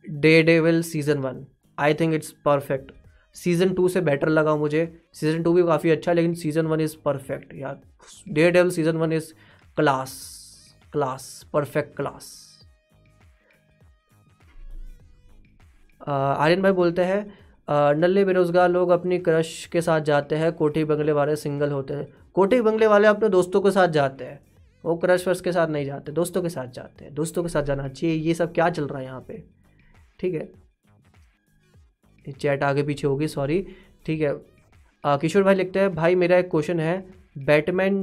Daredevil 0.43 0.83
season 0.83 1.19
one 1.19 1.45
I 1.79 1.95
think 1.95 2.15
it's 2.15 2.31
perfect 2.45 2.93
season 3.37 3.73
two 3.75 3.88
से 3.88 4.01
बेटर 4.01 4.29
लगा 4.29 4.55
मुझे. 4.57 4.87
सीज़न 5.15 5.43
टू 5.43 5.53
भी 5.53 5.62
काफ़ी 5.62 5.91
अच्छा 5.91 6.12
लेकिन 6.12 6.35
सीज़न 6.35 6.67
वन 6.67 6.81
इज़ 6.81 6.97
परफेक्ट 7.05 7.55
यार. 7.55 7.81
Daredevil 8.51 8.71
season 8.71 8.97
one 8.97 9.12
is 9.12 9.33
class 9.77 10.15
class 10.93 11.47
perfect 11.53 11.97
class 11.97 12.27
Aryan 16.01 16.62
भाई 16.62 16.73
बोलते 16.73 17.05
हैं 17.05 17.95
नल्ले 17.97 18.25
बेरोज़गार 18.25 18.69
लोग 18.71 18.91
अपनी 18.91 19.19
क्रश 19.19 19.65
के 19.73 19.81
साथ 19.81 20.01
जाते 20.03 20.37
हैं, 20.37 20.53
कोठी 20.53 20.85
बंगले 20.85 21.12
वाले 21.12 21.37
सिंगल 21.37 21.71
होते 21.71 21.95
हैं। 21.95 22.07
कोठी 22.35 22.61
बंगले 22.61 22.87
वाले 22.87 23.09
अपने 23.09 23.29
दोस्तों 23.29 23.61
के 23.61 23.71
साथ 23.71 23.88
जाते 23.91 24.25
हैं, 24.25 24.38
वो 24.85 24.97
क्रश 24.97 25.27
वर्श 25.29 25.41
के 25.41 25.53
साथ 25.53 25.69
नहीं 25.69 25.87
जाते, 25.87 26.12
दोस्तों 26.12 26.43
के 26.43 26.49
साथ 26.49 26.73
जाते 26.75 27.05
हैं, 27.05 27.15
दोस्तों 27.15 27.43
के 27.43 27.49
साथ 27.49 27.62
जाना 27.62 27.88
चाहिए, 27.88 28.17
ये 28.17 28.35
सब 28.35 28.53
क्या 28.55 28.69
चल 28.71 28.87
रहा 28.87 28.99
है 28.99 29.05
यहाँ 29.05 29.21
पे? 29.29 29.43
ठीक 30.23 30.35
है? 30.35 30.49
चैट 32.33 32.63
आगे 32.63 32.83
पीछे 32.83 33.07
होगी 33.07 33.29
सॉरी 33.29 33.67
ठीक 34.07 34.21
है। 34.21 34.35
किशोर 35.05 35.43
भाई 35.43 35.55
लिखते 35.55 35.81
हैं, 35.81 35.95
भाई, 35.95 36.15
मेरा 36.15 36.37
एक 36.39 36.51
क्वेश्चन 36.51 36.81
है। 36.81 37.05
बैटमैन 37.41 37.97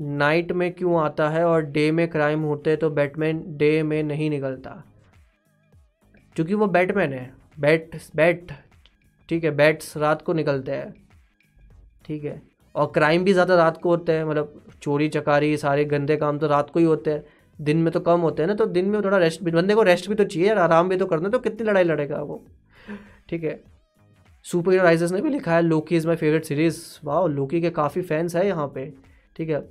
नाइट 0.00 0.52
में 0.52 0.72
क्यों 0.72 1.00
आता 1.00 1.28
है 1.30 1.44
और 1.44 1.62
डे 1.62 1.90
में 1.92 2.06
क्राइम 2.10 2.42
होते 2.42 2.74
तो 2.76 2.90
बैटमैन 2.90 3.42
डे 3.58 3.82
में 3.82 4.02
नहीं 4.02 4.30
निकलता? 4.30 4.70
क्योंकि 6.36 6.54
वो 6.54 6.66
बैटमैन 6.68 7.12
है। 7.12 7.32
बैट 7.60 7.96
बैट, 8.16 8.52
ठीक 9.28 9.44
है, 9.44 9.50
बैट्स 9.52 9.96
रात 9.96 10.22
को 10.22 10.32
निकलते 10.32 10.72
हैं। 10.72 10.92
ठीक 12.04 12.24
है। 12.24 12.40
और 12.74 12.90
क्राइम 12.94 13.24
भी 13.24 13.32
ज़्यादा 13.32 13.56
रात 13.56 13.80
को 13.82 13.88
होते 13.88 14.12
हैं 14.12 14.24
मतलब 14.24 14.62
चोरी 14.82 15.08
चकारी 15.10 15.56
सारे 15.56 15.84
गंदे 15.84 16.16
काम 16.16 16.38
तो 16.38 16.46
रात 16.48 16.70
को 16.70 16.78
ही 16.78 16.84
होते 16.84 17.10
हैं। 17.10 17.24
दिन 17.58 17.78
में 17.78 17.92
तो 17.92 18.00
कम 18.00 18.20
होते 18.20 18.42
हैं 18.42 18.48
ना 18.48 18.54
तो 18.54 18.66
दिन 18.68 18.84
में 18.86 19.02
थोड़ा 19.02 19.18
रेस्ट 19.18 19.42
भी, 19.42 19.50
बंदे 19.50 19.74
को 19.74 19.82
रेस्ट 19.82 20.08
भी 20.08 20.14
तो 20.14 20.24
चाहिए 20.24 20.48
यार, 20.48 20.58
आराम 20.58 20.88
भी 20.88 20.96
तो 20.96 21.06
करना 21.06 21.24
है 21.24 21.32
तो 21.32 21.38
कितनी 21.40 21.66
लड़ाई 21.68 21.84
लड़ेगा 21.84 22.22
वो? 22.22 22.44
ठीक 23.28 23.44
है। 23.44 23.60
सुपर 24.44 24.72
हीरो 24.72 24.84
राइजर्स 24.84 25.12
ने 25.12 25.20
भी 25.22 25.30
लिखा 25.30 25.54
है 25.54 25.62
Loki 25.62 25.96
is 25.96 26.06
my 26.06 26.16
favourite 26.16 26.44
series 26.44 26.80
वाह 27.04 27.26
लोकी 27.28 27.60
के 27.60 27.70
काफ़ी 27.72 28.02
फैंस 28.02 28.36
है 28.36 28.46
यहाँ 28.46 28.66
पे, 28.74 28.92
ठीक 29.36 29.48
है। 29.50 29.62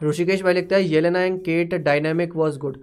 ऋषिकेश 0.00 0.42
भाई 0.42 0.54
लिखता 0.54 0.76
है 0.76 0.82
Yelena 0.84 1.20
and 1.20 1.40
Kate 1.44 1.74
dynamic 1.76 2.36
was 2.36 2.58
good 2.58 2.78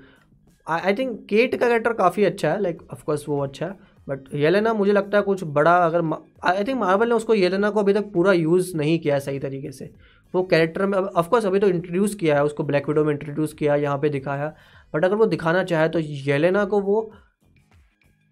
I 0.67 0.93
think 0.93 1.19
Kate 1.29 1.55
का 1.55 1.67
कैरेक्टर 1.67 1.93
काफ़ी 1.95 2.23
अच्छा 2.25 2.51
है 2.51 2.61
लाइक 2.61 2.81
ऑफकोर्स 2.93 3.27
वो 3.29 3.39
अच्छा 3.43 3.65
है 3.65 3.95
बट 4.07 4.33
येलेना 4.35 4.73
मुझे 4.73 4.91
लगता 4.91 5.17
है 5.17 5.23
कुछ 5.23 5.43
बड़ा 5.55 5.75
अगर 5.77 6.01
आई 6.45 6.63
थिंक 6.63 6.77
मार्वल 6.79 7.09
ने 7.09 7.15
उसको 7.15 7.33
येलेना 7.33 7.69
को 7.69 7.79
अभी 7.79 7.93
तक 7.93 8.11
पूरा 8.13 8.33
यूज़ 8.33 8.75
नहीं 8.77 8.97
किया 8.99 9.19
सही 9.19 9.39
तरीके 9.39 9.71
से। 9.71 9.89
वो 10.33 10.43
कैरेक्टर 10.45 10.85
में 10.85 10.97
ऑफकोर्स 10.97 11.45
अभी 11.45 11.59
तो 11.59 11.67
इंट्रोड्यूस 11.69 12.15
किया 12.15 12.35
है, 12.35 12.43
उसको 12.43 12.63
ब्लैक 12.63 12.87
विडो 12.89 13.03
में 13.03 13.11
इंट्रोड्यूस 13.13 13.53
किया, 13.53 13.75
यहाँ 13.77 13.97
पे 13.97 14.09
दिखाया। 14.09 14.53
बट 14.93 15.05
अगर 15.05 15.15
वो 15.15 15.25
दिखाना 15.27 15.63
चाहे 15.65 15.89
तो 15.89 15.99
येलेना 15.99 16.65
को 16.65 16.79
वो 16.81 17.01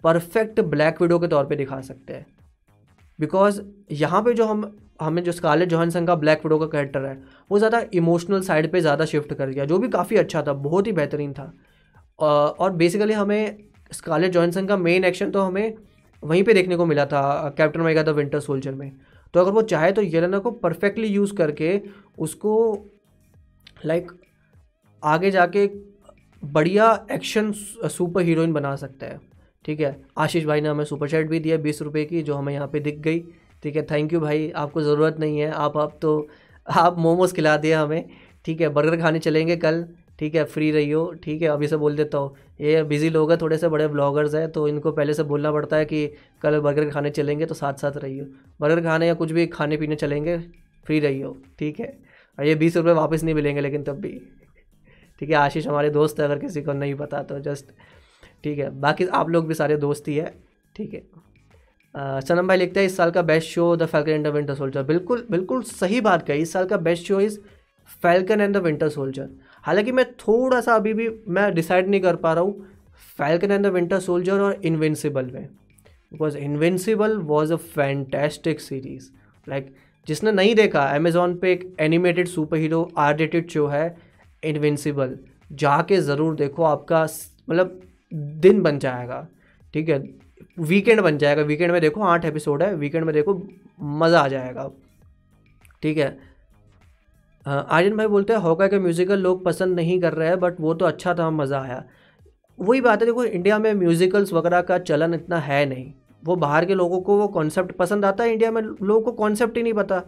परफेक्ट 0.03 0.59
ब्लैक 0.61 1.01
विडो 1.01 1.19
के 1.19 1.27
तौर 1.27 1.45
पे 1.45 1.55
दिखा 1.55 1.79
सकते 1.81 2.13
हैं। 2.13 2.25
बिकॉज़ 3.19 3.61
यहाँ 3.93 4.21
पे 4.23 4.33
जो 4.33 4.45
हम, 4.45 4.71
हमें 5.01 5.23
जो 5.23 5.31
स्कारलेट 5.31 5.69
जॉनसन 5.69 6.05
का 6.05 6.15
ब्लैक 6.15 6.45
विडो 6.45 6.57
का 6.59 6.65
कैरेक्टर 6.67 7.05
है, 7.05 7.17
वो 7.51 7.57
ज़्यादा 7.57 7.81
इमोशनल 7.93 8.41
साइड 8.43 8.71
पे 8.71 8.81
ज़्यादा 8.81 9.05
शिफ्ट 9.05 9.33
कर 9.33 9.49
गया, 9.49 9.65
जो 9.65 9.77
भी 9.77 9.87
काफ़ी 9.89 10.17
अच्छा 10.17 10.41
था, 10.41 10.53
बहुत 10.53 10.87
ही 10.87 10.91
बेहतरीन 10.93 11.33
था। 11.33 11.51
और 12.19 12.71
बेसिकली 12.73 13.13
हमें 13.13 13.57
स्कारलेट 13.91 14.31
जॉनसन 14.31 14.65
का 14.67 14.77
मेन 14.77 15.03
एक्शन 15.05 15.31
तो 15.31 15.41
हमें 15.41 15.73
वहीं 16.23 16.43
पे 16.43 16.53
देखने 16.53 16.75
को 16.75 16.85
मिला 16.85 17.05
था 17.05 17.53
Captain 17.57 17.81
America 17.81 18.03
the 18.03 18.09
Winter 18.11 18.39
Soldier 18.41 18.73
में। 18.73 18.91
तो 19.35 19.41
अगर 19.41 19.51
वो 19.51 19.61
चाहे 19.61 19.91
तो 19.91 20.01
येलेना 20.01 20.39
को 20.39 20.51
परफेक्टली 20.51 21.07
यूज़ 21.07 21.35
करके 21.35 21.81
उसको 22.19 22.85
लाइक 23.85 24.07
like, 24.07 24.17
आगे 25.03 25.31
जाके 25.31 25.69
बढ़िया 26.45 27.07
एक्शन 27.11 27.51
सुपर 27.51 28.21
हीरोइन 28.21 28.53
बना 28.53 28.75
सकता 28.75 29.05
है। 29.05 29.19
ठीक 29.65 29.79
है? 29.79 30.03
आशीष 30.17 30.45
भाई 30.45 30.61
ने 30.61 30.69
हमें 30.69 30.85
सुपर 30.85 31.09
चैट 31.09 31.29
भी 31.29 31.39
दिया 31.39 31.57
बीस 31.57 31.81
रुपये 31.81 32.05
की 32.05 32.21
जो 32.21 32.35
हमें 32.35 32.53
यहाँ 32.53 32.67
पे 32.67 32.79
दिख 32.79 32.99
गई। 32.99 33.19
ठीक 33.63 33.75
है? 33.75 33.83
थैंक 33.83 34.13
यू 34.13 34.19
भाई 34.19 34.51
आपको 34.51 34.81
ज़रूरत 34.81 35.15
नहीं 35.19 35.39
है। 35.39 35.51
आप 35.51 35.77
आप 35.77 35.99
तो 36.01 36.27
आप 36.69 36.97
मोमोज़ 36.97 37.33
खिला 37.33 37.57
दिए 37.57 37.73
हमें। 37.73 38.09
ठीक 38.45 38.61
है? 38.61 38.69
बर्गर 38.69 39.01
खाने 39.01 39.19
चलेंगे 39.19 39.55
कल। 39.57 39.85
ठीक 40.19 40.35
है 40.35 40.43
फ्री 40.45 40.69
रहियो 40.71 41.11
ठीक 41.23 41.41
है। 41.41 41.47
अभी 41.49 41.67
से 41.67 41.77
बोल 41.77 41.95
देता 41.95 42.17
हूँ। 42.17 42.35
ये 42.61 42.83
बिज़ी 42.85 43.09
लोग 43.09 43.31
हैं, 43.31 43.37
थोड़े 43.41 43.57
से 43.57 43.67
बड़े 43.69 43.87
ब्लॉगर्स 43.87 44.35
हैं 44.35 44.49
तो 44.51 44.67
इनको 44.67 44.91
पहले 44.91 45.13
से 45.13 45.23
बोलना 45.25 45.51
पड़ता 45.51 45.77
है 45.77 45.85
कि 45.85 46.07
कल 46.41 46.59
बर्गर 46.59 46.89
खाने 46.89 47.09
चलेंगे 47.11 47.45
तो 47.45 47.55
साथ 47.55 47.73
साथ 47.75 47.97
रहियो। 47.97 48.25
बर्गर 48.61 48.81
खाने 48.83 49.07
या 49.07 49.13
कुछ 49.15 49.31
भी 49.31 49.45
खाने 49.49 49.77
पीने 49.77 49.95
चलेंगे 49.97 50.37
फ्री 50.85 50.99
रहियो 50.99 51.35
ठीक 51.59 51.79
है। 51.79 51.87
और 52.37 52.45
ये 52.45 52.55
बीस 52.55 52.77
रुपये 52.77 52.93
वापस 52.93 53.23
नहीं 53.23 53.35
मिलेंगे, 53.35 53.61
लेकिन 53.61 53.83
तब 53.83 53.99
भी। 53.99 54.09
ठीक 55.21 55.29
है, 55.29 55.35
आशीष 55.35 55.67
हमारे 55.67 55.89
दोस्त 55.89 56.19
है, 56.19 56.25
अगर 56.25 56.39
किसी 56.39 56.61
को 56.61 56.73
नहीं 56.73 56.95
पता 56.95 57.21
तो 57.23 57.39
जस्ट 57.41 57.71
ठीक 58.43 58.59
है। 58.59 58.69
बाकी 58.79 59.05
आप 59.13 59.29
लोग 59.29 59.47
भी 59.47 59.53
सारे 59.53 59.77
दोस्त 59.77 60.07
ही 60.07 60.15
है, 60.15 60.33
ठीक 60.75 60.93
है। 60.93 61.01
सनम 62.21 62.47
भाई 62.47 62.57
लिखते 62.57 62.79
हैं, 62.79 62.87
इस 62.87 62.97
साल 62.97 63.11
का 63.11 63.21
best 63.23 63.49
show 63.49 63.75
the 63.75 63.85
Falcon 63.85 64.11
and 64.11 64.27
the 64.27 64.31
Winter 64.31 64.55
Soldier 64.55 64.83
बिल्कुल 64.83 65.25
बिल्कुल 65.31 65.61
सही 65.63 66.01
बात 66.01 66.25
कही। 66.27 66.41
इस 66.41 66.53
साल 66.53 66.65
का 66.65 66.77
best 66.79 67.05
show 67.05 67.19
is 67.21 67.39
Falcon 68.03 68.41
and 68.41 68.55
the 68.55 68.61
Winter 68.63 68.89
Soldier 68.89 69.29
हालाँकि 69.65 69.91
मैं 69.91 70.05
थोड़ा 70.13 70.61
सा 70.61 70.75
अभी 70.75 70.93
भी 70.93 71.09
मैं 71.27 71.53
डिसाइड 71.55 71.87
नहीं 71.87 72.01
कर 72.01 72.15
पा 72.15 72.33
रहा 72.33 72.43
हूँ 72.43 72.67
Falcon 73.17 73.51
and 73.51 73.65
the 73.65 73.71
Winter 73.73 73.99
Soldier 73.99 74.39
और 74.39 74.61
इन्विंसिबल 74.65 75.25
में। 75.25 75.45
Because 76.11 76.37
Invincible 76.37 77.17
was 77.17 77.53
a 77.53 77.55
fantastic 77.55 78.59
series 78.61 79.09
like 79.47 79.73
जिसने 80.07 80.31
नहीं 80.31 80.55
देखा 80.55 80.83
अमेजोन 80.95 81.37
पे 81.37 81.51
एक 81.51 81.75
animated 81.79 82.27
super 82.27 82.57
hero 82.57 82.89
R 82.97 83.17
rated 83.17 83.49
show 83.49 83.65
है 83.67 83.95
इन्विंसिबल 84.43 85.17
जाके 85.51 85.97
ज़रूर 85.97 86.35
देखो, 86.35 86.63
आपका 86.63 87.03
मतलब 87.49 87.81
दिन 88.13 88.61
बन 88.61 88.79
जाएगा। 88.79 89.27
ठीक 89.73 89.89
है? 89.89 89.97
वीकेंड 90.59 91.01
बन 91.01 91.17
जाएगा। 91.17 91.41
वीकेंड 91.41 91.71
में 91.71 91.79
देखो, 91.81 92.01
आठ 92.01 92.25
एपिसोड 92.25 92.63
है। 92.63 92.73
वीकेंड 92.75 93.03
में 93.05 93.13
देखो, 93.13 93.33
मज़ा 93.81 94.19
आ 94.19 94.27
जाएगा। 94.27 94.69
ठीक 95.81 95.97
है? 95.97 96.17
आर्यन 97.45 97.97
भाई 97.97 98.07
बोलते 98.07 98.33
हैं 98.33 98.39
हॉका 98.39 98.67
के 98.67 98.79
म्यूज़िकल 98.79 99.19
लोग 99.19 99.43
पसंद 99.45 99.75
नहीं 99.75 99.99
कर 100.01 100.13
रहे 100.13 100.27
हैं 100.27 100.39
बट 100.39 100.59
वो 100.61 100.73
तो 100.73 100.85
अच्छा 100.85 101.13
था, 101.13 101.29
मज़ा 101.31 101.59
आया। 101.59 101.83
वही 102.59 102.81
बात 102.81 102.99
है, 102.99 103.05
देखो 103.05 103.23
इंडिया 103.23 103.57
में 103.59 103.73
म्यूज़िकल्स 103.73 104.31
वगैरह 104.33 104.61
का 104.61 104.77
चलन 104.79 105.13
इतना 105.13 105.39
है 105.39 105.65
नहीं। 105.65 105.91
वो 106.23 106.35
बाहर 106.35 106.65
के 106.65 106.75
लोगों 106.75 106.99
को 107.01 107.17
वो 107.17 107.27
कॉन्सेप्ट 107.29 107.71
पसंद 107.77 108.05
आता 108.05 108.23
है 108.23 108.31
इंडिया 108.33 108.51
में 108.51 108.61
लोगों 108.61 109.01
को 109.01 109.11
कॉन्सेप्ट 109.13 109.57
ही 109.57 109.63
नहीं 109.63 109.73
पता, 109.73 110.01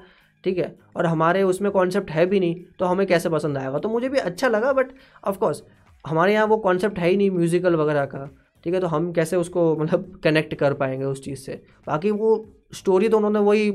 ठीक 0.43 0.57
है? 0.57 0.75
और 0.95 1.05
हमारे 1.05 1.43
उसमें 1.43 1.71
कॉन्सेप्ट 1.71 2.09
है 2.11 2.25
भी 2.25 2.39
नहीं 2.39 2.55
तो 2.79 2.85
हमें 2.85 3.05
कैसे 3.07 3.29
पसंद 3.29 3.57
आएगा? 3.57 3.79
तो 3.79 3.89
मुझे 3.89 4.09
भी 4.09 4.17
अच्छा 4.19 4.47
लगा 4.47 4.73
बट 4.73 4.91
ऑफकोर्स 5.23 5.63
हमारे 6.05 6.33
यहाँ 6.33 6.45
वो 6.47 6.57
कॉन्सेप्ट 6.59 6.99
है 6.99 7.09
ही 7.09 7.17
नहीं 7.17 7.29
म्यूज़िकल 7.31 7.75
वगैरह 7.75 8.05
का, 8.05 8.29
ठीक 8.63 8.73
है? 8.73 8.79
तो 8.79 8.87
हम 8.87 9.11
कैसे 9.13 9.35
उसको 9.37 9.75
मतलब 9.75 10.19
कनेक्ट 10.23 10.55
कर 10.55 10.73
पाएँगे 10.73 11.05
उस 11.05 11.23
चीज़ 11.23 11.39
से? 11.39 11.61
बाकी 11.87 12.11
वो 12.13 12.45
स्टोरी 12.75 13.09
तो 13.09 13.17
उन्होंने 13.17 13.39
वही 13.41 13.69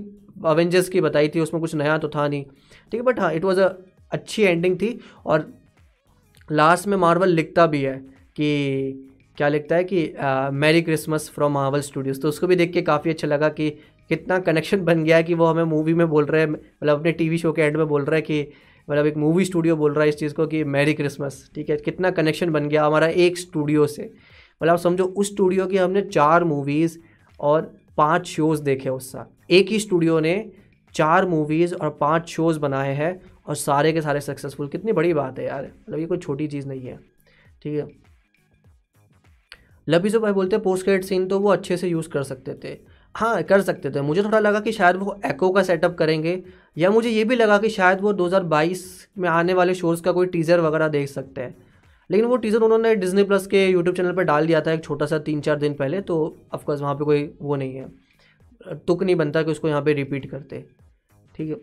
अवेंजर्स 0.46 0.88
की 0.88 1.00
बताई 1.00 1.28
थी, 1.28 1.40
उसमें 1.40 1.60
कुछ 1.60 1.74
नया 1.74 1.96
तो 1.98 2.08
था 2.08 2.26
नहीं। 2.28 2.44
ठीक 2.90 3.00
है 3.00 3.02
बट 3.02 3.20
हाँ 3.20 3.32
इट 3.34 3.44
वॉज़ 3.44 3.60
अ 3.60 3.68
अच्छी 4.12 4.42
एंडिंग 4.42 4.76
थी 4.76 4.98
और 5.26 5.52
लास्ट 6.48 6.86
में 6.86 6.96
मार्वल 6.96 7.28
लिखता 7.28 7.66
भी 7.66 7.82
है 7.82 7.96
कि 8.36 9.08
क्या 9.38 9.48
लिखता 9.48 9.76
है 9.76 9.84
कि 9.84 10.12
merry 10.52 10.82
Christmas 10.82 11.30
from 11.34 11.52
Marvel 11.52 11.80
Studios 11.80 12.20
तो 12.20 12.28
उसको 12.28 12.46
भी 12.46 12.56
देख 12.56 12.72
के 12.72 12.82
काफ़ी 12.82 13.10
अच्छा 13.10 13.28
लगा 13.28 13.48
कि 13.48 13.70
कितना 14.10 14.38
कनेक्शन 14.38 14.80
बन 14.84 15.04
गया 15.04 15.16
है 15.16 15.22
कि 15.22 15.34
वो 15.34 15.46
हमें 15.46 15.62
मूवी 15.64 15.94
में 15.94 16.08
बोल 16.08 16.24
रहे 16.24 16.40
हैं 16.40 16.48
मतलब 16.48 16.98
अपने 16.98 17.12
टीवी 17.12 17.38
शो 17.38 17.52
के 17.52 17.62
एंड 17.62 17.76
में 17.76 17.86
बोल 17.88 18.04
रहा 18.04 18.16
है 18.16 18.22
कि 18.22 18.46
मतलब 18.88 19.06
एक 19.06 19.16
मूवी 19.16 19.44
स्टूडियो 19.44 19.76
बोल 19.76 19.92
रहा 19.94 20.02
है 20.02 20.08
इस 20.08 20.16
चीज़ 20.16 20.34
को 20.34 20.46
कि 20.46 20.62
मैरी 20.64 20.94
क्रिसमस 20.94 21.50
ठीक 21.54 21.70
है, 21.70 21.76
कितना 21.76 22.10
कनेक्शन 22.10 22.50
बन 22.50 22.68
गया 22.68 22.84
हमारा 22.84 23.06
एक 23.06 23.38
स्टूडियो 23.38 23.86
से। 23.86 24.02
मतलब 24.60 24.72
आप 24.72 24.78
समझो, 24.78 25.04
उस 25.04 25.30
स्टूडियो 25.32 25.66
की 25.66 25.76
हमने 25.76 26.02
चार 26.02 26.44
मूवीज़ 26.44 26.98
और 27.40 27.62
पाँच 27.96 28.26
शोज़ 28.26 28.62
देखे 28.62 28.88
उस 28.88 29.10
साल। 29.12 29.54
एक 29.54 29.68
ही 29.68 29.78
स्टूडियो 29.78 30.18
ने 30.20 30.34
चार 30.94 31.26
मूवीज़ 31.26 31.74
और 31.74 31.90
पाँच 32.00 32.28
शोज़ 32.28 32.58
बनाए 32.58 32.92
हैं 32.94 33.20
और 33.46 33.56
सारे 33.56 33.92
के 33.92 34.00
सारे 34.02 34.20
सक्सेसफुल 34.20 34.68
कितनी 34.68 34.92
बड़ी 34.92 35.12
बात 35.14 35.38
है 35.38 35.44
यार। 35.46 35.64
मतलब 35.64 35.98
ये 35.98 36.06
कोई 36.06 36.18
छोटी 36.18 36.46
चीज़ 36.48 36.68
नहीं 36.68 36.86
है। 36.86 36.96
ठीक 37.62 37.74
है? 37.74 37.88
लबीजो 39.86 40.20
भाई 40.20 40.32
बोलते 40.32 40.56
हैं 40.56 40.62
पोस्ट 40.62 40.84
क्रेडिट 40.84 41.04
सीन 41.04 41.26
तो 41.28 41.38
वो 41.40 41.48
अच्छे 41.50 41.76
से 41.76 41.88
यूज़ 41.88 42.08
कर 42.08 42.22
सकते 42.22 42.54
थे। 42.64 42.76
हाँ 43.14 43.42
कर 43.42 43.62
सकते 43.62 43.90
थे। 43.90 44.00
मुझे 44.00 44.22
थोड़ा 44.22 44.38
लगा 44.38 44.60
कि 44.60 44.72
शायद 44.72 44.96
वो 44.96 45.18
एको 45.26 45.50
का 45.50 45.62
सेटअप 45.62 45.96
करेंगे, 45.96 46.42
या 46.76 46.90
मुझे 46.90 47.08
ये 47.10 47.24
भी 47.24 47.36
लगा 47.36 47.58
कि 47.58 47.68
शायद 47.70 48.00
वो 48.00 48.12
2022 48.12 48.84
में 49.18 49.28
आने 49.28 49.54
वाले 49.54 49.74
शोज़ 49.74 50.02
का 50.02 50.12
कोई 50.12 50.26
टीज़र 50.26 50.60
वगैरह 50.60 50.88
देख 50.88 51.08
सकते 51.08 51.40
हैं। 51.40 51.54
लेकिन 52.10 52.26
वो 52.26 52.36
टीज़र 52.36 52.60
उन्होंने 52.60 52.94
डिजनी 52.96 53.22
प्लस 53.24 53.46
के 53.46 53.66
यूट्यूब 53.66 53.96
चैनल 53.96 54.12
पर 54.12 54.22
डाल 54.22 54.46
दिया 54.46 54.60
था 54.60 54.72
एक 54.72 54.84
छोटा 54.84 55.06
सा 55.06 55.18
तीन 55.20 55.40
चार 55.40 55.58
दिन 55.58 55.74
पहले 55.74 56.00
तो 56.02 56.16
ऑफकोर्स 56.54 56.80
वहाँ 56.80 56.94
पर 56.94 57.04
कोई 57.04 57.30
वो 57.40 57.56
नहीं 57.56 57.74
है। 57.74 58.76
तुक 58.78 59.02
नहीं 59.02 59.16
बनता 59.16 59.42
कि 59.42 59.50
उसको 59.50 59.68
यहाँ 59.68 59.82
पे 59.82 59.92
रिपीट 59.92 60.30
करते। 60.30 60.64
ठीक 61.34 61.48
है। 61.50 61.56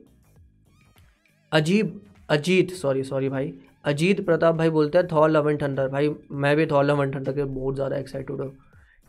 अजीब, 1.52 2.00
अजीत 2.30 2.72
सॉरी 2.74 3.04
सॉरी 3.04 3.30
भाई। 3.30 3.54
अजीत 3.86 4.26
प्रताप 4.26 4.56
भाई 4.56 4.70
बोलते 4.70 4.98
हैं 4.98 5.08
थॉल 5.08 5.32
लव 5.32 5.50
एंड 5.50 5.62
थंडर 5.62 5.88
भाई, 5.90 6.10
मैं 6.32 6.56
भी 6.58 6.66
थॉल 6.68 6.86
लव 6.86 7.04
एंड 7.04 7.16
थंडर 7.16 7.34
के 7.34 7.44
बहुत 7.46 7.76
ज़्यादा 7.76 7.98
एक्साइटेड 7.98 8.42
हूँ। 8.42 8.52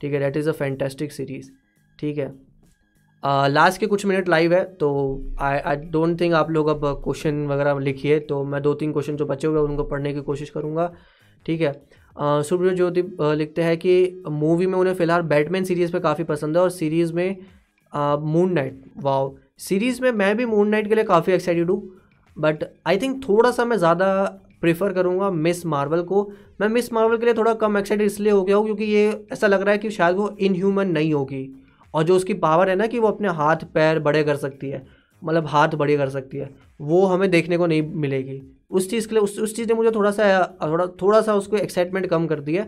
ठीक 0.01 0.13
है 0.13 0.19
that 0.21 0.37
is 0.37 0.49
a 0.49 0.53
fantastic 0.55 1.13
series 1.13 1.51
ठीक 1.99 2.19
है। 2.19 2.29
लास्ट 3.49 3.81
के 3.81 3.87
कुछ 3.87 4.05
मिनट 4.07 4.29
लाइव 4.29 4.53
है 4.55 4.65
तो 4.77 4.89
आई 5.41 5.59
आई 5.59 5.77
डोंट 5.77 6.21
थिंक 6.21 6.35
आप 6.35 6.51
लोग 6.51 6.69
अब 6.69 6.85
क्वेश्चन 7.05 7.47
वगैरह 7.47 7.79
लिखिए 7.81 8.19
तो 8.23 8.43
मैं 8.45 8.63
दो 8.63 8.75
तीन 8.75 8.93
क्वेश्चन 8.93 9.17
जो 9.17 9.27
बचे 9.27 9.47
हुए 9.47 9.61
उनको 9.61 9.85
पढ़ने 9.85 10.13
की 10.15 10.21
कोशिश 10.23 10.51
करूँगा। 10.51 10.93
ठीक 11.47 11.61
है। 11.61 11.73
सुब्रत 12.43 12.75
ज्योति 12.77 13.03
लिखते 13.37 13.63
हैं 13.63 13.77
कि 13.79 14.23
मूवी 14.31 14.67
में 14.67 14.79
उन्हें 14.79 14.95
फ़िलहाल 14.95 15.23
बैटमैन 15.25 15.65
सीरीज़ 15.65 15.93
पे 15.93 16.01
काफ़ी 16.01 16.25
पसंद 16.25 16.57
है, 16.57 16.63
और 16.63 16.71
सीरीज़ 16.71 17.13
में 17.13 17.37
मून 17.93 18.53
नाइट 18.53 18.83
वाओ 18.99 19.29
सीरीज़ 19.61 20.01
में 20.03 20.11
मैं 20.13 20.37
भी 20.37 20.47
मून 20.47 20.69
नाइट 20.69 20.89
के 20.89 20.95
लिए 20.95 21.05
काफ़ी 21.05 21.33
एक्साइटेड 21.33 21.71
हूँ 21.71 21.83
बट 22.37 22.65
आई 22.87 22.99
थिंक 22.99 23.23
थोड़ा 23.29 23.51
सा 23.51 23.65
मैं 23.65 23.77
ज़्यादा 23.77 24.07
प्रेफर 24.61 24.93
करूँगा 24.93 25.31
मिस 25.31 25.65
मार्वल 25.67 26.03
को। 26.03 26.23
मैं 26.61 26.69
मिस 26.69 26.93
मार्वल 26.93 27.17
के 27.19 27.25
लिए 27.25 27.35
थोड़ा 27.35 27.53
कम 27.57 27.79
एक्साइटेड 27.79 28.07
इसलिए 28.07 28.33
हो 28.33 28.43
गया 28.45 28.57
हूँ 28.57 28.65
क्योंकि 28.65 28.85
ये 28.85 29.27
ऐसा 29.33 29.47
लग 29.47 29.63
रहा 29.63 29.73
है 29.73 29.79
कि 29.79 29.91
शायद 29.91 30.17
वो 30.17 30.29
इनह्यूमन 30.41 30.89
नहीं 30.89 31.13
होगी 31.15 31.49
और 31.95 32.03
जो 32.05 32.17
उसकी 32.17 32.35
पावर 32.37 32.69
है 32.71 32.77
ना 32.77 32.87
कि 32.87 32.99
वो 32.99 33.09
अपने 33.09 33.29
हाथ, 33.31 33.57
पैर 33.75 33.99
बड़े 34.01 34.23
कर 34.25 34.37
सकती 34.37 34.71
है 34.71 34.87
मतलब 35.23 35.47
हाथ 35.47 35.69
बड़े 35.75 35.97
कर 35.97 36.09
सकती 36.09 36.39
है, 36.39 36.51
वो 36.81 37.05
हमें 37.07 37.31
देखने 37.31 37.57
को 37.59 37.67
नहीं 37.67 37.83
मिलेगी। 37.95 38.41
उस 38.71 38.89
चीज़ 38.91 39.09
के 39.09 39.15
लिए, 39.15 39.23
उस 39.23 39.39
उस 39.41 39.57
चीज़ 39.57 39.69
ने 39.69 39.75
मुझे 39.75 39.91
थोड़ा 39.91 40.11
सा, 40.11 40.57
थोड़ा 40.63 40.87
थोड़ा 41.03 41.21
सा 41.21 41.35
उसको 41.35 41.57
एक्साइटमेंट 41.57 42.07
कम 42.07 42.27
कर 42.27 42.41
दिया 42.41 42.67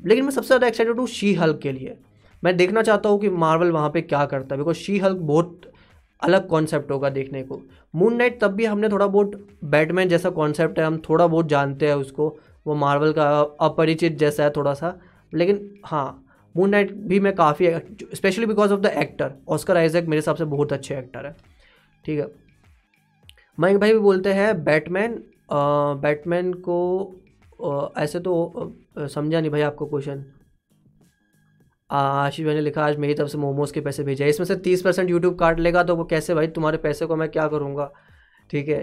लेकिन 0.00 0.24
मैं 0.24 0.30
सबसे 0.30 0.46
ज़्यादा 0.46 0.66
एक्साइटेड 0.66 0.98
हूँ 0.98 1.06
शी 1.08 1.32
हल्क 1.34 1.58
के 1.62 1.72
लिए। 1.72 1.96
मैं 2.42 2.56
देखना 2.56 2.82
चाहता 2.82 3.08
हूँ 3.08 3.20
कि 3.20 3.28
मार्वल 3.30 3.70
वहाँ 3.72 3.90
पे 3.90 4.00
क्या 4.02 4.24
करता 4.26 4.54
है 4.54 4.58
बिकॉज़ 4.58 4.76
शी 4.76 4.98
हल्क 4.98 5.18
बहुत 5.22 5.69
अलग 6.22 6.46
कॉन्सेप्ट 6.48 6.90
होगा 6.90 7.08
देखने 7.10 7.42
को। 7.42 7.60
मून 7.94 8.16
नाइट 8.16 8.40
तब 8.40 8.52
भी 8.52 8.64
हमने 8.64 8.88
थोड़ा 8.88 9.06
बहुत 9.06 9.46
बैटमैन 9.64 10.08
जैसा 10.08 10.30
कॉन्सेप्ट 10.30 10.78
है 10.78 10.84
हम 10.84 10.98
थोड़ा 11.08 11.26
बहुत 11.26 11.48
जानते 11.48 11.86
हैं 11.86 11.94
उसको। 11.94 12.28
वो 12.66 12.74
मार्वल 12.74 13.12
का 13.12 13.28
अपरिचित 13.60 14.18
जैसा 14.18 14.44
है 14.44 14.50
थोड़ा 14.50 14.74
सा। 14.74 14.98
लेकिन 15.34 15.70
हाँ 15.86 16.24
मून 16.54 16.70
नाइट 16.70 16.92
भी 16.92 17.20
मैं 17.20 17.34
काफ़ी 17.34 17.70
specially 18.14 18.46
because 18.46 18.72
of 18.72 18.80
the 18.80 18.86
actor 18.98 19.32
Oscar 19.48 19.76
Isaac 19.76 20.04
मेरे 20.04 20.18
हिसाब 20.18 20.36
से 20.36 20.44
बहुत 20.46 20.72
अच्छे 20.72 20.94
एक्टर 20.98 21.26
है। 21.26 21.36
ठीक 22.04 22.18
है। 22.20 22.26
मयंक 23.58 23.80
भाई 23.80 23.92
भी 23.92 23.98
बोलते 23.98 24.32
हैं 24.32 24.62
बैटमैन 24.64 25.22
बैटमैन 25.52 26.52
को 26.54 26.76
आ, 27.64 27.88
ऐसे 27.96 28.20
तो 28.20 28.74
समझा 28.98 29.40
नहीं 29.40 29.50
भाई 29.50 29.60
आपको 29.60 29.86
क्वेश्चन 29.86 30.24
आशीष 31.90 32.46
भाई 32.46 32.54
ने 32.54 32.60
लिखा, 32.60 32.84
आज 32.84 32.96
मेरी 32.98 33.14
तरफ़ 33.14 33.28
से 33.28 33.38
मोमोज़ 33.38 33.72
के 33.72 33.80
पैसे 33.80 34.02
भेजा। 34.04 34.26
इसमें 34.26 34.46
से 34.46 34.56
तीस 34.58 34.82
परसेंट 34.82 35.10
यूट्यूब 35.10 35.38
काट 35.38 35.60
लेगा 35.60 35.82
तो 35.82 35.96
वो 35.96 36.04
कैसे 36.04 36.34
भाई? 36.34 36.46
तुम्हारे 36.48 36.78
पैसे 36.78 37.06
को 37.06 37.16
मैं 37.16 37.28
क्या 37.30 37.46
करूँगा? 37.48 37.90
ठीक 38.50 38.68
है? 38.68 38.78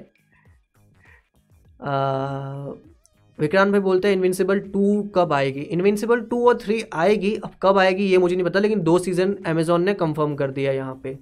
विक्रांत 3.40 3.72
भाई 3.72 3.80
बोलते 3.82 4.08
हैं 4.08 4.16
इन्विंसिबल 4.16 4.60
टू 4.62 5.02
कब 5.16 5.34
आएगी? 5.34 5.62
इन्विंसिबल 5.62 6.22
टू 6.22 6.48
और 6.48 6.58
थ्री 6.60 6.84
आएगी, 6.96 7.34
अब 7.36 7.52
कब 7.64 7.78
आएगी 7.78 8.06
ये 8.06 8.18
मुझे 8.18 8.36
नहीं 8.36 8.46
पता, 8.46 8.60
लेकिन 8.60 8.82
दो 8.84 8.98
सीज़न 9.00 9.36
अमेजोन 9.48 9.84
ने 9.84 9.94
कंफर्म 9.96 10.36
कर 10.36 10.52
दिया 10.52 10.72
यहाँ 10.72 11.00
पे। 11.04 11.18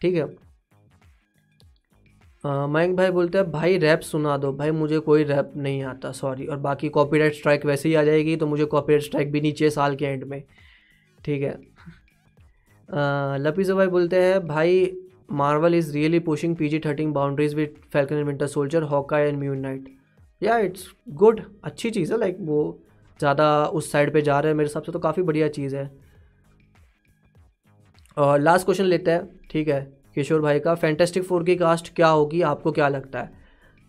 ठीक 0.00 0.14
है? 0.14 0.24
मयंक 2.44 2.96
भाई 2.96 3.10
बोलते 3.10 3.38
हैं, 3.38 3.50
भाई 3.50 3.78
रैप 3.78 4.00
सुना 4.02 4.36
दो। 4.36 4.52
भाई 4.52 4.70
मुझे 4.72 4.98
कोई 5.00 5.24
रैप 5.24 5.52
नहीं 5.56 5.82
आता 5.84 6.12
सॉरी 6.12 6.46
और 6.46 6.56
बाकी 6.58 6.88
कॉपीराइट 6.90 7.34
स्ट्राइक 7.34 7.64
वैसे 7.66 7.88
ही 7.88 7.94
आ 7.94 8.02
जाएगी 8.04 8.36
तो 8.36 8.46
मुझे 8.46 8.64
कॉपीराइट 8.66 9.02
स्ट्राइक 9.02 9.32
भी 9.32 9.40
नीचे 9.40 9.70
साल 9.70 9.96
के 9.96 10.04
एंड 10.04 10.24
में। 10.24 10.42
ठीक 11.28 11.42
है। 11.42 11.56
लपीजो 13.38 13.76
भाई 13.76 13.86
बोलते 13.86 14.22
हैं, 14.22 14.46
भाई, 14.46 14.92
Marvel 15.32 15.74
is 15.74 15.92
really 15.92 16.18
pushing 16.26 16.54
P 16.56 16.68
G 16.68 16.78
thirteen 16.84 17.12
boundaries 17.12 17.54
with 17.54 17.74
Falcon 17.92 18.16
and 18.16 18.26
Winter 18.26 18.46
Soldier 18.46 18.82
Hawkeye 18.92 19.18
and 19.18 19.38
Moon 19.38 19.58
Knight 19.60 19.88
yeah 20.42 20.58
it's 20.58 20.88
good 21.14 21.42
अच्छी 21.64 21.90
चीज़ 21.90 22.12
है 22.12 22.18
लाइक 22.18 22.36
वो 22.40 22.60
ज़्यादा 23.20 23.64
उस 23.66 23.90
साइड 23.92 24.12
पे 24.12 24.22
जा 24.22 24.38
रहे 24.40 24.50
हैं। 24.50 24.56
मेरे 24.56 24.68
हिसाब 24.68 24.82
से 24.82 24.92
तो 24.92 24.98
काफ़ी 24.98 25.22
बढ़िया 25.22 25.48
चीज़ 25.50 25.76
है। 25.76 25.90
और 28.16 28.40
लास्ट 28.40 28.64
क्वेश्चन 28.64 28.84
लेते 28.84 29.10
हैं, 29.10 29.28
ठीक 29.50 29.68
है, 29.68 29.80
किशोर 30.14 30.40
भाई 30.40 30.60
का। 30.60 30.74
फैंटेस्टिक 30.76 31.24
फोर 31.24 31.44
की 31.44 31.56
कास्ट 31.56 31.94
क्या 31.96 32.08
होगी? 32.08 32.42
आपको 32.42 32.72
क्या 32.72 32.88
लगता 32.88 33.20
है? 33.20 33.32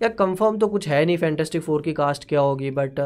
या 0.01 0.09
कंफर्म 0.09 0.57
तो 0.57 0.67
कुछ 0.67 0.87
है 0.87 1.05
नहीं 1.05 1.17
फैंटेस्टिक 1.17 1.61
फोर 1.61 1.81
की 1.81 1.93
कास्ट 1.93 2.27
क्या 2.29 2.39
होगी 2.41 2.71
बट 2.71 2.99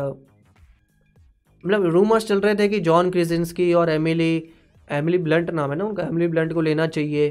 मतलब 1.65 1.86
रूमर्स 1.86 2.28
चल 2.28 2.39
रहे 2.41 2.56
थे 2.56 2.67
कि 2.69 2.80
जॉन 2.82 3.10
क्रिजेंसकी 3.12 3.73
और 3.73 3.89
एमिली 3.89 4.49
एमिली 4.91 5.17
ब्लंट 5.17 5.49
नाम 5.52 5.71
है 5.71 5.78
ना 5.78 5.86
उनका? 5.86 6.04
एमिली 6.04 6.28
ब्लंट 6.28 6.54
को 6.54 6.62
लेना 6.62 6.88
चाहिए 6.88 7.30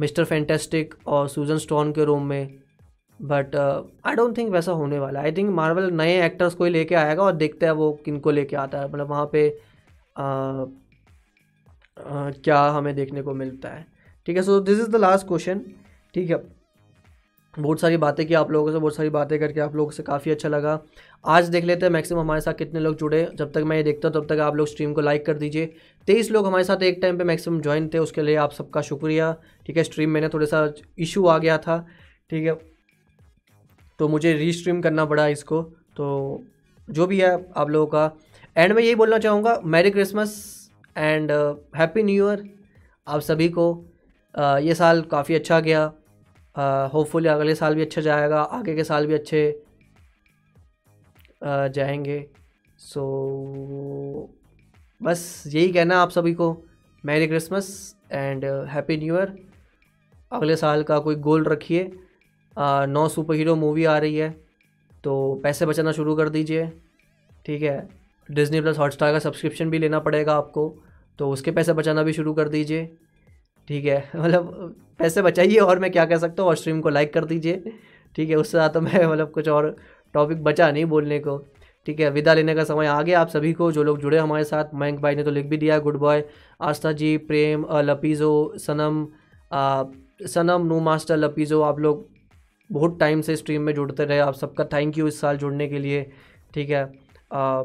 मिस्टर 0.00 0.24
फैंटेस्टिक 0.24 0.94
और 1.06 1.28
सूजन 1.28 1.58
स्टोन 1.58 1.92
के 1.92 2.04
रूम 2.04 2.26
में। 2.26 2.58
बट 3.20 3.56
आई 3.56 4.14
डोंट 4.16 4.36
थिंक 4.36 4.50
वैसा 4.52 4.72
होने 4.72 4.98
वाला 4.98 5.20
आई 5.20 5.32
थिंक 5.32 5.50
मार्वल 5.54 5.90
नए 5.92 6.24
एक्टर्स 6.26 6.54
को 6.54 6.64
ही 6.64 6.70
लेके 6.70 6.94
आएगा 6.94 7.22
और 7.22 7.32
देखते 7.34 7.66
हैं 7.66 7.72
वो 7.72 7.92
किन 8.04 8.18
को 8.20 8.30
लेके 8.30 8.56
आता 8.56 8.78
है। 8.78 8.92
मतलब 8.92 9.08
वहाँ 9.08 9.28
पे 9.32 9.48
uh, 9.50 10.66
uh, 11.96 12.42
क्या 12.44 12.60
हमें 12.68 12.94
देखने 12.94 13.22
को 13.22 13.34
मिलता 13.34 13.68
है। 13.68 13.86
ठीक 14.26 14.36
है 14.36 14.42
so 14.42 14.60
this 14.60 14.80
is 14.80 14.90
the 14.90 14.96
last 14.96 15.26
question 15.26 15.60
ठीक 16.14 16.30
है 16.30 16.36
बहुत 17.54 17.80
सारी 17.80 17.96
बातें 17.96 18.26
की 18.26 18.34
आप 18.34 18.50
लोगों 18.50 18.72
से, 18.72 18.78
बहुत 18.78 18.96
सारी 18.96 19.08
बातें 19.10 19.38
करके 19.38 19.60
आप 19.60 19.74
लोगों 19.76 19.90
से 19.90 20.02
काफ़ी 20.02 20.30
अच्छा 20.30 20.48
लगा। 20.48 20.78
आज 21.24 21.48
देख 21.48 21.64
लेते 21.64 21.86
हैं 21.86 21.92
मैक्सिमम 21.92 22.20
हमारे 22.20 22.40
साथ 22.40 22.54
कितने 22.54 22.80
लोग 22.80 22.96
जुड़े। 22.96 23.28
जब 23.34 23.52
तक 23.52 23.62
मैं 23.66 23.76
ये 23.76 23.82
देखता 23.82 24.08
हूँ, 24.08 24.14
तब 24.14 24.26
तक 24.28 24.40
आप 24.40 24.56
लोग 24.56 24.66
स्ट्रीम 24.68 24.92
को 24.92 25.00
लाइक 25.00 25.24
कर 25.26 25.36
दीजिए। 25.36 25.72
तेईस 26.08 26.30
लोग 26.30 26.46
हमारे 26.46 26.64
साथ 26.64 26.82
एक 26.82 26.98
टाइम 27.02 27.18
पे 27.18 27.24
मैक्सिमम 27.24 27.60
ज्वाइन 27.60 27.88
थे, 27.94 27.98
उसके 27.98 28.22
लिए 28.22 28.36
आप 28.36 28.52
सबका 28.52 28.80
शुक्रिया। 28.82 29.34
ठीक 29.66 29.76
है, 29.76 29.82
स्ट्रीम 29.84 30.10
मैंने 30.10 30.28
थोड़ा 30.28 30.46
सा 30.46 30.72
इशू 30.98 31.26
आ 31.26 31.36
गया 31.38 31.58
था। 31.58 31.86
ठीक 32.30 32.46
है 32.46 32.58
तो 33.98 34.08
मुझे 34.08 34.32
रीस्ट्रीम 34.32 34.80
करना 34.82 35.04
पड़ा 35.04 35.26
इसको। 35.28 35.62
तो 35.96 36.42
जो 36.88 37.06
भी 37.06 37.20
है 37.20 37.36
आप 37.56 37.70
लोगों 37.70 37.86
का। 37.86 38.10
एंड 38.56 38.72
मैं 38.72 38.82
यही 38.82 38.94
बोलना 38.94 39.18
चाहूँगा 39.18 39.60
merry 39.64 39.90
Christmas 39.90 40.32
and 40.96 41.30
happy 41.76 42.02
New 42.02 42.26
Year 42.26 42.48
आप 43.06 43.20
सभी 43.20 43.48
को। 43.48 43.66
ये 44.34 44.74
साल 44.74 45.02
काफ़ी 45.02 45.34
अच्छा 45.34 45.60
गया। 45.60 45.92
होपफुली 46.56 47.28
अगले 47.28 47.54
साल 47.54 47.74
भी 47.74 47.82
अच्छा 47.82 48.00
जाएगा 48.00 48.40
आगे 48.42 48.74
के 48.74 48.84
साल 48.84 49.06
भी 49.06 49.14
अच्छे 49.14 49.42
uh, 51.42 51.68
जाएँगे। 51.68 52.24
सो 52.78 53.00
so, 54.20 54.40
बस 55.00 55.42
यही 55.46 55.72
कहना 55.72 55.98
आप 55.98 56.10
सभी 56.10 56.34
को। 56.34 56.56
Merry 57.04 57.26
Christmas 57.26 57.68
and 58.12 58.44
happy 58.68 58.96
New 58.96 59.14
Year 59.16 59.36
अगले 60.32 60.56
साल 60.56 60.82
का 60.82 60.98
कोई 60.98 61.14
गोल 61.18 61.44
रखिए। 61.44 61.90
नौ 62.56 63.08
सुपर 63.08 63.34
हीरो 63.34 63.54
मूवी 63.56 63.84
आ 63.84 63.96
रही 63.98 64.16
है 64.16 64.30
तो 65.04 65.40
पैसे 65.42 65.66
बचाना 65.66 65.92
शुरू 65.92 66.14
कर 66.16 66.28
दीजिए। 66.28 66.66
ठीक 67.46 67.62
है? 67.62 67.88
डिज़नी 68.28 68.60
प्लस 68.60 68.78
हॉटस्टार 68.78 69.12
का 69.12 69.18
सब्सक्रिप्शन 69.18 69.70
भी 69.70 69.78
लेना 69.78 69.98
पड़ेगा 69.98 70.34
आपको 70.34 70.68
तो 71.18 71.30
उसके 71.30 71.50
पैसे 71.50 71.72
बचाना 71.72 72.02
भी 72.02 72.12
शुरू 72.12 72.34
कर 72.34 72.48
दीजिए। 72.48 72.84
ठीक 73.70 73.84
है। 73.84 73.98
मतलब 74.16 74.74
पैसे 74.98 75.22
बचाइए 75.22 75.56
और 75.60 75.78
मैं 75.78 75.90
क्या 75.92 76.04
कह 76.06 76.18
सकता 76.18 76.42
हूँ 76.42 76.48
और 76.50 76.56
स्ट्रीम 76.56 76.80
को 76.80 76.88
लाइक 76.88 77.12
कर 77.14 77.24
दीजिए। 77.24 77.72
ठीक 78.16 78.30
है 78.30 78.36
उससे 78.36 78.58
ज़्यादा 78.58 78.80
मैं 78.80 79.04
मतलब 79.12 79.30
कुछ 79.30 79.48
और 79.48 79.76
टॉपिक 80.14 80.42
बचा 80.44 80.70
नहीं 80.70 80.84
बोलने 80.84 81.18
को। 81.18 81.36
ठीक 81.86 82.00
है 82.00 82.10
विदा 82.10 82.34
लेने 82.34 82.54
का 82.54 82.64
समय 82.64 82.86
आ 82.86 83.00
गया। 83.02 83.20
आप 83.20 83.28
सभी 83.28 83.52
को 83.52 83.70
जो 83.72 83.82
लोग 83.82 84.00
जुड़े 84.00 84.18
हमारे 84.18 84.44
साथ 84.44 84.74
मयंक 84.74 84.98
भाई 85.00 85.14
ने 85.14 85.24
तो 85.24 85.30
लिख 85.30 85.46
भी 85.46 85.56
दिया 85.56 85.78
गुड 85.78 85.96
बॉय 85.98 86.24
आस्था 86.60 86.92
जी 86.92 87.16
प्रेम 87.30 87.66
लपीज़ो 87.82 88.32
सनम 88.58 89.06
आ, 89.50 89.84
सनम 90.26 90.66
नू 90.66 90.80
मास्टर 90.80 91.16
लपीज़ो 91.16 91.60
आप 91.62 91.78
लोग 91.80 92.08
बहुत 92.70 92.98
टाइम 93.00 93.20
से 93.20 93.36
स्ट्रीम 93.36 93.62
में 93.62 93.74
जुड़ते 93.74 94.04
रहे। 94.04 94.18
आप 94.18 94.34
सबका 94.34 94.64
थैंक 94.72 94.98
यू 94.98 95.06
इस 95.08 95.20
साल 95.20 95.36
जुड़ने 95.36 95.68
के 95.68 95.78
लिए। 95.78 96.10
ठीक 96.54 96.70
है 96.70 96.82
आ, 97.32 97.62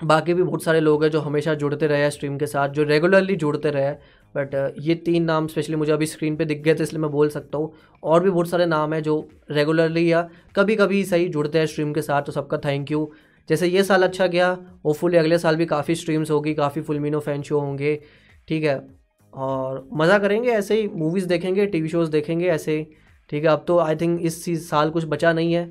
बाकी 0.00 0.34
भी 0.34 0.42
बहुत 0.42 0.62
सारे 0.64 0.80
लोग 0.80 1.04
हैं 1.04 1.10
जो 1.10 1.20
हमेशा 1.20 1.54
जुड़ते 1.54 1.86
रहे 1.86 2.10
स्ट्रीम 2.10 2.38
के 2.38 2.46
साथ 2.46 2.68
जो 2.68 2.84
रेगुलरली 2.84 3.36
जुड़ते 3.36 3.70
रहे 3.70 3.94
बट 4.34 4.54
ये 4.80 4.94
तीन 5.06 5.24
नाम 5.24 5.46
स्पेशली 5.46 5.76
मुझे 5.76 5.92
अभी 5.92 6.06
स्क्रीन 6.06 6.36
पे 6.36 6.44
दिख 6.44 6.62
गए 6.62 6.74
थे 6.74 6.82
इसलिए 6.82 7.00
मैं 7.02 7.10
बोल 7.10 7.28
सकता 7.28 7.58
हूँ। 7.58 7.72
और 8.02 8.22
भी 8.22 8.30
बहुत 8.30 8.48
सारे 8.48 8.66
नाम 8.66 8.94
हैं 8.94 9.02
जो 9.02 9.16
रेगुलरली 9.50 10.10
या 10.12 10.28
कभी 10.56 10.76
कभी 10.76 11.04
सही 11.04 11.28
जुड़ते 11.28 11.58
हैं 11.58 11.66
स्ट्रीम 11.66 11.92
के 11.94 12.02
साथ 12.02 12.22
तो 12.22 12.32
सबका 12.32 12.58
थैंक 12.64 12.90
यू 12.90 13.10
जैसे 13.48 13.66
ये 13.66 13.82
साल 13.84 14.02
अच्छा 14.02 14.26
गया 14.26 14.48
होपफुली 14.84 15.16
अगले 15.16 15.38
साल 15.38 15.56
भी 15.56 15.66
काफ़ी 15.66 15.94
स्ट्रीम्स 15.94 16.30
होगी 16.30 16.54
काफ़ी 16.54 16.82
फुलमिनो 16.82 17.20
फ़ैन 17.20 17.42
शो 17.42 17.60
होंगे 17.60 17.94
ठीक 18.48 18.64
है? 18.64 18.80
और 19.34 19.88
मज़ा 19.92 20.18
करेंगे 20.18 20.50
ऐसे 20.52 20.80
ही 20.80 20.88
मूवीज़ 20.88 21.26
देखेंगे 21.28 21.66
टीवी 21.66 21.88
शोज़ 21.88 22.10
देखेंगे 22.10 22.48
ऐसे 22.50 22.76
ही 22.76 22.84
ठीक 23.30 23.44
है? 23.44 23.50
अब 23.50 23.64
तो 23.68 23.78
आई 23.78 23.96
थिंक 23.96 24.20
इस 24.22 24.68
साल 24.68 24.90
कुछ 24.90 25.04
बचा 25.08 25.32
नहीं 25.32 25.52
है। 25.54 25.64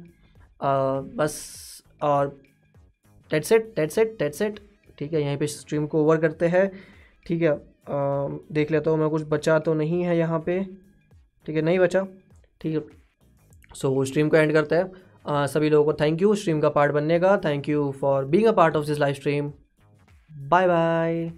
आ, 0.62 1.00
बस 1.02 1.84
और 2.02 2.40
टेट 3.32 3.44
सेट 3.44 3.74
टेट 3.76 3.92
सेट 3.92 4.16
टेट 4.20 4.34
सेट 4.34 4.60
ठीक 5.00 5.14
है? 5.14 5.22
यहीं 5.22 5.38
पे 5.38 5.48
स्ट्रीम 5.48 5.86
को 5.88 6.02
ओवर 6.04 6.18
करते 6.18 6.48
हैं 6.48 6.72
ठीक 7.26 7.42
है? 7.42 7.58
देख 7.88 8.72
लेता 8.72 8.92
हूँ 8.92 9.00
मैं 9.00 9.10
कुछ 9.10 9.24
बचा 9.30 9.58
तो 9.60 9.74
नहीं 9.74 10.04
है 10.04 10.18
यहाँ 10.18 10.40
पे। 10.40 10.64
ठीक 11.46 11.56
है 11.56 11.62
नहीं 11.62 11.80
बचा। 11.80 12.06
ठीक 12.62 12.76
है। 12.76 12.82
सो 13.76 13.90
वो 13.92 14.06
स्ट्रीम 14.06 14.30
को 14.30 14.38
एंड 14.38 14.54
करता 14.54 14.76
है। 14.76 14.92
आ, 15.28 15.46
सभी 15.46 15.70
लोगों 15.70 15.86
को 15.86 15.98
थैंक 16.00 16.22
यू 16.22 16.34
स्ट्रीम 16.36 16.60
का 16.62 16.70
पार्ट 16.70 16.92
बनने 16.92 17.20
का। 17.20 17.38
Thank 17.46 17.70
you 17.70 17.92
for 18.02 18.26
being 18.26 18.48
a 18.48 18.52
part 18.52 18.76
of 18.76 18.86
this 18.86 19.00
live 19.00 19.14
stream 19.14 19.52
bye 20.50 20.68
bye 20.68 21.32